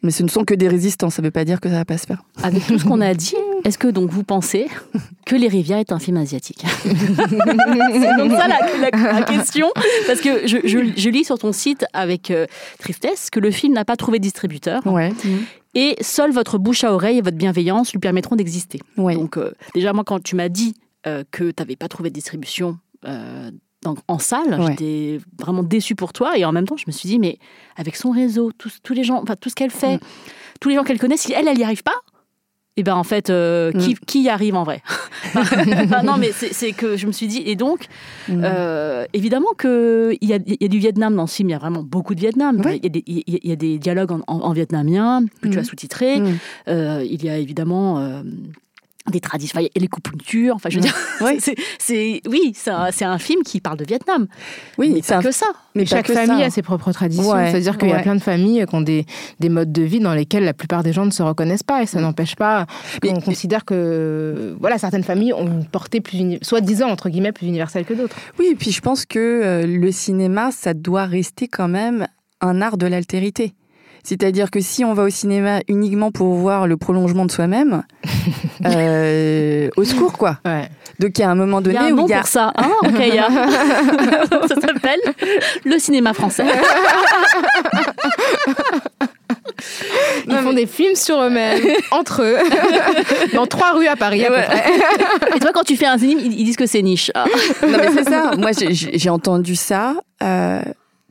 Mais 0.03 0.11
ce 0.11 0.21
ne 0.21 0.27
sont 0.29 0.43
que 0.43 0.53
des 0.53 0.67
résistances, 0.67 1.15
ça 1.15 1.21
ne 1.23 1.27
veut 1.27 1.31
pas 1.31 1.43
dire 1.43 1.59
que 1.59 1.69
ça 1.69 1.75
va 1.75 1.85
pas 1.85 1.97
se 1.97 2.05
faire. 2.05 2.21
Avec 2.43 2.65
tout 2.67 2.77
ce 2.77 2.85
qu'on 2.85 3.01
a 3.01 3.13
dit, 3.15 3.33
est-ce 3.65 3.77
que 3.79 3.87
donc 3.87 4.11
vous 4.11 4.23
pensez 4.23 4.67
que 5.25 5.35
Les 5.35 5.47
Rivières 5.47 5.79
est 5.79 5.91
un 5.91 5.97
film 5.99 6.17
asiatique? 6.17 6.63
C'est 6.83 8.17
donc 8.17 8.31
ça 8.31 8.47
la, 8.47 8.59
la- 8.91 9.13
la 9.19 9.21
question. 9.23 9.67
Parce 10.05 10.21
que 10.21 10.47
je, 10.47 10.57
je- 10.65 10.93
je 10.95 11.09
lis 11.09 11.23
sur 11.23 11.37
ton 11.39 11.51
site 11.51 11.85
avec 11.93 12.31
euh, 12.31 12.45
tristesse 12.79 13.29
que 13.29 13.39
le 13.39 13.51
film 13.51 13.73
n'a 13.73 13.85
pas 13.85 13.95
trouvé 13.95 14.19
de 14.19 14.23
distributeur 14.23 14.85
Ouais. 14.85 15.11
et 15.73 15.95
seule 16.01 16.31
votre 16.31 16.57
bouche 16.57 16.83
à 16.83 16.93
oreille 16.93 17.17
et 17.17 17.21
votre 17.21 17.37
bienveillance 17.37 17.91
lui 17.91 17.99
permettront 17.99 18.35
d'exister. 18.35 18.79
Ouais. 18.97 19.15
Donc 19.15 19.37
euh, 19.37 19.51
déjà 19.73 19.93
moi 19.93 20.03
quand 20.05 20.21
tu 20.21 20.35
m'as 20.35 20.49
dit 20.49 20.75
euh, 21.07 21.23
que 21.31 21.45
tu 21.51 21.55
n'avais 21.61 21.75
pas 21.75 21.87
trouvé 21.87 22.09
de 22.09 22.15
distribution 22.15 22.77
euh, 23.05 23.51
dans- 23.83 23.95
en 24.07 24.19
salle, 24.19 24.59
Ouais. 24.59 24.67
j'étais 24.71 25.19
vraiment 25.39 25.63
déçue 25.63 25.95
pour 25.95 26.11
toi 26.13 26.37
et 26.37 26.45
en 26.45 26.51
même 26.51 26.65
temps 26.67 26.77
je 26.77 26.85
me 26.87 26.91
suis 26.91 27.07
dit 27.07 27.19
mais 27.19 27.37
avec 27.75 27.95
son 27.95 28.11
réseau, 28.11 28.51
tous, 28.57 28.77
tous 28.83 28.93
les 28.93 29.03
gens, 29.03 29.21
enfin 29.21 29.35
tout 29.39 29.49
ce 29.49 29.55
qu'elle 29.55 29.71
fait, 29.71 29.97
Mm. 29.97 29.99
tous 30.59 30.69
les 30.69 30.75
gens 30.75 30.83
qu'elle 30.83 30.99
connaît, 30.99 31.17
si 31.17 31.31
elle 31.33 31.47
elle 31.47 31.59
y 31.59 31.63
arrive 31.63 31.83
pas, 31.83 31.95
et 32.75 32.83
ben 32.83 32.95
en 32.95 33.03
fait 33.03 33.29
euh, 33.29 33.71
Mm. 33.73 33.77
qui, 33.79 33.95
qui 34.07 34.21
y 34.23 34.29
arrive 34.29 34.55
en 34.55 34.63
vrai? 34.63 34.81
Enfin, 35.35 36.03
Non 36.03 36.17
mais 36.17 36.31
c'est 36.31 36.71
que 36.73 36.97
je 36.97 37.05
me 37.07 37.11
suis 37.11 37.27
dit 37.27 37.43
et 37.45 37.55
donc 37.55 37.85
Mm. 38.29 38.41
euh, 38.43 39.05
évidemment 39.13 39.53
qu'il 39.59 40.17
y 40.21 40.33
a, 40.33 40.39
y 40.45 40.65
a 40.65 40.67
du 40.67 40.79
Vietnam 40.79 41.15
dans 41.15 41.27
ce 41.27 41.35
film, 41.35 41.49
il 41.49 41.51
y 41.53 41.55
a 41.55 41.59
vraiment 41.59 41.83
beaucoup 41.83 42.15
de 42.15 42.19
Vietnam. 42.19 42.61
Oui. 42.65 42.79
Il, 42.81 42.83
y 42.83 42.87
a 42.87 42.89
des, 42.89 43.03
il 43.05 43.17
y 43.17 43.35
a- 43.35 43.39
il 43.43 43.49
y 43.49 43.53
a 43.53 43.55
des 43.55 43.77
dialogues 43.79 44.11
en, 44.11 44.21
en- 44.27 44.41
en 44.41 44.51
vietnamien 44.53 45.23
que 45.41 45.49
tu 45.49 45.59
as 45.59 45.63
sous-titrés. 45.63 46.21
Euh, 46.67 47.03
il 47.07 47.23
y 47.23 47.29
a 47.29 47.37
évidemment 47.37 47.99
euh, 47.99 48.21
des 49.11 49.19
traditions, 49.19 49.53
enfin, 49.57 49.61
il 49.61 49.71
y 49.75 49.79
a 49.79 49.81
les 49.81 49.87
coupoutures, 49.87 50.55
enfin, 50.55 50.69
je 50.69 50.75
veux 50.75 50.81
dire, 50.81 50.95
Ouais. 51.21 51.37
c'est, 51.79 52.21
oui, 52.29 52.51
c'est 52.55 52.69
un, 52.71 52.91
c'est 52.91 53.05
un 53.05 53.17
film 53.17 53.43
qui 53.43 53.59
parle 53.61 53.77
de 53.77 53.85
Vietnam. 53.85 54.27
Oui, 54.77 54.91
mais 54.93 55.01
pas 55.01 55.17
un- 55.17 55.21
que 55.21 55.31
ça. 55.31 55.47
mais 55.75 55.85
Chaque 55.85 56.05
que 56.07 56.13
famille 56.13 56.39
ça. 56.41 56.45
a 56.45 56.49
ses 56.49 56.61
propres 56.61 56.91
traditions. 56.91 57.29
Ouais, 57.31 57.49
C'est-à-dire 57.51 57.77
qu'il 57.77 57.89
y 57.89 57.93
a 57.93 57.99
plein 57.99 58.15
de 58.15 58.21
familles 58.21 58.65
qui 58.67 58.75
ont 58.75 58.81
des, 58.81 59.05
des 59.39 59.49
modes 59.49 59.71
de 59.71 59.81
vie 59.83 59.99
dans 59.99 60.13
lesquels 60.13 60.43
la 60.43 60.53
plupart 60.53 60.83
des 60.83 60.93
gens 60.93 61.05
ne 61.05 61.11
se 61.11 61.23
reconnaissent 61.23 61.63
pas. 61.63 61.83
Et 61.83 61.85
ça 61.85 61.99
n'empêche 62.01 62.35
pas 62.35 62.65
Mais- 63.03 63.09
qu'on 63.13 63.21
considère 63.21 63.65
que 63.65 64.55
voilà, 64.59 64.77
certaines 64.77 65.03
familles 65.03 65.33
ont 65.33 65.45
une 65.47 65.65
portée 65.65 66.01
plus, 66.01 66.17
uni- 66.19 66.39
soi-disant, 66.41 66.89
entre 66.89 67.09
guillemets, 67.09 67.31
plus 67.31 67.47
universelle 67.47 67.85
que 67.85 67.93
d'autres. 67.93 68.15
Oui, 68.39 68.49
et 68.51 68.55
puis 68.55 68.71
je 68.71 68.81
pense 68.81 69.05
que 69.05 69.19
euh, 69.19 69.65
le 69.67 69.91
cinéma, 69.91 70.51
ça 70.51 70.73
doit 70.73 71.05
rester 71.05 71.47
quand 71.47 71.67
même 71.67 72.07
un 72.41 72.61
art 72.61 72.77
de 72.77 72.85
l'altérité. 72.87 73.53
C'est-à-dire 74.07 74.51
que 74.51 74.61
si 74.61 74.85
on 74.85 74.93
va 74.93 75.03
au 75.03 75.09
cinéma 75.09 75.59
uniquement 75.67 76.11
pour 76.11 76.35
voir 76.35 76.65
le 76.65 76.77
prolongement 76.77 77.25
de 77.25 77.31
soi-même, 77.31 77.83
euh, 78.65 79.67
au 79.75 79.83
secours 79.83 80.13
quoi. 80.13 80.37
Ouais. 80.45 80.69
Donc 80.97 81.17
il 81.17 81.23
y 81.23 81.23
a 81.25 81.29
un 81.29 81.35
moment 81.35 81.59
Il 81.59 81.63
donné 81.63 81.75
y 81.75 81.79
a 81.79 81.83
un 81.83 81.91
où 81.91 81.95
nom 81.97 82.07
il 82.07 82.11
y 82.11 82.13
a 82.13 82.19
pour 82.19 82.27
ça, 82.29 82.53
hein, 82.55 82.71
Rokaya 82.83 83.27
Ça 84.47 84.55
s'appelle 84.61 85.01
le 85.65 85.77
cinéma 85.77 86.13
français. 86.13 86.45
Ils 90.25 90.37
font 90.37 90.53
des 90.53 90.67
films 90.67 90.95
sur 90.95 91.21
eux-mêmes, 91.21 91.61
entre 91.91 92.23
eux, 92.23 92.37
dans 93.33 93.45
trois 93.45 93.73
rues 93.73 93.87
à 93.87 93.97
Paris 93.97 94.23
à 94.23 94.29
peu 94.29 94.35
près. 94.35 95.35
Et 95.35 95.39
toi, 95.39 95.51
quand 95.53 95.63
tu 95.63 95.75
fais 95.75 95.85
un 95.85 95.97
film, 95.97 96.17
ils 96.23 96.45
disent 96.45 96.55
que 96.55 96.65
c'est 96.65 96.81
niche. 96.81 97.11
Ah. 97.13 97.25
Non 97.61 97.77
mais 97.77 97.89
c'est 97.93 98.09
ça. 98.09 98.31
Moi 98.37 98.51
j'ai 98.71 99.09
entendu 99.09 99.57
ça 99.57 99.95
euh, 100.23 100.61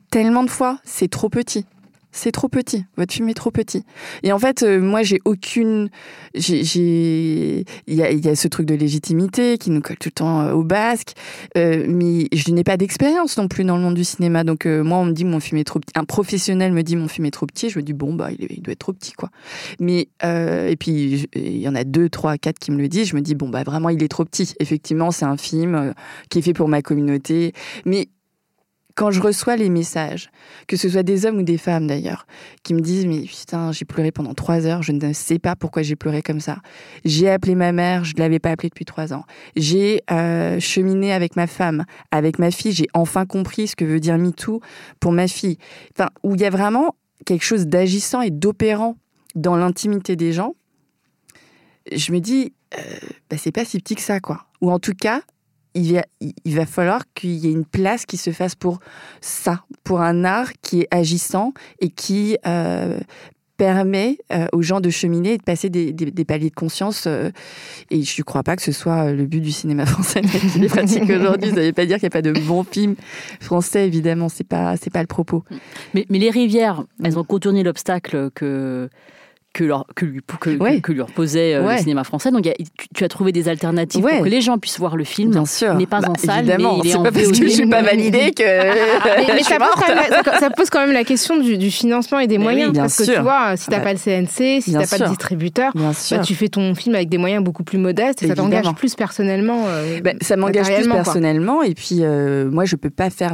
tellement 0.09 0.43
de 0.43 0.49
fois. 0.49 0.79
C'est 0.83 1.11
trop 1.11 1.29
petit. 1.29 1.63
C'est 2.11 2.31
trop 2.31 2.47
petit. 2.47 2.85
Votre 2.95 3.13
film 3.13 3.29
est 3.29 3.33
trop 3.33 3.51
petit. 3.51 3.83
Et 4.23 4.31
en 4.31 4.39
fait, 4.39 4.63
euh, 4.63 4.79
moi, 4.79 5.03
j'ai 5.03 5.19
aucune. 5.25 5.89
Il 6.33 7.63
y 7.87 8.01
a, 8.01 8.35
ce 8.35 8.47
truc 8.47 8.65
de 8.65 8.73
légitimité 8.75 9.57
qui 9.57 9.69
nous 9.69 9.81
colle 9.81 9.97
tout 9.97 10.09
le 10.09 10.13
temps 10.13 10.41
euh, 10.41 10.53
au 10.53 10.63
basque. 10.63 11.13
Euh, 11.57 11.85
mais 11.87 12.27
je 12.33 12.51
n'ai 12.51 12.63
pas 12.63 12.77
d'expérience 12.77 13.37
non 13.37 13.47
plus 13.47 13.63
dans 13.65 13.75
le 13.75 13.83
monde 13.83 13.95
du 13.95 14.03
cinéma. 14.03 14.43
Donc, 14.43 14.65
moi, 14.65 14.97
on 14.97 15.05
me 15.05 15.11
dit 15.11 15.25
mon 15.25 15.39
film 15.39 15.59
est 15.59 15.63
trop 15.63 15.79
petit. 15.79 15.93
Un 15.95 16.05
professionnel 16.05 16.71
me 16.71 16.81
dit 16.81 16.95
mon 16.95 17.07
film 17.07 17.25
est 17.25 17.31
trop 17.31 17.45
petit. 17.45 17.69
Je 17.69 17.77
me 17.77 17.83
dis, 17.83 17.93
bon, 17.93 18.13
bah, 18.13 18.29
il, 18.31 18.47
il 18.49 18.61
doit 18.61 18.71
être 18.71 18.79
trop 18.79 18.93
petit, 18.93 19.13
quoi. 19.13 19.29
Mais. 19.79 20.09
et 20.23 20.75
puis, 20.79 21.27
il 21.35 21.57
y 21.57 21.67
en 21.67 21.75
a 21.75 21.83
deux, 21.83 22.09
trois, 22.09 22.37
quatre 22.37 22.59
qui 22.59 22.71
me 22.71 22.77
le 22.77 22.87
disent. 22.87 23.09
Je 23.09 23.15
me 23.15 23.21
dis, 23.21 23.35
bon, 23.35 23.49
bah, 23.49 23.63
vraiment, 23.63 23.89
il 23.89 24.01
est 24.01 24.07
trop 24.07 24.25
petit. 24.25 24.53
Effectivement, 24.59 25.11
c'est 25.11 25.25
un 25.25 25.37
film 25.37 25.93
qui 26.29 26.39
est 26.39 26.41
fait 26.41 26.53
pour 26.53 26.67
ma 26.67 26.81
communauté. 26.81 27.53
Mais 27.85 28.09
quand 28.97 29.11
je 29.11 29.21
reçois 29.21 29.55
les 29.55 29.69
messages, 29.69 30.31
que 30.67 30.75
ce 30.75 30.89
soit 30.89 31.03
des 31.03 31.27
hommes 31.27 31.37
ou 31.37 31.43
des 31.43 31.59
femmes 31.59 31.85
d'ailleurs, 31.85 32.25
qui 32.63 32.73
me 32.73 32.81
disent 32.81 33.05
mais 33.05 33.21
putain 33.21 33.71
j'ai 33.71 33.85
pleuré 33.85 34.11
pendant 34.11 34.33
trois 34.33 34.65
heures, 34.65 34.81
je 34.81 34.91
ne 34.91 35.13
sais 35.13 35.37
pas 35.37 35.55
pourquoi 35.55 35.83
j'ai 35.83 35.95
pleuré 35.95 36.23
comme 36.23 36.39
ça. 36.39 36.57
J'ai 37.05 37.29
appelé 37.29 37.53
ma 37.53 37.71
mère, 37.71 38.03
je 38.03 38.15
ne 38.15 38.19
l'avais 38.19 38.39
pas 38.39 38.49
appelée 38.49 38.69
depuis 38.69 38.85
trois 38.85 39.13
ans. 39.13 39.23
J'ai 39.55 40.01
euh, 40.09 40.59
cheminé 40.59 41.13
avec 41.13 41.35
ma 41.35 41.45
femme, 41.45 41.85
avec 42.09 42.39
ma 42.39 42.49
fille, 42.49 42.71
j'ai 42.71 42.87
enfin 42.95 43.27
compris 43.27 43.67
ce 43.67 43.75
que 43.75 43.85
veut 43.85 43.99
dire 43.99 44.17
MeToo 44.17 44.61
pour 44.99 45.11
ma 45.11 45.27
fille. 45.27 45.59
Enfin 45.95 46.09
où 46.23 46.33
il 46.33 46.41
y 46.41 46.45
a 46.45 46.49
vraiment 46.49 46.95
quelque 47.27 47.45
chose 47.45 47.67
d'agissant 47.67 48.21
et 48.21 48.31
d'opérant 48.31 48.97
dans 49.35 49.55
l'intimité 49.55 50.15
des 50.15 50.33
gens. 50.33 50.55
Je 51.91 52.11
me 52.11 52.19
dis 52.19 52.51
euh, 52.75 52.81
bah, 53.29 53.37
c'est 53.37 53.51
pas 53.51 53.63
si 53.63 53.77
petit 53.77 53.93
que 53.93 54.01
ça 54.01 54.19
quoi. 54.19 54.47
Ou 54.61 54.71
en 54.71 54.79
tout 54.79 54.95
cas 54.99 55.21
il 55.77 55.93
va, 55.93 56.03
il 56.19 56.55
va 56.55 56.65
falloir 56.65 57.03
qu'il 57.13 57.35
y 57.35 57.47
ait 57.47 57.51
une 57.51 57.65
place 57.65 58.05
qui 58.05 58.17
se 58.17 58.31
fasse 58.31 58.55
pour 58.55 58.79
ça, 59.21 59.63
pour 59.83 60.01
un 60.01 60.23
art 60.25 60.51
qui 60.61 60.81
est 60.81 60.87
agissant 60.91 61.53
et 61.79 61.89
qui 61.89 62.37
euh, 62.45 62.99
permet 63.57 64.19
euh, 64.31 64.45
aux 64.53 64.61
gens 64.61 64.81
de 64.81 64.89
cheminer 64.91 65.33
et 65.33 65.37
de 65.39 65.43
passer 65.43 65.69
des, 65.69 65.91
des- 65.91 66.11
des 66.11 66.25
paliers 66.25 66.49
de 66.51 66.55
conscience. 66.55 67.05
euh, 67.07 67.31
et 67.89 68.03
je 68.03 68.21
ne 68.21 68.23
crois 68.23 68.43
pas 68.43 68.55
que 68.55 68.61
ce 68.61 68.71
soit 68.71 69.11
le 69.11 69.25
but 69.25 69.41
du 69.41 69.51
cinéma 69.51 69.85
français 69.85 70.21
qui 70.21 70.59
les 70.59 70.67
pratique 70.67 71.09
aujourd'hui. 71.09 71.49
Ça 71.49 71.55
ne 71.55 71.65
veut 71.65 71.73
pas 71.73 71.85
dire 71.87 71.97
qu'il 71.97 72.03
n'y 72.05 72.13
a 72.13 72.17
pas 72.17 72.21
de 72.21 72.33
bons 72.33 72.63
films 72.63 72.95
français, 73.39 73.87
évidemment. 73.87 74.29
C'est 74.29 74.43
pas, 74.43 74.77
c'est 74.77 74.91
pas 74.91 75.01
le 75.01 75.07
propos. 75.07 75.43
Mais, 75.95 76.05
mais 76.09 76.19
les 76.19 76.29
rivières, 76.29 76.83
elles 77.03 77.17
ont 77.17 77.23
contourné 77.23 77.63
l'obstacle 77.63 78.29
que, 78.35 78.89
que, 79.57 79.63
leur, 79.63 79.85
que, 79.95 80.05
lui, 80.05 80.21
que, 80.39 80.51
Ouais. 80.57 80.81
que 80.81 80.91
lui 80.91 81.01
reposait 81.01 81.55
euh, 81.55 81.65
Ouais. 81.65 81.77
le 81.77 81.79
cinéma 81.81 82.03
français. 82.03 82.29
Donc 82.29 82.45
il 82.45 82.49
y 82.49 82.51
a- 82.51 82.55
tu, 82.55 82.87
tu 82.93 83.03
as 83.03 83.07
trouvé 83.07 83.31
des 83.31 83.49
alternatives 83.49 84.03
Ouais. 84.03 84.17
pour 84.17 84.25
que 84.25 84.29
les 84.29 84.41
gens 84.41 84.59
puissent 84.59 84.77
voir 84.77 84.95
le 84.95 85.03
film. 85.03 85.31
Bien 85.31 85.45
sûr. 85.47 85.69
Il 85.73 85.77
n'est 85.79 85.85
pas 85.87 85.99
Bah, 86.01 86.09
en 86.11 86.15
salle, 86.15 86.39
évidemment. 86.47 86.73
mais 86.75 86.79
il 86.83 86.87
est 86.87 86.91
c'est 86.91 86.97
en 86.97 87.03
pas 87.03 87.11
parce 87.11 87.27
que 87.27 87.33
je 87.35 87.47
suis 87.49 87.67
pas 87.67 87.81
validée 87.81 88.31
que 88.35 88.43
Mais, 89.17 89.25
mais 89.33 89.39
je 89.39 89.43
suis 89.43 89.45
ça, 89.45 89.57
pose 89.57 89.67
quand 89.75 89.87
même 89.87 89.97
la, 90.11 90.23
ça- 90.23 90.39
ça 90.39 90.49
pose 90.51 90.69
quand 90.69 90.79
même 90.85 90.93
la 90.93 91.03
question 91.03 91.39
du, 91.39 91.57
du 91.57 91.71
financement 91.71 92.19
et 92.19 92.27
des 92.27 92.37
Mais 92.37 92.43
moyens. 92.43 92.67
oui, 92.67 92.73
bien 92.73 92.81
parce 92.83 92.97
que 92.97 93.11
tu 93.11 93.19
vois, 93.19 93.57
si 93.57 93.67
t'as 93.67 93.77
Ouais. 93.77 93.83
pas 93.83 93.93
le 93.93 93.99
CNC, 93.99 94.61
si 94.61 94.69
Bien 94.71 94.81
t'as 94.81 94.97
pas 94.97 95.03
de 95.05 95.09
distributeur, 95.09 95.71
bah, 95.73 95.91
tu 96.23 96.35
fais 96.35 96.49
ton 96.49 96.75
film 96.75 96.93
avec 96.95 97.09
des 97.09 97.17
moyens 97.17 97.43
beaucoup 97.43 97.63
plus 97.63 97.79
modestes 97.79 98.21
et 98.21 98.27
ça 98.27 98.35
t'engage 98.35 98.71
plus 98.75 98.93
personnellement. 98.95 99.63
euh, 99.67 99.99
Ben, 100.03 100.17
ça 100.21 100.35
m'engage 100.37 100.71
plus 100.71 100.85
quoi. 100.87 100.97
personnellement 100.97 101.63
et 101.63 101.73
puis 101.73 101.99
euh, 102.01 102.47
moi 102.51 102.65
je 102.65 102.75
peux 102.75 102.89
pas 102.91 103.09
faire 103.09 103.33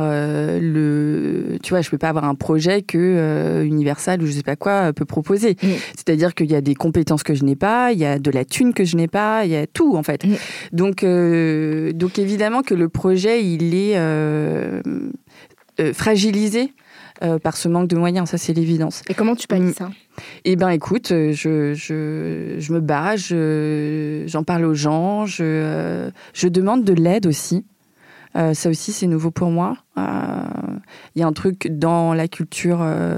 le 0.73 1.57
tu 1.61 1.71
vois 1.71 1.81
je 1.81 1.89
peux 1.89 1.97
pas 1.97 2.09
avoir 2.09 2.25
un 2.25 2.35
projet 2.35 2.81
que 2.81 3.63
Universal 3.65 4.21
ou 4.21 4.25
je 4.25 4.31
sais 4.31 4.43
pas 4.43 4.55
quoi 4.55 4.93
peut 4.93 5.05
proposer 5.05 5.55
Mm. 5.63 5.67
C'est-à-dire 6.13 6.35
qu'il 6.35 6.51
y 6.51 6.55
a 6.55 6.61
des 6.61 6.75
compétences 6.75 7.23
que 7.23 7.33
je 7.33 7.43
n'ai 7.43 7.55
pas 7.55 7.91
il 7.91 7.97
y 7.97 8.05
a 8.05 8.19
de 8.19 8.29
la 8.29 8.45
thune 8.45 8.73
que 8.73 8.83
je 8.83 8.95
n'ai 8.97 9.07
pas 9.07 9.45
il 9.45 9.51
y 9.51 9.55
a 9.55 9.65
tout 9.65 9.95
en 9.95 10.03
fait 10.03 10.23
Mm. 10.23 10.35
donc 10.71 11.03
euh, 11.03 11.91
donc 11.91 12.19
évidemment 12.19 12.61
que 12.61 12.75
le 12.75 12.87
projet 12.87 13.43
il 13.43 13.73
est 13.73 13.97
euh, 13.97 14.81
euh, 15.79 15.91
fragilisé 15.93 16.73
euh, 17.23 17.39
par 17.39 17.57
ce 17.57 17.67
manque 17.67 17.87
de 17.87 17.95
moyens 17.97 18.29
ça 18.29 18.37
c'est 18.37 18.53
l'évidence 18.53 19.01
Et 19.09 19.15
comment 19.15 19.35
tu 19.35 19.47
pallies 19.47 19.63
Mm. 19.71 19.73
ça? 19.73 19.89
Eh 20.45 20.55
ben, 20.55 20.69
écoute, 20.69 21.07
je, 21.09 21.73
je, 21.73 22.55
je 22.59 22.73
me 22.73 22.79
bats, 22.79 23.15
je- 23.15 24.23
j'en 24.27 24.43
parle 24.43 24.65
aux 24.65 24.75
gens, 24.75 25.25
je, 25.25 26.11
je 26.35 26.47
demande 26.47 26.83
de 26.83 26.93
l'aide 26.93 27.25
aussi. 27.25 27.65
Euh, 28.35 28.53
ça 28.53 28.69
aussi, 28.69 28.91
c'est 28.91 29.07
nouveau 29.07 29.31
pour 29.31 29.49
moi. 29.49 29.75
Euh, 29.97 30.03
Il 31.15 31.21
y 31.21 31.23
a 31.23 31.27
un 31.27 31.33
truc 31.33 31.67
dans 31.67 32.13
la 32.13 32.27
culture, 32.27 32.79
euh, 32.83 33.17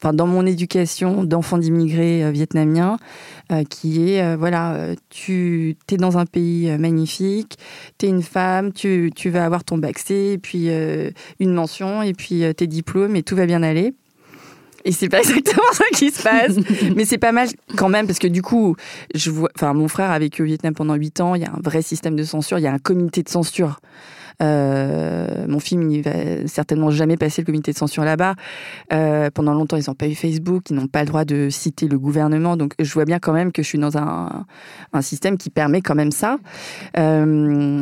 enfin 0.00 0.12
dans 0.14 0.26
mon 0.26 0.46
éducation 0.46 1.24
d'enfant 1.24 1.58
d'immigrés 1.58 2.24
euh, 2.24 2.30
vietnamiens, 2.30 2.98
euh, 3.52 3.64
qui 3.64 4.08
est, 4.08 4.22
euh, 4.22 4.36
voilà, 4.36 4.94
tu 5.08 5.76
es 5.90 5.96
dans 5.96 6.18
un 6.18 6.26
pays 6.26 6.70
magnifique, 6.78 7.58
tu 7.98 8.06
es 8.06 8.08
une 8.08 8.22
femme, 8.22 8.72
tu, 8.72 9.10
tu 9.14 9.28
vas 9.28 9.44
avoir 9.44 9.64
ton 9.64 9.76
bac 9.76 9.98
C, 9.98 10.14
et 10.34 10.38
puis 10.38 10.66
euh, 10.68 11.10
une 11.40 11.52
mention, 11.52 12.02
et 12.02 12.12
puis 12.12 12.42
tes 12.54 12.66
diplômes, 12.66 13.16
et 13.16 13.22
tout 13.22 13.34
va 13.34 13.46
bien 13.46 13.62
aller. 13.62 13.92
Et 14.84 14.92
c'est 14.92 15.08
pas 15.08 15.18
exactement 15.20 15.72
ça 15.72 15.84
qui 15.92 16.10
se 16.10 16.22
passe. 16.22 16.56
Mais 16.96 17.04
c'est 17.04 17.18
pas 17.18 17.32
mal 17.32 17.48
quand 17.76 17.88
même, 17.88 18.06
parce 18.06 18.20
que 18.20 18.28
du 18.28 18.40
coup, 18.40 18.76
je 19.14 19.30
vois, 19.30 19.50
enfin, 19.56 19.74
mon 19.74 19.88
frère 19.88 20.10
a 20.10 20.18
vécu 20.18 20.42
au 20.42 20.46
Vietnam 20.46 20.74
pendant 20.74 20.94
8 20.94 21.20
ans, 21.20 21.34
il 21.34 21.42
y 21.42 21.44
a 21.44 21.50
un 21.50 21.60
vrai 21.60 21.82
système 21.82 22.14
de 22.14 22.24
censure, 22.24 22.58
il 22.58 22.62
y 22.62 22.68
a 22.68 22.72
un 22.72 22.78
comité 22.78 23.22
de 23.22 23.28
censure. 23.28 23.80
Euh, 24.42 25.46
mon 25.48 25.60
film, 25.60 25.90
il 25.90 26.02
va 26.02 26.46
certainement 26.46 26.90
jamais 26.90 27.16
passer 27.16 27.42
le 27.42 27.46
comité 27.46 27.72
de 27.72 27.76
censure 27.76 28.04
là-bas. 28.04 28.34
Euh, 28.92 29.30
pendant 29.32 29.54
longtemps, 29.54 29.76
ils 29.76 29.84
n'ont 29.88 29.94
pas 29.94 30.08
eu 30.08 30.14
Facebook, 30.14 30.70
ils 30.70 30.76
n'ont 30.76 30.86
pas 30.86 31.00
le 31.00 31.06
droit 31.06 31.24
de 31.24 31.48
citer 31.50 31.88
le 31.88 31.98
gouvernement. 31.98 32.56
Donc, 32.56 32.74
je 32.78 32.92
vois 32.92 33.04
bien 33.04 33.18
quand 33.18 33.32
même 33.32 33.52
que 33.52 33.62
je 33.62 33.68
suis 33.68 33.78
dans 33.78 33.98
un, 33.98 34.46
un 34.92 35.02
système 35.02 35.36
qui 35.36 35.50
permet 35.50 35.82
quand 35.82 35.94
même 35.94 36.12
ça. 36.12 36.38
Euh, 36.98 37.24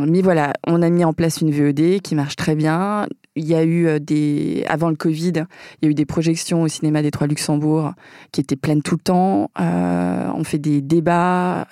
mais 0.08 0.22
voilà, 0.22 0.52
on 0.66 0.82
a 0.82 0.90
mis 0.90 1.04
en 1.04 1.12
place 1.12 1.40
une 1.40 1.50
VOD 1.50 2.00
qui 2.00 2.14
marche 2.14 2.36
très 2.36 2.54
bien. 2.54 3.06
Il 3.36 3.46
y 3.46 3.54
a 3.54 3.64
eu 3.64 4.00
des, 4.00 4.64
avant 4.68 4.88
le 4.88 4.96
Covid, 4.96 5.44
il 5.80 5.84
y 5.84 5.86
a 5.86 5.90
eu 5.90 5.94
des 5.94 6.06
projections 6.06 6.62
au 6.62 6.68
cinéma 6.68 7.02
des 7.02 7.12
Trois 7.12 7.28
Luxembourg 7.28 7.92
qui 8.32 8.40
étaient 8.40 8.56
pleines 8.56 8.82
tout 8.82 8.96
le 8.96 9.00
temps. 9.00 9.50
On 9.56 10.42
fait 10.42 10.58
des 10.58 10.80
débats. 10.80 11.68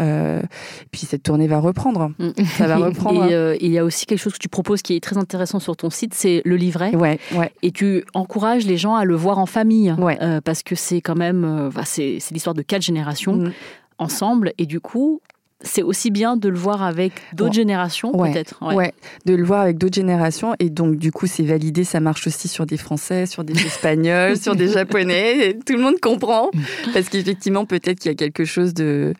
Puis 0.93 1.07
cette 1.07 1.25
tournée 1.25 1.49
va 1.49 1.59
reprendre. 1.59 2.13
Mm. 2.21 2.45
Ça 2.57 2.69
va 2.69 2.77
reprendre. 2.87 3.25
Et 3.25 3.67
il 3.67 3.73
y 3.73 3.79
a 3.79 3.85
aussi 3.85 4.07
quelque 4.07 4.21
chose 4.21 4.35
que 4.35 4.39
tu 4.39 4.49
proposes 4.49 4.76
qui 4.83 4.95
est 4.97 5.01
très 5.01 5.19
intéressant 5.19 5.59
sur 5.61 5.77
ton 5.77 5.91
site, 5.91 6.15
c'est 6.15 6.43
le 6.45 6.57
livret. 6.57 6.95
Ouais, 6.97 7.19
ouais. 7.35 7.53
Et 7.63 7.71
tu 7.73 8.05
encourages 8.15 8.67
les 8.67 8.77
gens 8.77 8.95
à 8.95 9.05
le 9.05 9.15
voir 9.15 9.39
en 9.39 9.47
famille, 9.47 9.93
Ouais. 9.99 10.19
euh, 10.23 10.41
parce 10.41 10.63
que 10.63 10.75
c'est 10.75 11.01
quand 11.01 11.17
même, 11.17 11.45
euh, 11.45 11.71
bah, 11.71 11.83
c'est 11.85 12.19
c'est 12.21 12.33
l'histoire 12.35 12.55
de 12.55 12.63
quatre 12.63 12.83
générations 12.83 13.37
Mm. 13.37 13.53
ensemble, 13.99 14.53
et 14.59 14.67
du 14.67 14.81
coup, 14.81 15.21
c'est 15.63 15.83
aussi 15.83 16.11
bien 16.11 16.37
de 16.37 16.49
le 16.51 16.57
voir 16.59 16.83
avec 16.83 17.13
d'autres 17.33 17.51
Ouais. 17.51 17.55
générations, 17.57 18.15
Ouais. 18.15 18.31
peut-être. 18.33 18.59
Ouais. 18.75 18.93
de 19.25 19.35
le 19.35 19.43
voir 19.45 19.63
avec 19.63 19.79
d'autres 19.79 19.95
générations. 19.95 20.55
Et 20.59 20.69
donc, 20.69 20.97
du 20.97 21.11
coup, 21.13 21.27
c'est 21.27 21.43
validé, 21.45 21.83
ça 21.85 21.99
marche 21.99 22.27
aussi 22.27 22.47
sur 22.47 22.67
des 22.67 22.77
Français, 22.77 23.25
sur 23.27 23.43
des 23.43 23.55
Espagnols, 23.67 24.37
sur 24.37 24.55
des 24.55 24.69
Japonais. 24.69 25.49
Et 25.49 25.59
tout 25.59 25.73
le 25.73 25.81
monde 25.81 25.99
comprend. 26.01 26.51
Parce 26.93 27.09
qu'effectivement, 27.09 27.65
peut-être 27.65 27.99
qu'il 28.01 28.11
y 28.11 28.13
a 28.13 28.17
quelque 28.17 28.45
chose 28.45 28.75
de, 28.75 29.15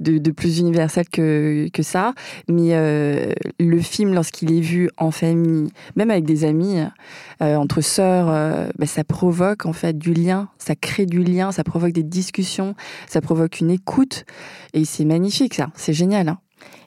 de, 0.00 0.18
de 0.18 0.30
plus 0.30 0.58
universel 0.58 1.06
que, 1.10 1.68
que 1.72 1.82
ça. 1.82 2.12
Mais 2.48 2.74
euh, 2.74 3.32
le 3.58 3.78
film, 3.80 4.12
lorsqu'il 4.14 4.52
est 4.56 4.60
vu 4.60 4.90
en 4.98 5.10
famille, 5.10 5.70
même 5.96 6.10
avec 6.10 6.24
des 6.26 6.44
amis, 6.44 6.80
euh, 7.42 7.56
entre 7.56 7.80
sœurs, 7.80 8.26
euh, 8.28 8.68
bah, 8.78 8.86
ça 8.86 9.04
provoque 9.04 9.64
en 9.64 9.72
fait 9.72 9.96
du 9.96 10.12
lien. 10.12 10.48
Ça 10.58 10.74
crée 10.74 11.06
du 11.06 11.22
lien, 11.22 11.52
ça 11.52 11.64
provoque 11.64 11.92
des 11.92 12.02
discussions, 12.02 12.74
ça 13.06 13.20
provoque 13.20 13.60
une 13.60 13.70
écoute. 13.70 14.24
Et 14.74 14.84
c'est 14.84 15.04
magnifique, 15.04 15.54
ça. 15.54 15.68
C'est 15.74 15.92
génial. 15.92 16.28
hein. 16.28 16.38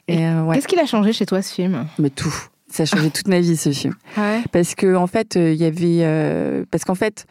Et, 0.08 0.26
euh, 0.26 0.42
ouais. 0.44 0.56
Qu'est-ce 0.56 0.68
qu'il 0.68 0.78
a 0.80 0.86
changé 0.86 1.12
chez 1.12 1.26
toi 1.26 1.40
ce 1.42 1.52
film? 1.54 1.86
Mais 1.98 2.10
tout. 2.10 2.34
Ça 2.68 2.84
a 2.84 2.86
changé 2.86 3.10
toute 3.10 3.28
ma 3.28 3.40
vie, 3.40 3.56
ce 3.56 3.70
film. 3.70 3.94
ouais. 4.16 4.42
Parce 4.52 4.74
que 4.74 4.94
en 4.96 5.06
fait, 5.06 5.36
euh, 5.36 5.52
il 5.52 5.60
y 5.60 5.64
avait, 5.64 6.00
euh, 6.04 6.64
parce 6.70 6.84
qu'en 6.84 6.94
fait, 6.94 7.26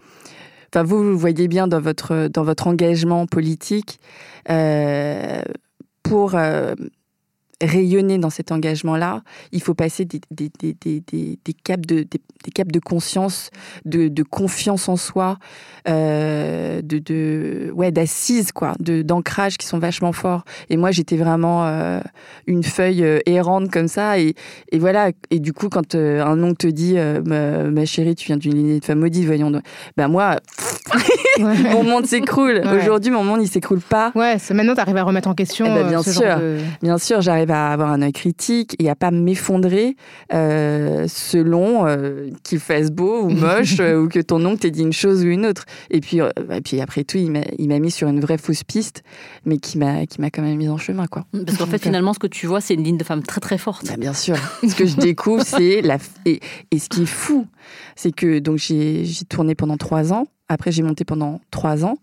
enfin 0.74 0.84
vous, 0.84 0.98
vous 0.98 1.04
le 1.10 1.16
voyez 1.16 1.48
bien 1.48 1.68
dans 1.68 1.80
votre 1.82 2.28
dans 2.28 2.44
votre 2.44 2.68
engagement 2.68 3.26
politique. 3.28 4.00
euh, 4.50 5.42
pour 6.04 6.36
rayonner 7.62 8.18
dans 8.18 8.30
cet 8.30 8.52
engagement-là, 8.52 9.22
il 9.52 9.62
faut 9.62 9.74
passer 9.74 10.06
des, 10.06 10.22
des, 10.32 10.52
des, 10.60 10.76
des, 10.80 11.02
des, 11.02 11.40
des 11.44 11.54
caps, 11.54 11.86
de, 11.86 12.04
des, 12.04 12.22
des 12.44 12.52
caps 12.54 12.72
de 12.72 12.80
conscience, 12.80 13.50
de, 13.86 14.08
de 14.08 14.24
confiance 14.24 14.90
en 14.90 14.96
soi, 14.96 15.38
euh, 15.88 16.82
de, 16.82 17.00
de 17.00 17.72
ouais 17.76 17.92
d'assises 17.92 18.52
quoi, 18.52 18.74
d'ancrage 18.80 19.58
qui 19.58 19.66
sont 19.68 19.80
vachement 19.80 20.12
forts. 20.12 20.44
Et 20.70 20.78
moi, 20.78 20.92
j'étais 20.92 21.18
vraiment 21.18 21.66
euh, 21.66 22.00
une 22.48 22.64
feuille 22.64 23.04
euh, 23.04 23.20
errante 23.26 23.70
comme 23.72 23.88
ça. 23.88 24.20
Et, 24.20 24.36
et 24.72 24.80
voilà. 24.80 25.12
Et 25.30 25.40
du 25.40 25.54
coup, 25.54 25.70
quand 25.70 25.96
euh, 25.96 26.24
un 26.24 26.42
oncle 26.44 26.58
te 26.58 26.68
dit, 26.68 26.96
euh, 26.98 27.22
ma, 27.26 27.70
ma 27.70 27.86
chérie, 27.86 28.16
tu 28.16 28.28
viens 28.28 28.38
d'une 28.38 28.54
lignée 28.56 28.80
de 28.80 28.86
femmes 28.86 29.00
maudites, 29.00 29.26
voyons. 29.26 29.52
Ben 29.98 30.08
moi, 30.08 30.38
mon 31.40 31.84
monde 31.84 32.06
s'écroule. 32.06 32.62
Ouais. 32.64 32.78
Aujourd'hui, 32.82 33.12
mon 33.12 33.24
monde, 33.24 33.42
il 33.42 33.48
s'écroule 33.48 33.82
pas. 33.82 34.12
Ouais, 34.16 34.38
c'est 34.40 34.54
maintenant 34.54 34.74
tu 34.76 34.82
arrives 34.82 34.98
à 34.98 35.04
remettre 35.04 35.28
en 35.30 35.34
question 35.34 35.66
Eh 35.68 35.70
ben, 35.70 35.86
euh, 35.86 35.90
bien 35.90 36.04
ce 36.04 36.12
sûr. 36.12 36.22
genre 36.22 36.40
de... 36.40 36.58
Bien 36.82 36.98
sûr, 36.98 37.22
j'arrive 37.22 37.51
à 37.52 37.72
avoir 37.72 37.92
un 37.92 38.02
œil 38.02 38.12
critique 38.12 38.76
et 38.80 38.90
à 38.90 38.96
pas 38.96 39.12
m'effondrer 39.12 39.96
euh, 40.34 41.06
selon 41.08 41.86
euh, 41.86 42.30
qu'il 42.44 42.60
fasse 42.60 42.92
beau 42.92 43.24
ou 43.24 43.30
moche 43.30 43.78
euh, 43.80 44.02
ou 44.02 44.08
que 44.08 44.20
ton 44.20 44.44
oncle 44.46 44.60
t'ait 44.60 44.72
dit 44.72 44.82
une 44.82 44.94
chose 44.94 45.24
ou 45.24 45.28
une 45.28 45.46
autre. 45.46 45.66
Et 45.90 46.02
puis, 46.02 46.18
et 46.18 46.62
puis 46.62 46.82
après 46.82 47.04
tout, 47.04 47.18
il 47.18 47.32
m'a 47.32 47.80
mis 47.80 47.92
sur 47.92 48.08
une 48.08 48.20
vraie 48.20 48.38
fausse 48.38 48.64
piste, 48.64 49.04
mais 49.46 49.58
qui 49.58 49.78
m'a 49.78 50.06
qui 50.06 50.22
m'a 50.22 50.30
quand 50.30 50.42
même 50.42 50.58
mis 50.58 50.70
en 50.70 50.78
chemin, 50.78 51.08
quoi. 51.08 51.26
Parce 51.46 51.58
qu'en 51.58 51.66
fait, 51.66 51.74
Donc, 51.74 51.82
finalement, 51.82 52.14
ce 52.14 52.20
que 52.20 52.28
tu 52.28 52.48
vois, 52.48 52.62
c'est 52.62 52.74
une 52.74 52.84
ligne 52.84 52.98
de 52.98 53.04
femme 53.04 53.24
très 53.24 53.42
très 53.42 53.58
forte. 53.58 53.88
Bah, 53.88 53.98
bien 53.98 54.14
sûr. 54.14 54.38
Ce 54.68 54.76
que 54.76 54.86
je 54.86 54.98
découvre, 54.98 55.44
c'est 55.46 55.82
la. 55.82 55.98
Et, 56.26 56.40
et 56.72 56.80
ce 56.80 56.90
qui 56.90 57.04
est 57.04 57.06
fou, 57.06 57.48
c'est 57.96 58.12
que 58.12 58.40
donc 58.40 58.58
j'ai 58.58 59.06
tourné 59.30 59.56
pendant 59.56 59.78
trois 59.78 60.14
ans. 60.14 60.28
Après, 60.50 60.72
j'ai 60.72 60.84
monté 60.84 61.06
pendant 61.06 61.40
trois 61.50 61.86
ans. 61.86 61.96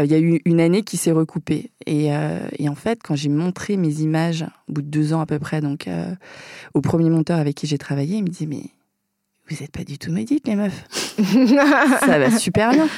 Euh, 0.00 0.04
Il 0.04 0.10
y 0.10 0.14
a 0.14 0.18
eu 0.18 0.40
une 0.44 0.60
année 0.60 0.82
qui 0.82 0.96
s'est 0.96 1.12
recoupée. 1.12 1.70
Et, 1.86 2.12
euh, 2.14 2.46
et 2.58 2.68
en 2.68 2.74
fait, 2.74 3.00
quand 3.02 3.14
j'ai 3.16 3.28
montré 3.28 3.76
mes 3.76 4.00
images, 4.00 4.44
au 4.68 4.72
bout 4.74 4.82
de 4.82 4.88
deux 4.88 5.12
ans 5.12 5.20
à 5.20 5.26
peu 5.26 5.38
près, 5.38 5.60
donc 5.60 5.86
euh, 5.88 6.14
au 6.74 6.80
premier 6.80 7.10
monteur 7.10 7.38
avec 7.38 7.54
qui 7.56 7.66
j'ai 7.66 7.78
travaillé, 7.78 8.16
il 8.18 8.22
me 8.24 8.28
disait 8.28 8.46
Mais 8.46 8.62
vous 9.48 9.56
n'êtes 9.60 9.72
pas 9.72 9.84
du 9.84 9.98
tout 9.98 10.10
maudites, 10.10 10.46
les 10.48 10.56
meufs. 10.56 10.84
Ça 12.00 12.18
va 12.18 12.30
super 12.30 12.70
bien. 12.72 12.88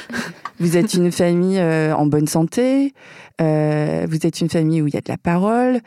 Vous 0.59 0.75
êtes 0.77 0.93
une 0.95 1.11
famille 1.11 1.59
euh, 1.59 1.93
en 1.95 2.05
bonne 2.07 2.25
santé. 2.27 2.93
euh, 3.41 4.07
vous 4.09 4.25
êtes 4.25 4.41
une 4.41 4.49
famille 4.49 4.81
où 4.81 4.87
il 4.87 4.93
y 4.93 4.97
a 4.97 5.01
de 5.01 5.09
la 5.09 5.17
parole. 5.17 5.81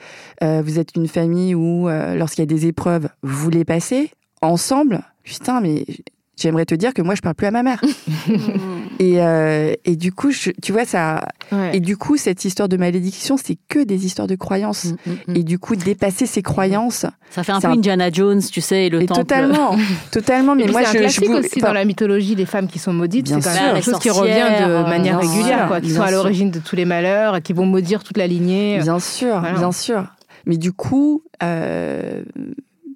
euh, 0.44 0.62
vous 0.64 0.78
êtes 0.78 0.94
une 0.94 1.08
famille 1.08 1.54
où, 1.54 1.88
lorsqu'il 1.88 2.42
y 2.42 2.44
a 2.44 2.46
des 2.46 2.66
épreuves, 2.66 3.08
vous 3.22 3.50
les 3.50 3.64
passez 3.64 4.11
ensemble. 4.42 5.00
Putain, 5.24 5.61
mais 5.61 5.84
j'aimerais 6.41 6.64
te 6.64 6.74
dire 6.74 6.95
que 6.95 7.03
moi, 7.03 7.14
je 7.14 7.20
parle 7.20 7.34
plus 7.34 7.47
à 7.47 7.51
ma 7.51 7.62
mère. 7.62 7.80
et, 8.99 9.22
euh, 9.22 9.74
et 9.84 9.97
du 9.97 10.12
coup, 10.12 10.30
je- 10.30 10.51
tu 10.62 10.72
vois, 10.72 10.84
ça. 10.84 11.26
Ouais. 11.53 11.76
Et 11.76 11.80
du 11.80 11.97
coup, 11.97 12.16
cette 12.16 12.45
histoire 12.45 12.68
de 12.68 12.76
malédiction, 12.76 13.36
c'est 13.36 13.57
que 13.68 13.82
des 13.82 14.07
histoires 14.07 14.26
de 14.28 14.34
croyances. 14.36 14.86
Mm, 14.86 14.88
mm, 15.07 15.12
mm. 15.28 15.36
Et 15.36 15.43
du 15.45 15.59
coup, 15.59 15.76
dépasser 15.76 16.26
ces 16.26 16.43
croyances, 16.43 17.07
Ça 17.30 17.43
fait 17.43 17.53
un 17.53 17.61
peu 17.61 17.66
un- 17.68 17.72
Indiana 17.72 18.11
Jones, 18.11 18.41
tu 18.43 18.61
sais, 18.61 18.86
et 18.86 18.91
le 18.91 19.03
et 19.03 19.07
temple. 19.07 19.20
totalement, 19.20 19.76
totalement. 20.12 20.55
Mais 20.55 20.62
Et 20.62 20.64
puis 20.66 20.72
moi, 20.72 20.82
c'est 20.84 20.88
un 20.88 20.93
je, 20.93 20.97
je 20.99 21.03
classique 21.03 21.28
vous- 21.28 21.36
aussi 21.36 21.59
enfin, 21.59 21.68
dans 21.68 21.72
la 21.74 21.84
mythologie 21.84 22.34
des 22.36 22.47
femmes 22.47 22.66
qui 22.68 22.78
sont 22.78 22.93
maudites. 22.93 23.28
C'est 23.28 23.41
quand 23.41 23.55
même 23.55 23.74
quelque 23.74 23.84
chose 23.84 23.99
qui 23.99 24.11
revient 24.11 24.32
de 24.66 24.82
manière 24.88 25.18
bien 25.20 25.28
régulière, 25.28 25.66
quoi, 25.68 25.80
qui 25.80 25.91
sont 25.91 26.03
à 26.03 26.11
l'origine 26.11 26.51
de 26.51 26.59
tous 26.59 26.76
les 26.76 26.84
malheurs 26.84 27.36
et 27.36 27.43
qui 27.43 27.53
vont 27.53 27.66
maudire 27.66 28.03
toute 28.05 28.16
la 28.16 28.26
lignée. 28.26 28.78
Bien 28.82 28.99
sûr, 28.99 29.38
Voilà. 29.41 29.59
bien 29.59 29.72
sûr. 29.72 30.05
Mais 30.47 30.57
du 30.57 30.72
coup, 30.72 31.22
euh, 31.43 32.22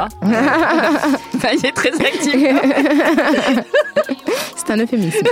Est 1.63 1.72
très 1.72 1.91
actif. 1.93 2.36
C'est 4.55 4.72
un 4.74 4.80
euphémisme. 4.80 5.20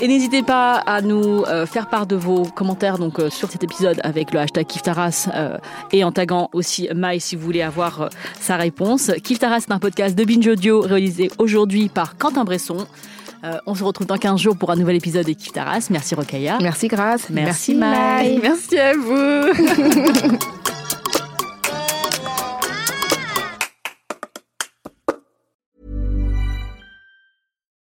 Et 0.00 0.08
n'hésitez 0.08 0.42
pas 0.42 0.82
à 0.86 1.00
nous 1.00 1.33
euh, 1.42 1.66
faire 1.66 1.88
part 1.88 2.06
de 2.06 2.16
vos 2.16 2.44
commentaires 2.44 2.98
donc 2.98 3.18
euh, 3.18 3.30
sur 3.30 3.50
cet 3.50 3.64
épisode 3.64 4.00
avec 4.04 4.32
le 4.32 4.38
hashtag 4.40 4.66
Kiftaras 4.66 5.28
euh, 5.34 5.58
et 5.92 6.04
en 6.04 6.12
taguant 6.12 6.48
aussi 6.52 6.88
Maï 6.94 7.20
si 7.20 7.36
vous 7.36 7.44
voulez 7.44 7.62
avoir 7.62 8.02
euh, 8.02 8.08
sa 8.40 8.56
réponse. 8.56 9.10
Kiftaras 9.22 9.60
c'est 9.60 9.72
un 9.72 9.78
podcast 9.78 10.16
de 10.16 10.24
Binge 10.24 10.46
Audio 10.46 10.80
réalisé 10.80 11.30
aujourd'hui 11.38 11.88
par 11.88 12.16
Quentin 12.16 12.44
Bresson. 12.44 12.86
Euh, 13.44 13.58
on 13.66 13.74
se 13.74 13.84
retrouve 13.84 14.06
dans 14.06 14.16
15 14.16 14.40
jours 14.40 14.56
pour 14.56 14.70
un 14.70 14.76
nouvel 14.76 14.96
épisode 14.96 15.26
de 15.26 15.32
Kiftaras. 15.32 15.88
Merci 15.90 16.14
Rokaya. 16.14 16.58
Merci, 16.62 16.88
Grâce. 16.88 17.28
Merci, 17.28 17.74
Maï. 17.74 18.38
Merci 18.42 18.78
à 18.78 18.94
vous. 18.94 20.64